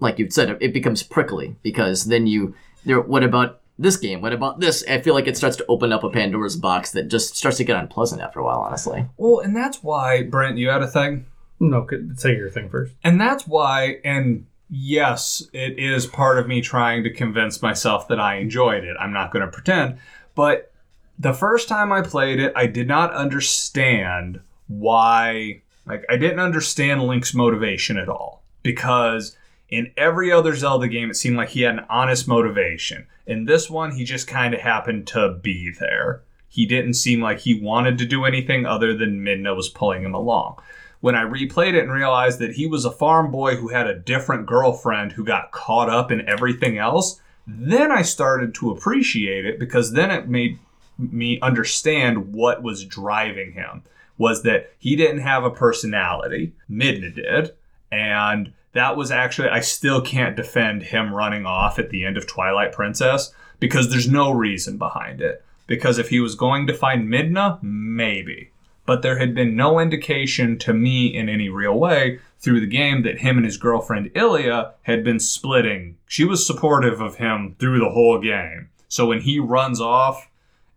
like 0.00 0.18
you 0.18 0.30
said, 0.30 0.56
it 0.60 0.72
becomes 0.72 1.02
prickly 1.02 1.56
because 1.62 2.06
then 2.06 2.26
you 2.26 2.54
there. 2.84 3.00
What 3.00 3.22
about 3.22 3.60
this 3.78 3.96
game? 3.96 4.20
What 4.20 4.32
about 4.32 4.60
this? 4.60 4.84
I 4.88 5.00
feel 5.00 5.14
like 5.14 5.26
it 5.26 5.36
starts 5.36 5.56
to 5.58 5.66
open 5.68 5.92
up 5.92 6.04
a 6.04 6.10
Pandora's 6.10 6.56
box 6.56 6.90
that 6.92 7.08
just 7.08 7.36
starts 7.36 7.58
to 7.58 7.64
get 7.64 7.76
unpleasant 7.76 8.20
after 8.20 8.40
a 8.40 8.44
while. 8.44 8.58
Honestly. 8.60 9.06
Well, 9.16 9.40
and 9.40 9.54
that's 9.54 9.82
why, 9.82 10.22
Brent, 10.24 10.58
you 10.58 10.68
had 10.68 10.82
a 10.82 10.86
thing? 10.88 11.26
No, 11.60 11.82
could- 11.82 12.18
say 12.20 12.36
your 12.36 12.50
thing 12.50 12.68
first. 12.68 12.94
And 13.04 13.20
that's 13.20 13.46
why, 13.46 13.98
and 14.04 14.46
yes, 14.70 15.42
it 15.52 15.78
is 15.78 16.06
part 16.06 16.38
of 16.38 16.46
me 16.46 16.60
trying 16.60 17.02
to 17.04 17.12
convince 17.12 17.62
myself 17.62 18.08
that 18.08 18.20
I 18.20 18.36
enjoyed 18.36 18.84
it. 18.84 18.96
I'm 19.00 19.12
not 19.12 19.32
going 19.32 19.44
to 19.44 19.50
pretend. 19.50 19.98
But 20.34 20.72
the 21.18 21.32
first 21.32 21.68
time 21.68 21.92
I 21.92 22.02
played 22.02 22.38
it, 22.38 22.52
I 22.54 22.66
did 22.66 22.86
not 22.86 23.12
understand 23.12 24.40
why. 24.68 25.62
Like, 25.86 26.04
I 26.10 26.16
didn't 26.16 26.40
understand 26.40 27.02
Link's 27.02 27.34
motivation 27.34 27.96
at 27.96 28.08
all. 28.08 28.42
Because 28.62 29.36
in 29.68 29.92
every 29.96 30.32
other 30.32 30.54
Zelda 30.54 30.88
game, 30.88 31.10
it 31.10 31.16
seemed 31.16 31.36
like 31.36 31.50
he 31.50 31.62
had 31.62 31.78
an 31.78 31.86
honest 31.90 32.26
motivation. 32.26 33.06
In 33.26 33.44
this 33.44 33.68
one, 33.68 33.92
he 33.92 34.04
just 34.04 34.26
kind 34.26 34.54
of 34.54 34.60
happened 34.60 35.06
to 35.08 35.38
be 35.42 35.70
there. 35.78 36.22
He 36.48 36.64
didn't 36.64 36.94
seem 36.94 37.20
like 37.20 37.40
he 37.40 37.60
wanted 37.60 37.98
to 37.98 38.06
do 38.06 38.24
anything 38.24 38.64
other 38.64 38.96
than 38.96 39.20
Midna 39.20 39.54
was 39.54 39.68
pulling 39.68 40.02
him 40.02 40.14
along 40.14 40.60
when 41.00 41.14
I 41.14 41.22
replayed 41.22 41.74
it 41.74 41.84
and 41.84 41.92
realized 41.92 42.38
that 42.40 42.54
he 42.54 42.66
was 42.66 42.84
a 42.84 42.90
farm 42.90 43.30
boy 43.30 43.56
who 43.56 43.68
had 43.68 43.86
a 43.86 43.98
different 43.98 44.46
girlfriend 44.46 45.12
who 45.12 45.24
got 45.24 45.52
caught 45.52 45.88
up 45.88 46.10
in 46.10 46.28
everything 46.28 46.78
else, 46.78 47.20
then 47.46 47.92
I 47.92 48.02
started 48.02 48.54
to 48.56 48.70
appreciate 48.70 49.46
it 49.46 49.58
because 49.58 49.92
then 49.92 50.10
it 50.10 50.28
made 50.28 50.58
me 50.98 51.40
understand 51.40 52.32
what 52.32 52.62
was 52.62 52.84
driving 52.84 53.52
him 53.52 53.82
was 54.16 54.42
that 54.42 54.72
he 54.78 54.96
didn't 54.96 55.20
have 55.20 55.44
a 55.44 55.50
personality. 55.50 56.52
Midna 56.68 57.14
did. 57.14 57.52
And 57.92 58.52
that 58.72 58.96
was 58.96 59.10
actually, 59.10 59.48
I 59.48 59.60
still 59.60 60.00
can't 60.00 60.36
defend 60.36 60.84
him 60.84 61.14
running 61.14 61.46
off 61.46 61.78
at 61.78 61.90
the 61.90 62.04
end 62.04 62.16
of 62.16 62.26
Twilight 62.26 62.72
Princess 62.72 63.32
because 63.60 63.90
there's 63.90 64.08
no 64.08 64.30
reason 64.30 64.78
behind 64.78 65.20
it. 65.20 65.44
Because 65.66 65.98
if 65.98 66.08
he 66.08 66.20
was 66.20 66.34
going 66.34 66.66
to 66.66 66.74
find 66.74 67.08
Midna, 67.08 67.58
maybe 67.62 68.50
but 68.88 69.02
there 69.02 69.18
had 69.18 69.34
been 69.34 69.54
no 69.54 69.78
indication 69.78 70.56
to 70.56 70.72
me 70.72 71.14
in 71.14 71.28
any 71.28 71.50
real 71.50 71.78
way 71.78 72.18
through 72.38 72.58
the 72.58 72.66
game 72.66 73.02
that 73.02 73.18
him 73.18 73.36
and 73.36 73.44
his 73.44 73.58
girlfriend 73.58 74.10
Ilia 74.14 74.72
had 74.84 75.04
been 75.04 75.20
splitting. 75.20 75.98
She 76.06 76.24
was 76.24 76.46
supportive 76.46 76.98
of 76.98 77.16
him 77.16 77.54
through 77.58 77.80
the 77.80 77.90
whole 77.90 78.18
game. 78.18 78.70
So 78.88 79.04
when 79.04 79.20
he 79.20 79.38
runs 79.38 79.78
off 79.78 80.30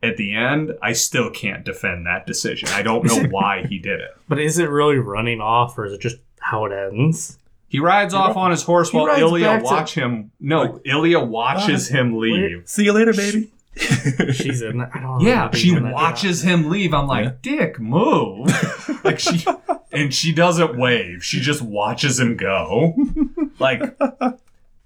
at 0.04 0.18
the 0.18 0.36
end, 0.36 0.74
I 0.82 0.92
still 0.92 1.30
can't 1.30 1.64
defend 1.64 2.06
that 2.06 2.28
decision. 2.28 2.68
I 2.74 2.82
don't 2.82 3.06
know 3.06 3.24
why 3.32 3.66
he 3.66 3.80
did 3.80 4.02
it. 4.02 4.12
But 4.28 4.40
is 4.40 4.60
it 4.60 4.70
really 4.70 4.98
running 4.98 5.40
off, 5.40 5.78
or 5.78 5.86
is 5.86 5.94
it 5.94 6.02
just 6.02 6.18
how 6.42 6.66
it 6.66 6.74
ends? 6.74 7.38
He 7.72 7.80
rides 7.80 8.14
off 8.14 8.36
on 8.36 8.52
his 8.52 8.64
horse 8.64 8.92
while 8.92 9.06
rides 9.06 9.22
Ilia 9.22 9.46
back 9.46 9.60
to- 9.60 9.64
watch 9.64 9.94
him. 9.94 10.32
No, 10.42 10.82
Ilia 10.84 11.22
watches 11.22 11.88
him 11.88 12.20
leave. 12.20 12.64
See 12.68 12.84
you 12.84 12.92
later, 12.92 13.14
baby. 13.14 13.50
She's 14.34 14.62
in. 14.62 14.82
I 14.82 15.00
don't. 15.00 15.22
Yeah, 15.22 15.36
remember 15.36 15.58
she 15.58 15.70
being 15.70 15.78
in 15.78 15.84
that. 15.84 15.94
watches 15.94 16.42
him 16.42 16.70
leave. 16.70 16.94
I'm 16.94 17.08
like, 17.08 17.24
Yeah. 17.24 17.32
Dick, 17.42 17.80
move. 17.80 18.50
like 19.06 19.20
she 19.20 19.46
and 19.94 20.14
she 20.14 20.34
doesn't 20.34 20.78
wave. 20.78 21.24
She 21.24 21.40
just 21.40 21.62
watches 21.62 22.20
him 22.20 22.36
go. 22.36 22.94
Like 23.58 23.98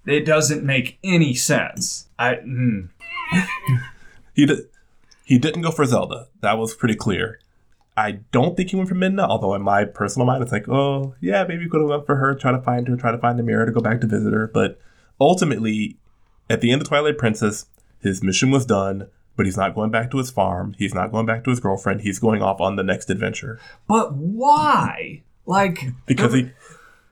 it 0.06 0.24
doesn't 0.24 0.62
make 0.62 1.00
any 1.02 1.34
sense. 1.34 2.06
I 2.20 2.34
mm. 2.36 2.88
He 4.32 4.46
did. 4.46 4.60
He 5.24 5.38
didn't 5.40 5.62
go 5.62 5.72
for 5.72 5.84
Zelda. 5.86 6.28
That 6.40 6.56
was 6.56 6.72
pretty 6.72 6.94
clear. 6.94 7.40
I 7.96 8.20
don't 8.30 8.56
think 8.56 8.70
he 8.70 8.76
went 8.76 8.88
for 8.88 8.94
Midna, 8.94 9.26
although 9.26 9.54
in 9.54 9.62
my 9.62 9.84
personal 9.84 10.26
mind, 10.26 10.42
it's 10.42 10.52
like, 10.52 10.68
oh 10.68 11.14
yeah, 11.20 11.44
maybe 11.48 11.64
he 11.64 11.68
could 11.68 11.80
have 11.80 11.88
went 11.88 12.06
for 12.06 12.16
her, 12.16 12.34
try 12.34 12.52
to 12.52 12.60
find 12.60 12.86
her, 12.88 12.96
try 12.96 13.10
to 13.10 13.18
find 13.18 13.38
the 13.38 13.42
mirror 13.42 13.64
to 13.64 13.72
go 13.72 13.80
back 13.80 14.00
to 14.02 14.06
visit 14.06 14.32
her. 14.32 14.46
But 14.46 14.78
ultimately, 15.20 15.96
at 16.50 16.60
the 16.60 16.72
end 16.72 16.82
of 16.82 16.88
Twilight 16.88 17.18
Princess, 17.18 17.66
his 18.00 18.22
mission 18.22 18.50
was 18.50 18.66
done. 18.66 19.08
But 19.36 19.44
he's 19.44 19.58
not 19.58 19.74
going 19.74 19.90
back 19.90 20.10
to 20.12 20.16
his 20.16 20.30
farm. 20.30 20.74
He's 20.78 20.94
not 20.94 21.12
going 21.12 21.26
back 21.26 21.44
to 21.44 21.50
his 21.50 21.60
girlfriend. 21.60 22.00
He's 22.00 22.18
going 22.18 22.40
off 22.40 22.58
on 22.58 22.76
the 22.76 22.82
next 22.82 23.10
adventure 23.10 23.60
But 23.86 24.14
why? 24.14 25.24
Like 25.44 25.78
because 26.06 26.32
he, 26.32 26.52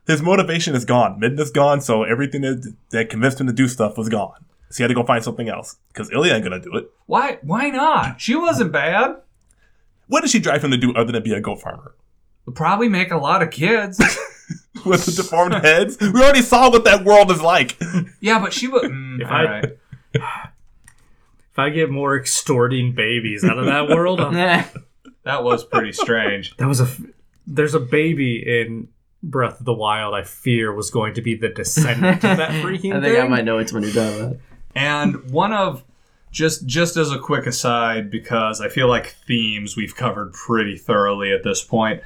his 0.07 0.23
motivation 0.23 0.75
is 0.75 0.87
gone. 0.87 1.21
Midna's 1.21 1.51
gone, 1.51 1.83
so 1.83 2.03
everything 2.03 2.41
that, 2.41 2.75
that 2.91 3.11
convinced 3.11 3.41
him 3.41 3.47
to 3.47 3.53
do 3.53 3.69
stuff 3.69 3.99
was 3.99 4.09
gone. 4.09 4.45
So 4.71 4.79
he 4.79 4.83
had 4.85 4.89
to 4.89 4.95
go 4.95 5.05
find 5.05 5.23
something 5.23 5.49
else 5.49 5.77
because 5.89 6.11
Ilia 6.11 6.35
ain't 6.35 6.45
gonna 6.45 6.61
do 6.61 6.75
it. 6.77 6.91
why 7.07 7.39
why 7.43 7.69
not? 7.69 8.21
She 8.21 8.35
wasn't 8.35 8.73
bad. 8.73 9.17
What 10.07 10.21
does 10.23 10.31
she 10.31 10.39
drive 10.39 10.63
him 10.65 10.71
to 10.71 10.77
do 10.77 10.93
other 10.95 11.13
than 11.13 11.23
be 11.23 11.33
a 11.33 11.41
goat 11.41 11.61
farmer? 11.63 11.95
Probably 12.55 12.89
make 12.89 13.11
a 13.11 13.17
lot 13.17 13.43
of 13.43 13.51
kids. 13.51 13.99
with 14.85 15.07
the 15.07 15.13
deformed 15.13 15.55
heads. 15.65 15.97
We 16.01 16.09
already 16.23 16.43
saw 16.43 16.71
what 16.71 16.85
that 16.85 17.05
world 17.05 17.31
is 17.31 17.41
like. 17.41 17.79
yeah, 18.21 18.39
but 18.39 18.53
she 18.53 18.69
would. 18.69 18.91
Mm, 18.91 19.21
If 19.23 19.29
I- 19.29 19.45
right. 19.45 19.79
If 20.15 21.59
I 21.59 21.71
get 21.71 21.89
more 21.91 22.17
extorting 22.19 22.95
babies 22.95 23.45
out 23.45 23.59
of 23.59 23.67
that 23.67 23.89
world. 23.89 24.19
That 24.19 25.43
was 25.45 25.65
pretty 25.65 25.93
strange. 25.93 26.57
that 26.57 26.67
was 26.69 26.81
a. 26.81 26.85
f- 26.85 27.01
There's 27.47 27.75
a 27.75 27.81
baby 27.81 28.43
in 28.45 28.89
Breath 29.23 29.61
of 29.61 29.65
the 29.65 29.73
Wild. 29.73 30.15
I 30.15 30.23
fear 30.25 30.73
was 30.75 30.91
going 30.91 31.15
to 31.15 31.23
be 31.23 31.35
the 31.37 31.49
descendant 31.49 32.17
of 32.25 32.37
that 32.39 32.51
freaking 32.63 32.95
I 32.97 33.01
think 33.01 33.15
thing. 33.17 33.21
I 33.23 33.29
might 33.29 33.45
know 33.45 33.59
it's 33.59 33.73
when 33.73 33.83
you're 33.85 33.93
done 33.93 34.31
with. 34.31 34.41
And 34.75 35.31
one 35.31 35.53
of 35.53 35.85
just 36.35 36.67
just 36.67 36.97
as 36.97 37.13
a 37.13 37.19
quick 37.19 37.47
aside, 37.47 38.11
because 38.11 38.61
I 38.61 38.69
feel 38.69 38.89
like 38.89 39.15
themes 39.27 39.77
we've 39.77 39.95
covered 39.95 40.33
pretty 40.33 40.77
thoroughly 40.77 41.33
at 41.33 41.45
this 41.45 41.63
point. 41.63 42.03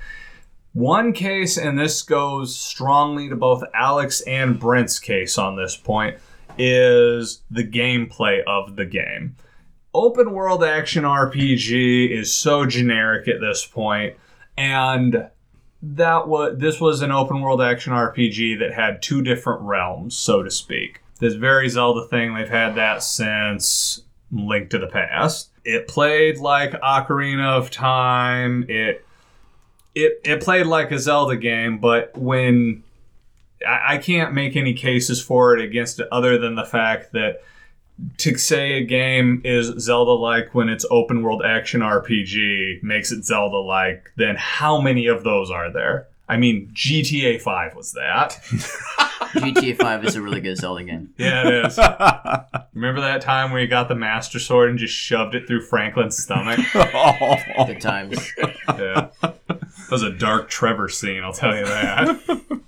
One 0.75 1.15
case, 1.15 1.57
and 1.57 1.79
this 1.79 2.03
goes 2.03 2.55
strongly 2.55 3.31
to 3.31 3.37
both 3.37 3.65
Alex 3.75 4.21
and 4.21 4.61
Brent's 4.61 4.99
case 4.99 5.39
on 5.39 5.57
this 5.57 5.77
point, 5.77 6.19
is 6.59 7.43
the 7.51 7.65
gameplay 7.65 8.43
of 8.47 8.77
the 8.77 8.85
game. 8.85 9.35
Open 9.95 10.33
world 10.33 10.63
action 10.63 11.05
RPG 11.05 12.11
is 12.11 12.33
so 12.33 12.67
generic 12.67 13.27
at 13.29 13.41
this 13.41 13.65
point, 13.65 14.15
and 14.59 15.31
that 15.81 16.29
was 16.29 16.59
this 16.59 16.83
was 16.83 17.01
an 17.01 17.13
open 17.13 17.41
world 17.41 17.63
action 17.63 17.95
RPG 17.95 18.59
that 18.59 18.75
had 18.75 19.01
two 19.01 19.23
different 19.23 19.63
realms, 19.63 20.19
so 20.19 20.43
to 20.43 20.51
speak. 20.51 21.01
This 21.19 21.35
very 21.35 21.71
Zelda 21.71 22.07
thing, 22.07 22.35
they've 22.35 22.49
had 22.49 22.75
that 22.75 23.03
since 23.03 24.03
Link 24.31 24.71
to 24.71 24.79
the 24.79 24.87
Past. 24.87 25.51
It 25.65 25.89
played 25.89 26.39
like 26.39 26.73
Ocarina 26.73 27.57
of 27.57 27.71
Time. 27.71 28.67
It 28.69 29.05
it 29.95 30.21
it 30.25 30.43
played 30.43 30.67
like 30.67 30.91
a 30.91 30.99
Zelda 30.99 31.37
game, 31.37 31.79
but 31.79 32.17
when 32.17 32.83
I, 33.67 33.95
I 33.95 33.99
can't 33.99 34.35
make 34.35 34.57
any 34.57 34.75
cases 34.75 35.23
for 35.23 35.57
it 35.57 35.63
against 35.63 36.01
it 36.01 36.09
other 36.13 36.39
than 36.39 36.55
the 36.55 36.65
fact 36.65 37.13
that 37.13 37.43
to 38.19 38.39
say 38.39 38.75
a 38.75 38.85
game 38.85 39.41
is 39.45 39.67
Zelda 39.83 40.13
like 40.13 40.55
when 40.55 40.69
it's 40.69 40.87
open 40.91 41.23
world 41.23 41.43
action 41.45 41.81
RPG 41.81 42.83
makes 42.83 43.11
it 43.11 43.25
Zelda 43.25 43.57
like, 43.57 44.13
then 44.17 44.37
how 44.37 44.81
many 44.81 45.07
of 45.07 45.25
those 45.25 45.51
are 45.51 45.73
there? 45.73 46.08
I 46.29 46.37
mean, 46.37 46.71
GTA 46.75 47.41
5 47.41 47.75
was 47.75 47.93
that. 47.93 48.39
GTA 49.33 49.77
5 49.81 50.05
is 50.05 50.15
a 50.15 50.23
really 50.23 50.43
good 50.43 50.59
Zelda 50.59 50.85
game. 50.85 51.15
Yeah, 51.17 51.49
it 51.49 51.67
is. 51.67 51.79
Remember 52.75 53.01
that 53.01 53.23
time 53.23 53.51
where 53.51 53.63
you 53.63 53.67
got 53.67 53.89
the 53.89 53.95
Master 53.95 54.39
Sword 54.39 54.69
and 54.69 54.79
just 54.79 54.95
shoved 54.95 55.35
it 55.35 55.47
through 55.47 55.63
Franklin's 55.63 56.19
stomach? 56.23 56.61
Good 56.73 57.81
times. 57.81 58.33
Yeah. 58.69 59.09
That 59.23 59.91
was 59.91 60.03
a 60.03 60.13
dark 60.13 60.51
Trevor 60.51 60.91
scene, 60.91 61.23
I'll 61.23 61.33
tell 61.33 61.57
you 61.57 61.65
that. 61.65 62.61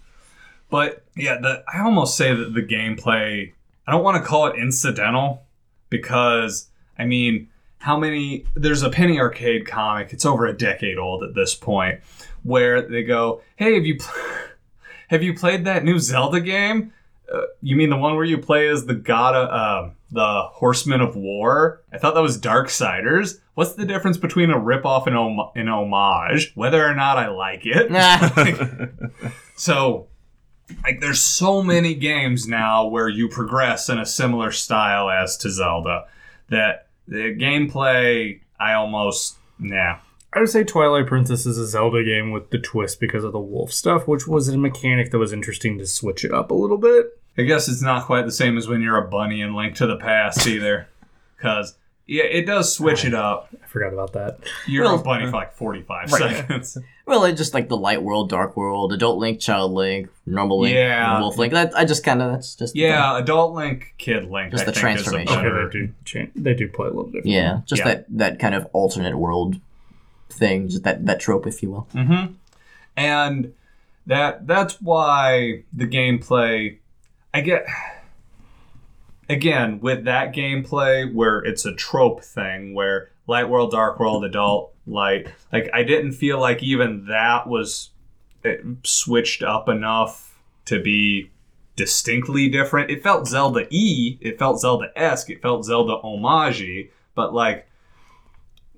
but 0.71 1.05
yeah, 1.15 1.37
the, 1.37 1.63
I 1.73 1.81
almost 1.81 2.17
say 2.17 2.35
that 2.35 2.55
the 2.55 2.63
gameplay, 2.63 3.53
I 3.87 3.93
don't 3.93 4.03
want 4.03 4.23
to 4.23 4.27
call 4.27 4.47
it 4.47 4.57
incidental 4.57 5.45
because, 5.91 6.69
I 6.99 7.05
mean, 7.05 7.49
how 7.79 7.99
many, 7.99 8.47
there's 8.55 8.83
a 8.83 8.91
Penny 8.91 9.19
Arcade 9.19 9.67
comic, 9.67 10.13
it's 10.13 10.25
over 10.25 10.47
a 10.47 10.57
decade 10.57 10.99
old 10.99 11.23
at 11.23 11.35
this 11.35 11.55
point, 11.55 12.01
where 12.43 12.82
they 12.82 13.03
go, 13.03 13.43
hey, 13.57 13.74
have 13.74 13.84
you, 13.86 13.99
pl- 13.99 14.14
Have 15.09 15.24
you 15.24 15.34
played 15.34 15.64
that 15.64 15.82
new 15.82 15.99
Zelda 15.99 16.41
game? 16.41 16.93
Uh, 17.32 17.41
you 17.62 17.74
mean 17.74 17.91
the 17.91 17.97
one 17.97 18.14
where 18.14 18.24
you 18.24 18.38
play 18.38 18.68
as 18.68 18.86
the 18.86 18.95
god 18.95 19.34
of 19.34 19.49
uh, 19.49 19.91
the 20.12 20.43
Horsemen 20.53 21.01
of 21.01 21.16
War? 21.16 21.82
I 21.93 21.99
thought 21.99 22.14
that 22.14 22.20
was 22.20 22.41
Darksiders. 22.41 23.41
What's 23.55 23.74
the 23.74 23.84
difference 23.84 24.18
between 24.18 24.51
a 24.51 24.57
ripoff 24.57 25.09
and 25.09 25.16
om- 25.16 25.51
an 25.57 25.66
homage? 25.68 26.53
Whether 26.55 26.86
or 26.86 26.95
not 26.95 27.18
I 27.18 27.28
like 27.28 27.62
it. 27.64 27.91
Nah. 27.91 28.30
So, 29.57 30.07
like, 30.84 31.01
there's 31.01 31.20
so 31.20 31.61
many 31.62 31.95
games 31.95 32.47
now 32.47 32.86
where 32.86 33.09
you 33.09 33.28
progress 33.28 33.88
in 33.88 33.99
a 33.99 34.07
similar 34.07 34.53
style 34.53 35.11
as 35.11 35.36
to 35.38 35.51
Zelda 35.51 36.07
that 36.49 36.86
the 37.07 37.36
gameplay, 37.36 38.41
I 38.59 38.72
almost, 38.74 39.36
nah. 39.59 39.99
I 40.33 40.41
would 40.41 40.49
say 40.49 40.62
Twilight 40.64 41.07
Princess 41.07 41.45
is 41.45 41.59
a 41.59 41.66
Zelda 41.66 42.05
game 42.05 42.31
with 42.31 42.51
the 42.51 42.59
twist 42.59 43.01
because 43.01 43.24
of 43.24 43.33
the 43.33 43.41
wolf 43.41 43.72
stuff, 43.72 44.07
which 44.07 44.28
was 44.28 44.49
a 44.49 44.57
mechanic 44.57 45.11
that 45.11 45.18
was 45.18 45.33
interesting 45.33 45.78
to 45.78 45.87
switch 45.87 46.24
it 46.24 46.33
up 46.33 46.51
a 46.51 46.55
little 46.55 46.78
bit. 46.78 47.18
I 47.37 47.43
guess 47.43 47.68
it's 47.68 47.83
not 47.83 48.07
quite 48.07 48.26
the 48.26 48.33
same 48.33 48.57
as 48.57 48.68
when 48.68 48.81
you're 48.81 48.99
a 48.99 49.09
bunny 49.09 49.41
in 49.41 49.55
Link 49.55 49.74
to 49.76 49.87
the 49.87 49.97
Past 49.97 50.47
either. 50.47 50.89
Because, 51.37 51.74
yeah, 52.07 52.24
it 52.24 52.47
does 52.47 52.72
switch 52.74 53.05
it 53.05 53.14
up. 53.14 53.49
I 53.62 53.66
forgot 53.66 53.93
about 53.93 54.12
that. 54.12 54.39
You're 54.68 54.85
Well, 54.85 55.01
a 55.01 55.03
bunny 55.03 55.24
uh, 55.24 55.31
for 55.31 55.37
like 55.37 55.53
45 55.55 56.12
Right. 56.12 56.37
seconds. 56.37 56.78
well, 57.07 57.24
it's 57.24 57.39
just 57.39 57.55
like 57.55 57.68
the 57.68 57.76
light 57.76 58.03
world, 58.03 58.28
dark 58.28 58.57
world, 58.57 58.93
adult 58.93 59.18
Link, 59.18 59.41
child 59.41 59.72
Link, 59.72 60.11
normal 60.26 60.61
Link, 60.61 60.74
Yeah. 60.74 61.14
and 61.14 61.22
Wolf 61.22 61.39
Link. 61.39 61.53
That 61.55 61.72
I 61.76 61.85
just 61.85 62.05
kind 62.05 62.20
of 62.22 62.33
that's 62.33 62.55
just 62.55 62.74
the. 62.74 62.81
Yeah, 62.81 63.16
adult 63.18 63.55
Link, 63.55 63.95
kid 63.99 64.31
Link. 64.31 64.51
Just 64.53 64.62
I 64.62 64.66
the 64.66 64.72
think 64.72 64.76
is 65.01 65.07
a 65.07 65.11
transformation. 65.11 65.39
Okay, 65.39 65.64
they 65.64 65.70
do 65.87 65.93
change. 66.05 66.31
They 66.37 66.55
do 66.55 66.68
play 66.68 66.87
a 66.87 66.91
little 66.91 67.05
different. 67.07 67.26
Yeah, 67.26 67.61
just 67.64 67.81
Yeah. 67.81 67.89
that 67.89 68.07
that 68.11 68.39
kind 68.39 68.55
of 68.55 68.66
alternate 68.72 69.16
world 69.16 69.59
thing, 70.33 70.68
just 70.68 70.85
that 70.85 71.07
that 71.07 71.20
trope, 71.20 71.47
if 71.47 71.62
you 71.62 71.70
will. 71.70 71.89
Mm-hmm. 71.95 72.35
And 72.97 73.55
that 74.07 74.47
that's 74.47 74.81
why 74.81 75.64
the 75.72 75.87
gameplay 75.87 76.78
I 77.33 77.41
get 77.41 77.66
again 79.28 79.81
with 79.81 80.05
that 80.05 80.35
gameplay 80.35 81.12
where 81.12 81.39
it's 81.39 81.64
a 81.64 81.74
trope 81.74 82.24
thing 82.24 82.74
where 82.74 83.11
light 83.26 83.49
world, 83.49 83.70
dark 83.70 84.01
world, 84.01 84.24
adult, 84.24 84.74
light. 84.87 85.28
Like 85.53 85.70
I 85.72 85.85
didn't 85.85 86.12
feel 86.12 86.41
like 86.41 86.62
even 86.62 87.07
that 87.07 87.47
was 87.47 87.91
it 88.43 88.64
switched 88.83 89.43
up 89.43 89.68
enough 89.68 90.39
to 90.64 90.83
be 90.83 91.31
distinctly 91.76 92.49
different. 92.49 92.91
It 92.91 93.03
felt 93.03 93.26
Zelda 93.28 93.66
E, 93.70 94.18
it 94.20 94.39
felt 94.39 94.61
Zelda 94.61 94.91
esque, 94.97 95.31
it 95.31 95.41
felt 95.41 95.64
Zelda 95.64 95.95
homage, 96.03 96.91
but 97.14 97.33
like 97.33 97.66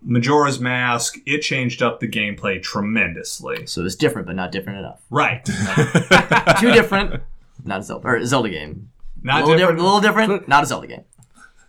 Majora's 0.05 0.59
Mask, 0.61 1.16
it 1.26 1.40
changed 1.42 1.82
up 1.82 2.00
the 2.00 2.09
gameplay 2.09 2.61
tremendously. 2.62 3.66
So 3.66 3.84
it's 3.84 3.94
different, 3.94 4.26
but 4.26 4.36
not 4.36 4.50
different 4.53 4.80
enough. 4.80 5.00
Right. 5.11 5.44
Too 6.61 6.72
different, 6.72 7.22
not 7.64 7.80
a 7.80 7.82
Zelda 7.82 8.07
or 8.09 8.16
a 8.16 8.26
Zelda 8.26 8.48
game. 8.50 8.90
a 9.22 9.26
Not 9.26 9.44
little 9.44 9.57
different. 9.57 9.59
different, 9.59 9.78
a 9.78 9.82
little 9.84 10.00
different, 10.00 10.48
not 10.48 10.62
a 10.62 10.66
Zelda 10.66 10.86
game. 10.86 11.05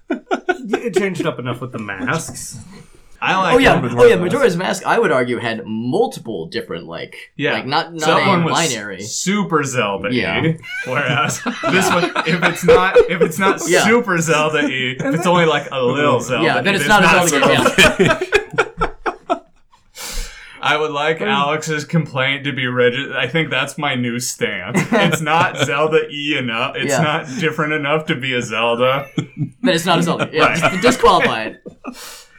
It 0.65 0.95
changed 0.95 1.25
up 1.25 1.39
enough 1.39 1.59
with 1.61 1.71
the 1.73 1.79
masks. 1.79 2.57
I 3.25 3.37
like 3.41 3.55
Oh 3.55 3.57
yeah, 3.57 3.79
Majora's 3.79 4.03
oh 4.03 4.05
yeah, 4.05 4.15
Majora's 4.17 4.57
Mask. 4.57 4.85
I 4.85 4.99
would 4.99 5.11
argue 5.13 5.37
had 5.37 5.63
multiple 5.65 6.47
different 6.47 6.87
like 6.87 7.15
Yeah. 7.37 7.53
like 7.53 7.65
not 7.65 7.93
not 7.93 8.01
that 8.05 8.25
a 8.25 8.27
one 8.27 8.43
was 8.43 8.51
binary. 8.53 9.01
super 9.01 9.63
Zelda 9.63 10.09
E. 10.09 10.19
Yeah. 10.21 10.53
Whereas 10.85 11.41
this 11.71 11.89
one, 11.89 12.11
if 12.27 12.43
it's 12.43 12.65
not 12.65 12.97
if 12.97 13.21
it's 13.21 13.39
not 13.39 13.61
Yeah. 13.65 13.85
super 13.85 14.17
Zelda 14.19 14.67
E, 14.67 14.97
if 14.99 15.15
it's 15.15 15.25
only 15.25 15.45
like 15.45 15.69
a 15.71 15.81
little 15.81 16.19
Zelda, 16.19 16.43
Yeah, 16.45 16.61
then 16.61 16.73
E, 16.75 16.77
it's 16.79 16.87
not 16.87 17.01
a 17.03 17.27
Zelda 17.29 17.47
game. 17.47 17.87
Yeah. 17.99 18.19
I 20.61 20.77
would 20.77 20.91
like 20.91 21.19
Alex's 21.19 21.83
complaint 21.83 22.45
to 22.45 22.53
be 22.53 22.67
rigid. 22.67 23.13
I 23.13 23.27
think 23.27 23.49
that's 23.49 23.77
my 23.77 23.95
new 23.95 24.17
stance. 24.19 24.79
It's 24.93 25.19
not 25.21 25.57
Zelda 25.57 26.07
E 26.09 26.37
enough. 26.37 26.75
It's 26.77 26.91
Yeah. 26.91 27.01
not 27.01 27.27
different 27.39 27.73
enough 27.73 28.05
to 28.05 28.15
be 28.15 28.33
a 28.33 28.41
Zelda. 28.41 29.07
Then 29.17 29.73
it's 29.75 29.85
not 29.85 29.99
a 29.99 30.03
Zelda. 30.03 30.29
Yeah, 30.31 30.45
Right. 30.45 30.57
just 30.59 30.81
disqualify 30.81 31.43
it. 31.43 31.63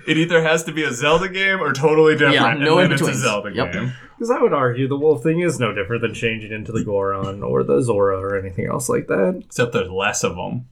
It 0.07 0.16
either 0.16 0.42
has 0.42 0.64
to 0.64 0.72
be 0.72 0.82
a 0.84 0.92
Zelda 0.92 1.28
game 1.28 1.61
or 1.61 1.72
totally 1.72 2.14
different, 2.14 2.34
Yeah, 2.34 2.55
no 2.55 2.78
and 2.78 2.90
then 2.90 2.98
it's 2.98 3.09
a. 3.09 3.14
Zelda 3.14 3.52
Yep. 3.52 3.72
game. 3.72 3.92
Because 4.16 4.30
I 4.30 4.40
would 4.40 4.52
argue 4.52 4.86
the 4.86 4.96
wolf 4.98 5.22
thing 5.22 5.40
is 5.40 5.59
no 5.59 5.72
different 5.74 6.02
than 6.02 6.14
changing 6.14 6.52
into 6.52 6.70
the 6.72 6.84
Goron 6.84 7.42
or 7.42 7.62
the 7.64 7.80
Zora 7.82 8.18
or 8.18 8.38
anything 8.38 8.66
else 8.66 8.88
like 8.88 9.07
that. 9.09 9.42
Except 9.44 9.72
there's 9.72 9.90
less 9.90 10.22
of 10.22 10.36
them. 10.36 10.66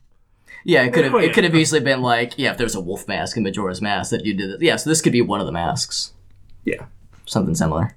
Yeah, 0.65 0.83
it 0.85 0.93
could 0.93 1.05
have 1.05 1.15
Oh, 1.15 1.19
yeah. 1.19 1.27
it 1.27 1.35
could 1.35 1.43
have 1.45 1.55
easily 1.57 1.81
been 1.81 2.03
like 2.03 2.35
yeah, 2.39 2.53
if 2.53 2.57
there's 2.59 2.77
a 2.77 2.81
wolf 2.81 3.09
mask 3.09 3.37
in 3.37 3.43
Majora's 3.43 3.83
Mask 3.83 4.11
that 4.13 4.25
you 4.25 4.33
did 4.35 4.51
it. 4.51 4.63
Yeah, 4.63 4.77
so 4.77 4.89
this 4.89 5.01
could 5.01 5.13
be 5.13 5.21
one 5.21 5.41
of 5.41 5.47
the 5.47 5.53
masks. 5.53 6.13
Yeah. 6.65 6.87
Something 7.27 7.55
similar. 7.57 7.97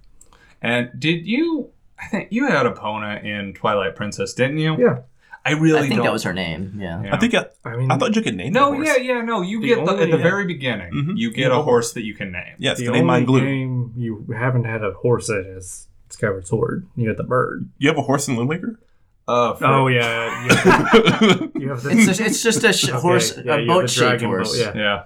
And 0.61 0.89
did 0.97 1.27
you? 1.27 1.69
I 1.99 2.07
think 2.07 2.27
you 2.31 2.47
had 2.47 2.65
Epona 2.65 3.23
in 3.23 3.53
Twilight 3.53 3.95
Princess, 3.95 4.33
didn't 4.33 4.57
you? 4.57 4.75
Yeah. 4.79 4.99
I 5.47 5.51
really 5.51 5.77
I 5.77 5.81
think 5.83 5.95
don't. 5.97 6.05
that 6.05 6.11
was 6.13 6.23
her 6.23 6.33
name. 6.33 6.77
Yeah. 6.79 7.03
Yeah. 7.03 7.15
I 7.15 7.19
think 7.19 7.35
I, 7.35 7.45
I 7.63 7.75
mean, 7.77 7.91
I 7.91 7.97
thought 7.97 8.15
you 8.15 8.21
could 8.23 8.35
name 8.35 8.51
No, 8.53 8.71
the 8.71 8.75
horse. 8.77 8.87
yeah, 8.87 8.97
yeah, 8.97 9.21
no. 9.21 9.41
You 9.43 9.61
The 9.61 9.67
get 9.67 9.85
the, 9.85 9.91
at 9.91 9.97
the 10.11 10.17
yeah. 10.17 10.23
very 10.23 10.45
beginning. 10.45 10.91
Mhm. 10.91 11.13
You 11.17 11.29
get 11.31 11.41
Yeah, 11.41 11.47
a 11.47 11.49
the 11.57 11.61
horse 11.63 11.93
that 11.93 12.03
you 12.03 12.15
can 12.15 12.31
name. 12.31 12.55
Yes, 12.57 12.79
the 12.79 12.85
the 12.87 12.91
name 12.93 13.05
mine 13.05 13.27
only 13.29 13.39
glue. 13.41 13.45
game 13.47 13.93
you 13.95 14.25
haven't 14.35 14.63
had 14.65 14.83
a 14.83 14.91
horse 14.93 15.29
in 15.29 15.45
is 15.57 15.87
Skyward 16.09 16.47
Sword. 16.47 16.87
You 16.95 17.07
got 17.07 17.17
the 17.17 17.23
bird. 17.23 17.69
You 17.77 17.89
have 17.89 17.97
a 17.97 18.01
horse 18.01 18.27
in 18.27 18.35
Wind 18.35 18.49
Waker? 18.49 18.79
Uh, 19.27 19.55
Oh 19.61 19.87
yeah, 19.87 20.47
yeah. 20.47 21.47
you 21.55 21.69
have 21.69 21.81
the. 21.83 21.89
It's 21.93 22.19
a, 22.19 22.25
it's 22.25 22.41
just 22.43 22.63
a 22.63 22.71
sh- 22.73 22.89
Okay, 22.89 22.99
horse, 22.99 23.37
yeah, 23.37 23.41
a 23.41 23.43
you 23.43 23.49
have 23.51 23.59
the 23.59 23.67
boat 23.67 23.89
shaped 23.89 23.99
dragon 24.09 24.27
horse. 24.29 24.57
boat, 24.63 24.75
yeah. 24.75 25.03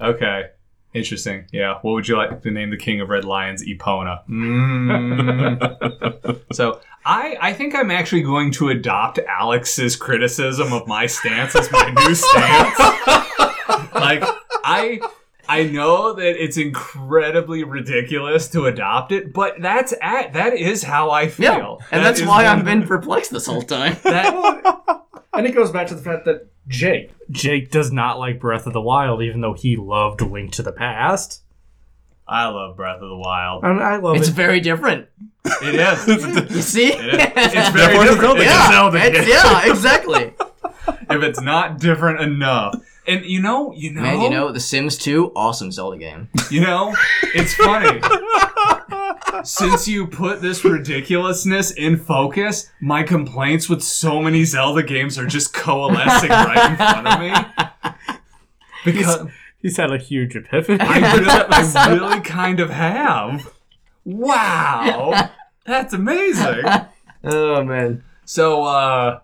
yeah. 0.00 0.06
Okay. 0.08 0.42
Interesting. 0.96 1.44
Yeah. 1.52 1.74
What 1.82 1.92
would 1.92 2.08
you 2.08 2.16
like 2.16 2.40
to 2.42 2.50
name 2.50 2.70
the 2.70 2.76
king 2.78 3.00
of 3.02 3.10
red 3.10 3.24
lions? 3.26 3.62
Epona. 3.62 4.26
Mm. 4.28 6.40
so 6.52 6.80
I 7.04 7.36
I 7.40 7.52
think 7.52 7.74
I'm 7.74 7.90
actually 7.90 8.22
going 8.22 8.50
to 8.52 8.68
adopt 8.70 9.18
Alex's 9.18 9.96
criticism 9.96 10.72
of 10.72 10.86
my 10.86 11.06
stance 11.06 11.54
as 11.54 11.70
my 11.70 11.90
new 11.90 12.14
stance. 12.14 12.78
like 13.94 14.22
I 14.64 15.00
I 15.48 15.62
know 15.64 16.14
that 16.14 16.42
it's 16.42 16.56
incredibly 16.56 17.62
ridiculous 17.62 18.48
to 18.48 18.66
adopt 18.66 19.12
it, 19.12 19.32
but 19.32 19.60
that's 19.60 19.94
at 20.02 20.32
that 20.32 20.54
is 20.54 20.82
how 20.82 21.10
I 21.10 21.22
Yeah, 21.38 21.56
feel. 21.58 21.82
and 21.92 22.04
That 22.04 22.16
that's 22.16 22.22
why 22.26 22.46
I've 22.46 22.64
been 22.64 22.84
perplexed 22.86 23.30
this 23.30 23.46
whole 23.46 23.62
time. 23.62 23.96
that 24.02 24.95
And 25.36 25.46
it 25.46 25.54
goes 25.54 25.70
back 25.70 25.86
to 25.88 25.94
the 25.94 26.02
fact 26.02 26.24
that 26.24 26.48
Jake, 26.68 27.12
Jake 27.30 27.70
does 27.70 27.92
not 27.92 28.18
like 28.18 28.40
Breath 28.40 28.66
of 28.66 28.72
the 28.72 28.80
Wild, 28.80 29.22
even 29.22 29.40
though 29.40 29.52
he 29.52 29.76
loved 29.76 30.20
Link 30.20 30.52
to 30.52 30.62
the 30.62 30.72
Past. 30.72 31.42
I 32.28 32.46
love 32.48 32.76
Breath 32.76 33.00
of 33.00 33.08
the 33.08 33.16
Wild. 33.16 33.62
And 33.64 33.80
I 33.80 33.96
love 33.98 34.16
It's 34.16 34.28
it. 34.28 34.32
very 34.32 34.58
different. 34.60 35.06
It 35.62 35.74
is. 35.76 36.06
You 36.56 36.62
see? 36.62 36.88
It 36.92 37.14
is. 37.14 37.32
It's 37.36 37.68
very 37.70 37.98
different. 37.98 38.20
Zelda 38.20 38.40
It's 38.40 38.44
yeah, 38.44 38.70
Zelda 38.70 38.98
it's- 39.04 39.28
yeah, 39.28 39.70
exactly. 39.70 40.34
If 41.08 41.22
it's 41.22 41.40
not 41.40 41.78
different 41.78 42.20
enough. 42.20 42.74
And 43.06 43.24
you 43.24 43.40
know, 43.40 43.72
you 43.72 43.92
know, 43.92 44.02
Man, 44.02 44.20
you 44.20 44.30
know, 44.30 44.50
The 44.50 44.60
Sims 44.60 44.98
2, 44.98 45.32
awesome 45.36 45.70
Zelda 45.70 45.96
game. 45.96 46.28
you 46.50 46.60
know, 46.60 46.94
it's 47.34 47.54
funny. 47.54 48.00
Since 49.44 49.86
you 49.86 50.06
put 50.06 50.40
this 50.42 50.64
ridiculousness 50.64 51.70
in 51.72 51.98
focus, 51.98 52.70
my 52.80 53.02
complaints 53.02 53.68
with 53.68 53.82
so 53.82 54.20
many 54.20 54.44
Zelda 54.44 54.82
games 54.82 55.18
are 55.18 55.26
just 55.26 55.52
coalescing 55.54 56.30
right 56.30 56.70
in 56.70 56.76
front 56.76 57.06
of 57.06 57.20
me. 57.20 57.92
Because 58.84 59.26
He's 59.60 59.76
had 59.78 59.90
a 59.92 59.98
huge 59.98 60.36
epiphany. 60.36 60.78
I 60.80 61.14
really, 61.16 61.26
I 61.76 61.92
really 61.92 62.20
kind 62.20 62.60
of 62.60 62.70
have. 62.70 63.52
Wow. 64.04 65.30
That's 65.64 65.92
amazing. 65.92 66.62
Oh 67.24 67.64
man. 67.64 68.04
So, 68.24 68.62
uh, 68.62 69.20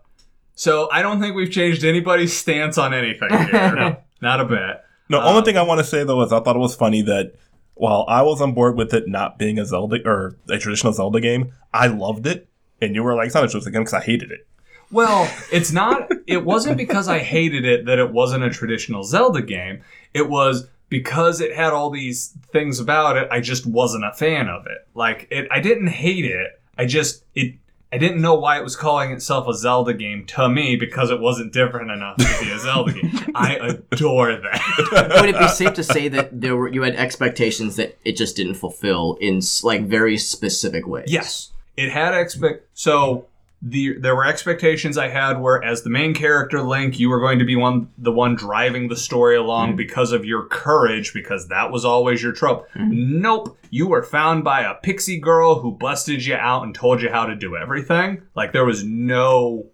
so 0.54 0.88
I 0.92 1.02
don't 1.02 1.20
think 1.20 1.34
we've 1.34 1.50
changed 1.50 1.84
anybody's 1.84 2.36
stance 2.36 2.78
on 2.78 2.92
anything 2.94 3.28
here. 3.30 3.74
No. 3.76 3.96
Not 4.20 4.40
a 4.40 4.44
bit. 4.44 4.80
No, 5.08 5.20
Um, 5.20 5.26
only 5.28 5.42
thing 5.42 5.56
I 5.56 5.62
want 5.62 5.80
to 5.80 5.84
say 5.84 6.04
though 6.04 6.22
is 6.22 6.32
I 6.32 6.40
thought 6.40 6.54
it 6.56 6.60
was 6.60 6.76
funny 6.76 7.02
that 7.02 7.34
while 7.74 8.04
I 8.08 8.22
was 8.22 8.40
on 8.40 8.52
board 8.52 8.76
with 8.76 8.94
it 8.94 9.08
not 9.08 9.38
being 9.38 9.58
a 9.58 9.64
Zelda 9.66 9.98
or 10.08 10.36
a 10.48 10.58
traditional 10.58 10.92
Zelda 10.92 11.20
game, 11.20 11.52
I 11.74 11.88
loved 11.88 12.26
it, 12.26 12.48
and 12.80 12.94
you 12.94 13.02
were 13.02 13.14
like, 13.16 13.26
"It's 13.26 13.34
not 13.34 13.44
a 13.44 13.48
traditional 13.48 13.72
game" 13.72 13.82
because 13.82 13.94
I 13.94 14.00
hated 14.00 14.30
it. 14.30 14.46
Well, 14.92 15.28
it's 15.52 15.72
not. 15.72 16.08
It 16.26 16.44
wasn't 16.44 16.76
because 16.76 17.08
I 17.08 17.18
hated 17.18 17.64
it 17.64 17.86
that 17.86 17.98
it 17.98 18.12
wasn't 18.12 18.44
a 18.44 18.50
traditional 18.50 19.02
Zelda 19.02 19.42
game. 19.42 19.82
It 20.14 20.28
was 20.28 20.68
because 20.88 21.40
it 21.40 21.56
had 21.56 21.72
all 21.72 21.90
these 21.90 22.36
things 22.52 22.78
about 22.78 23.16
it. 23.16 23.26
I 23.30 23.40
just 23.40 23.66
wasn't 23.66 24.04
a 24.04 24.12
fan 24.12 24.48
of 24.48 24.66
it. 24.66 24.86
Like 24.94 25.26
it, 25.30 25.48
I 25.50 25.60
didn't 25.60 25.88
hate 25.88 26.26
it. 26.26 26.60
I 26.78 26.84
just 26.86 27.24
it. 27.34 27.56
I 27.92 27.98
didn't 27.98 28.22
know 28.22 28.34
why 28.34 28.58
it 28.58 28.64
was 28.64 28.74
calling 28.74 29.10
itself 29.10 29.46
a 29.46 29.54
Zelda 29.54 29.92
game 29.92 30.24
to 30.28 30.48
me 30.48 30.76
because 30.76 31.10
it 31.10 31.20
wasn't 31.20 31.52
different 31.52 31.90
enough 31.90 32.16
to 32.16 32.38
be 32.40 32.50
a 32.50 32.58
Zelda 32.58 32.92
game. 32.94 33.32
I 33.34 33.56
adore 33.92 34.34
that. 34.34 35.18
Would 35.20 35.28
it 35.28 35.38
be 35.38 35.48
safe 35.48 35.74
to 35.74 35.84
say 35.84 36.08
that 36.08 36.40
there 36.40 36.56
were 36.56 36.68
you 36.68 36.82
had 36.82 36.96
expectations 36.96 37.76
that 37.76 37.98
it 38.02 38.16
just 38.16 38.34
didn't 38.34 38.54
fulfill 38.54 39.18
in 39.20 39.42
like 39.62 39.82
very 39.82 40.16
specific 40.16 40.86
ways? 40.86 41.12
Yes, 41.12 41.52
it 41.76 41.90
had 41.90 42.14
expect. 42.14 42.66
So 42.72 43.26
the 43.64 43.96
there 43.98 44.16
were 44.16 44.26
expectations 44.26 44.98
I 44.98 45.08
had 45.08 45.40
where 45.40 45.62
as 45.62 45.82
the 45.82 45.90
main 45.90 46.14
character 46.14 46.60
Link, 46.62 46.98
you 46.98 47.08
were 47.08 47.20
going 47.20 47.38
to 47.38 47.44
be 47.44 47.54
one 47.54 47.88
the 47.96 48.10
one 48.10 48.34
driving 48.34 48.88
the 48.88 48.96
story 48.96 49.36
along 49.36 49.76
because 49.76 50.10
of 50.10 50.24
your 50.24 50.46
courage, 50.46 51.14
because 51.14 51.46
that 51.48 51.70
was 51.70 51.84
always 51.84 52.20
your 52.20 52.32
trope. 52.32 52.68
Nope, 52.74 53.56
you 53.70 53.86
were 53.86 54.02
found 54.02 54.42
by 54.42 54.62
a 54.62 54.74
pixie 54.74 55.20
girl 55.20 55.60
who 55.60 55.70
busted 55.70 56.26
you 56.26 56.34
out 56.34 56.64
and 56.64 56.74
told 56.74 57.00
you 57.00 57.08
how 57.08 57.26
to 57.26 57.36
do 57.36 57.56
everything. 57.56 58.22
Like 58.34 58.52
there 58.52 58.64
was 58.64 58.82
no 58.84 59.66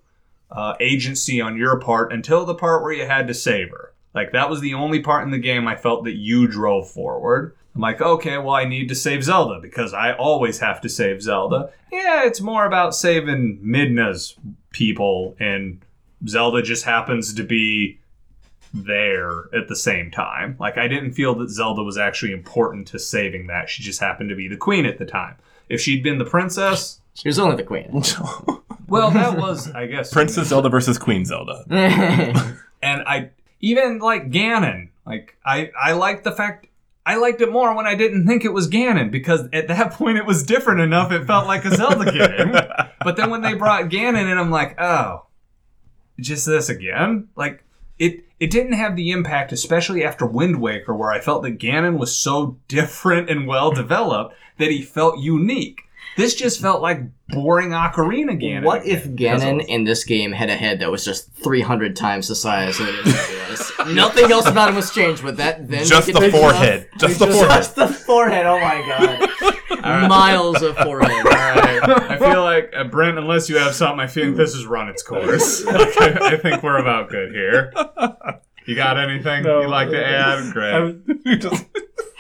uh, 0.50 0.74
agency 0.80 1.40
on 1.40 1.56
your 1.56 1.80
part 1.80 2.12
until 2.12 2.44
the 2.44 2.54
part 2.54 2.82
where 2.82 2.92
you 2.92 3.06
had 3.06 3.26
to 3.28 3.34
save 3.34 3.70
her. 3.70 3.94
Like 4.14 4.32
that 4.32 4.50
was 4.50 4.60
the 4.60 4.74
only 4.74 5.00
part 5.00 5.24
in 5.24 5.30
the 5.30 5.38
game 5.38 5.66
I 5.66 5.76
felt 5.76 6.04
that 6.04 6.16
you 6.16 6.46
drove 6.46 6.90
forward. 6.90 7.54
I'm 7.78 7.82
like, 7.82 8.00
okay, 8.00 8.38
well, 8.38 8.56
I 8.56 8.64
need 8.64 8.88
to 8.88 8.96
save 8.96 9.22
Zelda 9.22 9.60
because 9.60 9.94
I 9.94 10.12
always 10.12 10.58
have 10.58 10.80
to 10.80 10.88
save 10.88 11.22
Zelda. 11.22 11.70
Yeah, 11.92 12.24
it's 12.24 12.40
more 12.40 12.66
about 12.66 12.92
saving 12.92 13.60
Midna's 13.64 14.34
people, 14.72 15.36
and 15.38 15.80
Zelda 16.26 16.60
just 16.60 16.84
happens 16.84 17.32
to 17.34 17.44
be 17.44 18.00
there 18.74 19.44
at 19.54 19.68
the 19.68 19.76
same 19.76 20.10
time. 20.10 20.56
Like, 20.58 20.76
I 20.76 20.88
didn't 20.88 21.12
feel 21.12 21.36
that 21.36 21.50
Zelda 21.50 21.84
was 21.84 21.96
actually 21.96 22.32
important 22.32 22.88
to 22.88 22.98
saving 22.98 23.46
that. 23.46 23.70
She 23.70 23.84
just 23.84 24.00
happened 24.00 24.30
to 24.30 24.36
be 24.36 24.48
the 24.48 24.56
queen 24.56 24.84
at 24.84 24.98
the 24.98 25.06
time. 25.06 25.36
If 25.68 25.80
she'd 25.80 26.02
been 26.02 26.18
the 26.18 26.24
princess, 26.24 27.00
She 27.14 27.28
was 27.28 27.38
only 27.38 27.54
the 27.54 27.62
queen. 27.62 27.90
well, 28.88 29.12
that 29.12 29.38
was, 29.38 29.70
I 29.70 29.86
guess, 29.86 30.12
Princess 30.12 30.48
Zelda 30.48 30.68
versus 30.68 30.98
Queen 30.98 31.24
Zelda. 31.24 31.64
and 32.82 33.02
I 33.06 33.30
even 33.60 34.00
like 34.00 34.30
Ganon. 34.30 34.88
Like 35.06 35.36
I 35.44 35.70
I 35.80 35.92
liked 35.92 36.24
the 36.24 36.32
fact 36.32 36.67
I 37.08 37.14
liked 37.14 37.40
it 37.40 37.50
more 37.50 37.74
when 37.74 37.86
I 37.86 37.94
didn't 37.94 38.26
think 38.26 38.44
it 38.44 38.52
was 38.52 38.68
Ganon 38.68 39.10
because 39.10 39.48
at 39.54 39.68
that 39.68 39.92
point 39.94 40.18
it 40.18 40.26
was 40.26 40.42
different 40.42 40.82
enough 40.82 41.10
it 41.10 41.24
felt 41.26 41.46
like 41.46 41.64
a 41.64 41.74
Zelda 41.74 42.12
game. 42.12 42.52
But 43.02 43.16
then 43.16 43.30
when 43.30 43.40
they 43.40 43.54
brought 43.54 43.88
Ganon 43.88 44.30
in, 44.30 44.36
I'm 44.36 44.50
like, 44.50 44.78
oh, 44.78 45.24
just 46.20 46.44
this 46.44 46.68
again? 46.68 47.28
Like 47.34 47.64
it 47.98 48.26
it 48.38 48.50
didn't 48.50 48.74
have 48.74 48.94
the 48.94 49.10
impact, 49.10 49.52
especially 49.52 50.04
after 50.04 50.26
Wind 50.26 50.60
Waker, 50.60 50.94
where 50.94 51.10
I 51.10 51.20
felt 51.20 51.44
that 51.44 51.58
Ganon 51.58 51.96
was 51.96 52.14
so 52.14 52.58
different 52.68 53.30
and 53.30 53.46
well 53.46 53.70
developed 53.70 54.34
that 54.58 54.70
he 54.70 54.82
felt 54.82 55.18
unique. 55.18 55.84
This 56.16 56.34
just 56.34 56.60
felt 56.60 56.82
like 56.82 57.00
boring 57.28 57.70
Ocarina 57.70 58.40
Ganon. 58.40 58.64
What 58.64 58.84
if 58.86 59.04
again. 59.04 59.38
Ganon 59.40 59.64
in 59.66 59.84
this 59.84 60.02
game 60.04 60.32
had 60.32 60.50
a 60.50 60.56
head 60.56 60.80
that 60.80 60.90
was 60.90 61.04
just 61.04 61.32
300 61.34 61.94
times 61.94 62.28
the 62.28 62.34
size 62.34 62.80
of 62.80 62.88
it 62.88 63.04
was? 63.50 63.72
Nothing 63.94 64.32
else 64.32 64.46
about 64.48 64.68
him 64.70 64.74
was 64.74 64.90
changed, 64.92 65.22
but 65.22 65.36
that 65.36 65.68
then 65.68 65.84
Just 65.86 66.12
the 66.12 66.30
forehead. 66.30 66.88
Just 66.98 67.18
the 67.20 67.26
forehead. 67.28 67.48
Just 67.50 67.76
the 67.76 67.86
forehead. 67.88 68.46
Oh 68.46 68.58
my 68.58 68.84
god. 68.86 70.08
Miles 70.08 70.60
of 70.62 70.76
forehead. 70.78 71.10
All 71.26 71.32
right. 71.32 72.10
I 72.10 72.18
feel 72.18 72.42
like 72.42 72.72
uh, 72.76 72.84
Brent, 72.84 73.16
unless 73.16 73.48
you 73.48 73.56
have 73.58 73.74
something, 73.74 74.00
I 74.00 74.06
feel 74.08 74.34
this 74.34 74.54
has 74.54 74.66
run 74.66 74.88
its 74.88 75.02
course. 75.02 75.64
Like, 75.68 76.00
I, 76.00 76.32
I 76.32 76.36
think 76.36 76.62
we're 76.62 76.78
about 76.78 77.10
good 77.10 77.30
here. 77.32 77.72
You 78.66 78.74
got 78.74 78.98
anything 78.98 79.44
No. 79.44 79.60
you'd 79.62 79.68
like 79.70 79.90
to 79.90 80.04
add? 80.04 80.52
Great. 80.52 81.44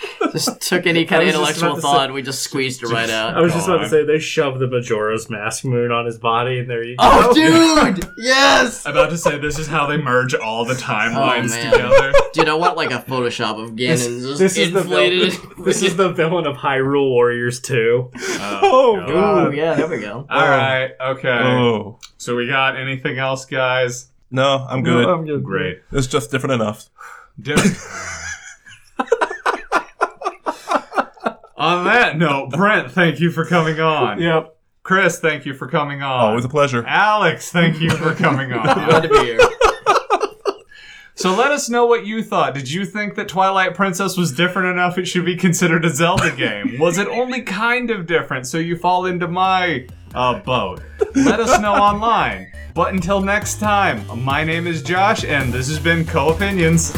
I 0.00 0.24
was, 0.26 0.32
Just- 0.32 0.46
Just 0.46 0.68
took 0.68 0.86
any 0.86 1.04
kind 1.04 1.22
of 1.22 1.28
intellectual 1.28 1.76
thought 1.76 1.98
say- 1.98 2.04
and 2.04 2.14
we 2.14 2.22
just 2.22 2.42
squeezed 2.42 2.82
it 2.82 2.88
right 2.88 3.10
out. 3.10 3.36
I 3.36 3.40
was 3.40 3.52
just 3.52 3.68
about 3.68 3.78
to 3.78 3.88
say 3.88 4.04
they 4.04 4.18
shoved 4.18 4.60
the 4.60 4.66
Majora's 4.66 5.28
Mask 5.28 5.64
moon 5.64 5.90
on 5.90 6.06
his 6.06 6.18
body, 6.18 6.60
and 6.60 6.70
there 6.70 6.82
you 6.82 6.96
oh, 6.98 7.22
go. 7.22 7.30
Oh, 7.30 7.92
dude! 7.92 8.08
Yes! 8.18 8.84
I'm 8.84 8.92
about 8.92 9.10
to 9.10 9.18
say 9.18 9.38
this 9.38 9.58
is 9.58 9.66
how 9.66 9.86
they 9.86 9.96
merge 9.96 10.34
all 10.34 10.64
the 10.64 10.74
timelines 10.74 11.50
oh, 11.52 11.62
man. 11.62 11.72
together. 11.72 12.12
Dude, 12.32 12.48
I 12.48 12.54
want 12.54 12.76
like 12.76 12.90
a 12.90 12.98
Photoshop 12.98 13.62
of 13.62 13.70
Ganon 13.70 13.96
just 13.96 14.38
this 14.38 14.58
is 14.58 14.72
the 14.72 14.80
inflated. 14.80 15.32
villain, 15.32 15.54
this 15.64 15.82
is 15.82 15.96
the 15.96 16.10
villain 16.12 16.46
of 16.46 16.56
Hyrule 16.56 17.08
Warriors 17.08 17.60
2. 17.60 18.10
Oh, 18.14 18.60
oh 18.62 19.06
God. 19.06 19.54
Ooh, 19.54 19.56
yeah, 19.56 19.74
there 19.74 19.88
we 19.88 20.00
go. 20.00 20.26
All 20.28 20.38
uh, 20.38 20.48
right. 20.48 20.90
Okay. 21.00 21.28
oh. 21.28 21.98
So 22.18 22.36
we 22.36 22.46
got 22.46 22.76
anything 22.76 23.18
else, 23.18 23.44
guys? 23.44 24.08
No, 24.30 24.66
I'm 24.68 24.82
good. 24.82 25.06
No, 25.06 25.14
I'm 25.14 25.24
good. 25.24 25.42
Great. 25.42 25.80
It's 25.92 26.06
just 26.06 26.30
different 26.30 26.60
enough. 26.60 26.90
Dim- 27.40 27.58
on 31.58 31.84
that 31.84 32.16
note, 32.16 32.50
Brent, 32.50 32.90
thank 32.92 33.20
you 33.20 33.30
for 33.30 33.44
coming 33.44 33.80
on. 33.80 34.20
Yep. 34.20 34.56
Chris, 34.82 35.18
thank 35.18 35.44
you 35.44 35.52
for 35.52 35.68
coming 35.68 36.02
on. 36.02 36.20
Always 36.20 36.44
a 36.44 36.48
pleasure. 36.48 36.82
Alex, 36.86 37.50
thank 37.50 37.80
you 37.80 37.90
for 37.90 38.14
coming 38.14 38.52
on. 38.52 38.62
Glad 38.86 39.02
to 39.02 39.08
be 39.08 39.18
here. 39.18 39.38
So 41.18 41.34
let 41.34 41.50
us 41.50 41.68
know 41.68 41.84
what 41.84 42.06
you 42.06 42.22
thought. 42.22 42.54
Did 42.54 42.70
you 42.70 42.86
think 42.86 43.16
that 43.16 43.26
Twilight 43.26 43.74
Princess 43.74 44.16
was 44.16 44.30
different 44.30 44.68
enough 44.68 44.98
it 44.98 45.06
should 45.06 45.24
be 45.24 45.34
considered 45.34 45.84
a 45.84 45.90
Zelda 45.90 46.30
game? 46.30 46.78
Was 46.78 46.96
it 46.96 47.08
only 47.08 47.42
kind 47.42 47.90
of 47.90 48.06
different 48.06 48.46
so 48.46 48.56
you 48.58 48.76
fall 48.76 49.06
into 49.06 49.26
my 49.26 49.88
uh, 50.14 50.38
boat? 50.38 50.80
Let 51.16 51.40
us 51.40 51.60
know 51.60 51.74
online. 51.74 52.52
But 52.72 52.94
until 52.94 53.20
next 53.20 53.58
time, 53.58 54.06
my 54.22 54.44
name 54.44 54.68
is 54.68 54.80
Josh 54.80 55.24
and 55.24 55.52
this 55.52 55.66
has 55.66 55.80
been 55.80 56.06
Co 56.06 56.28
Opinions. 56.28 56.94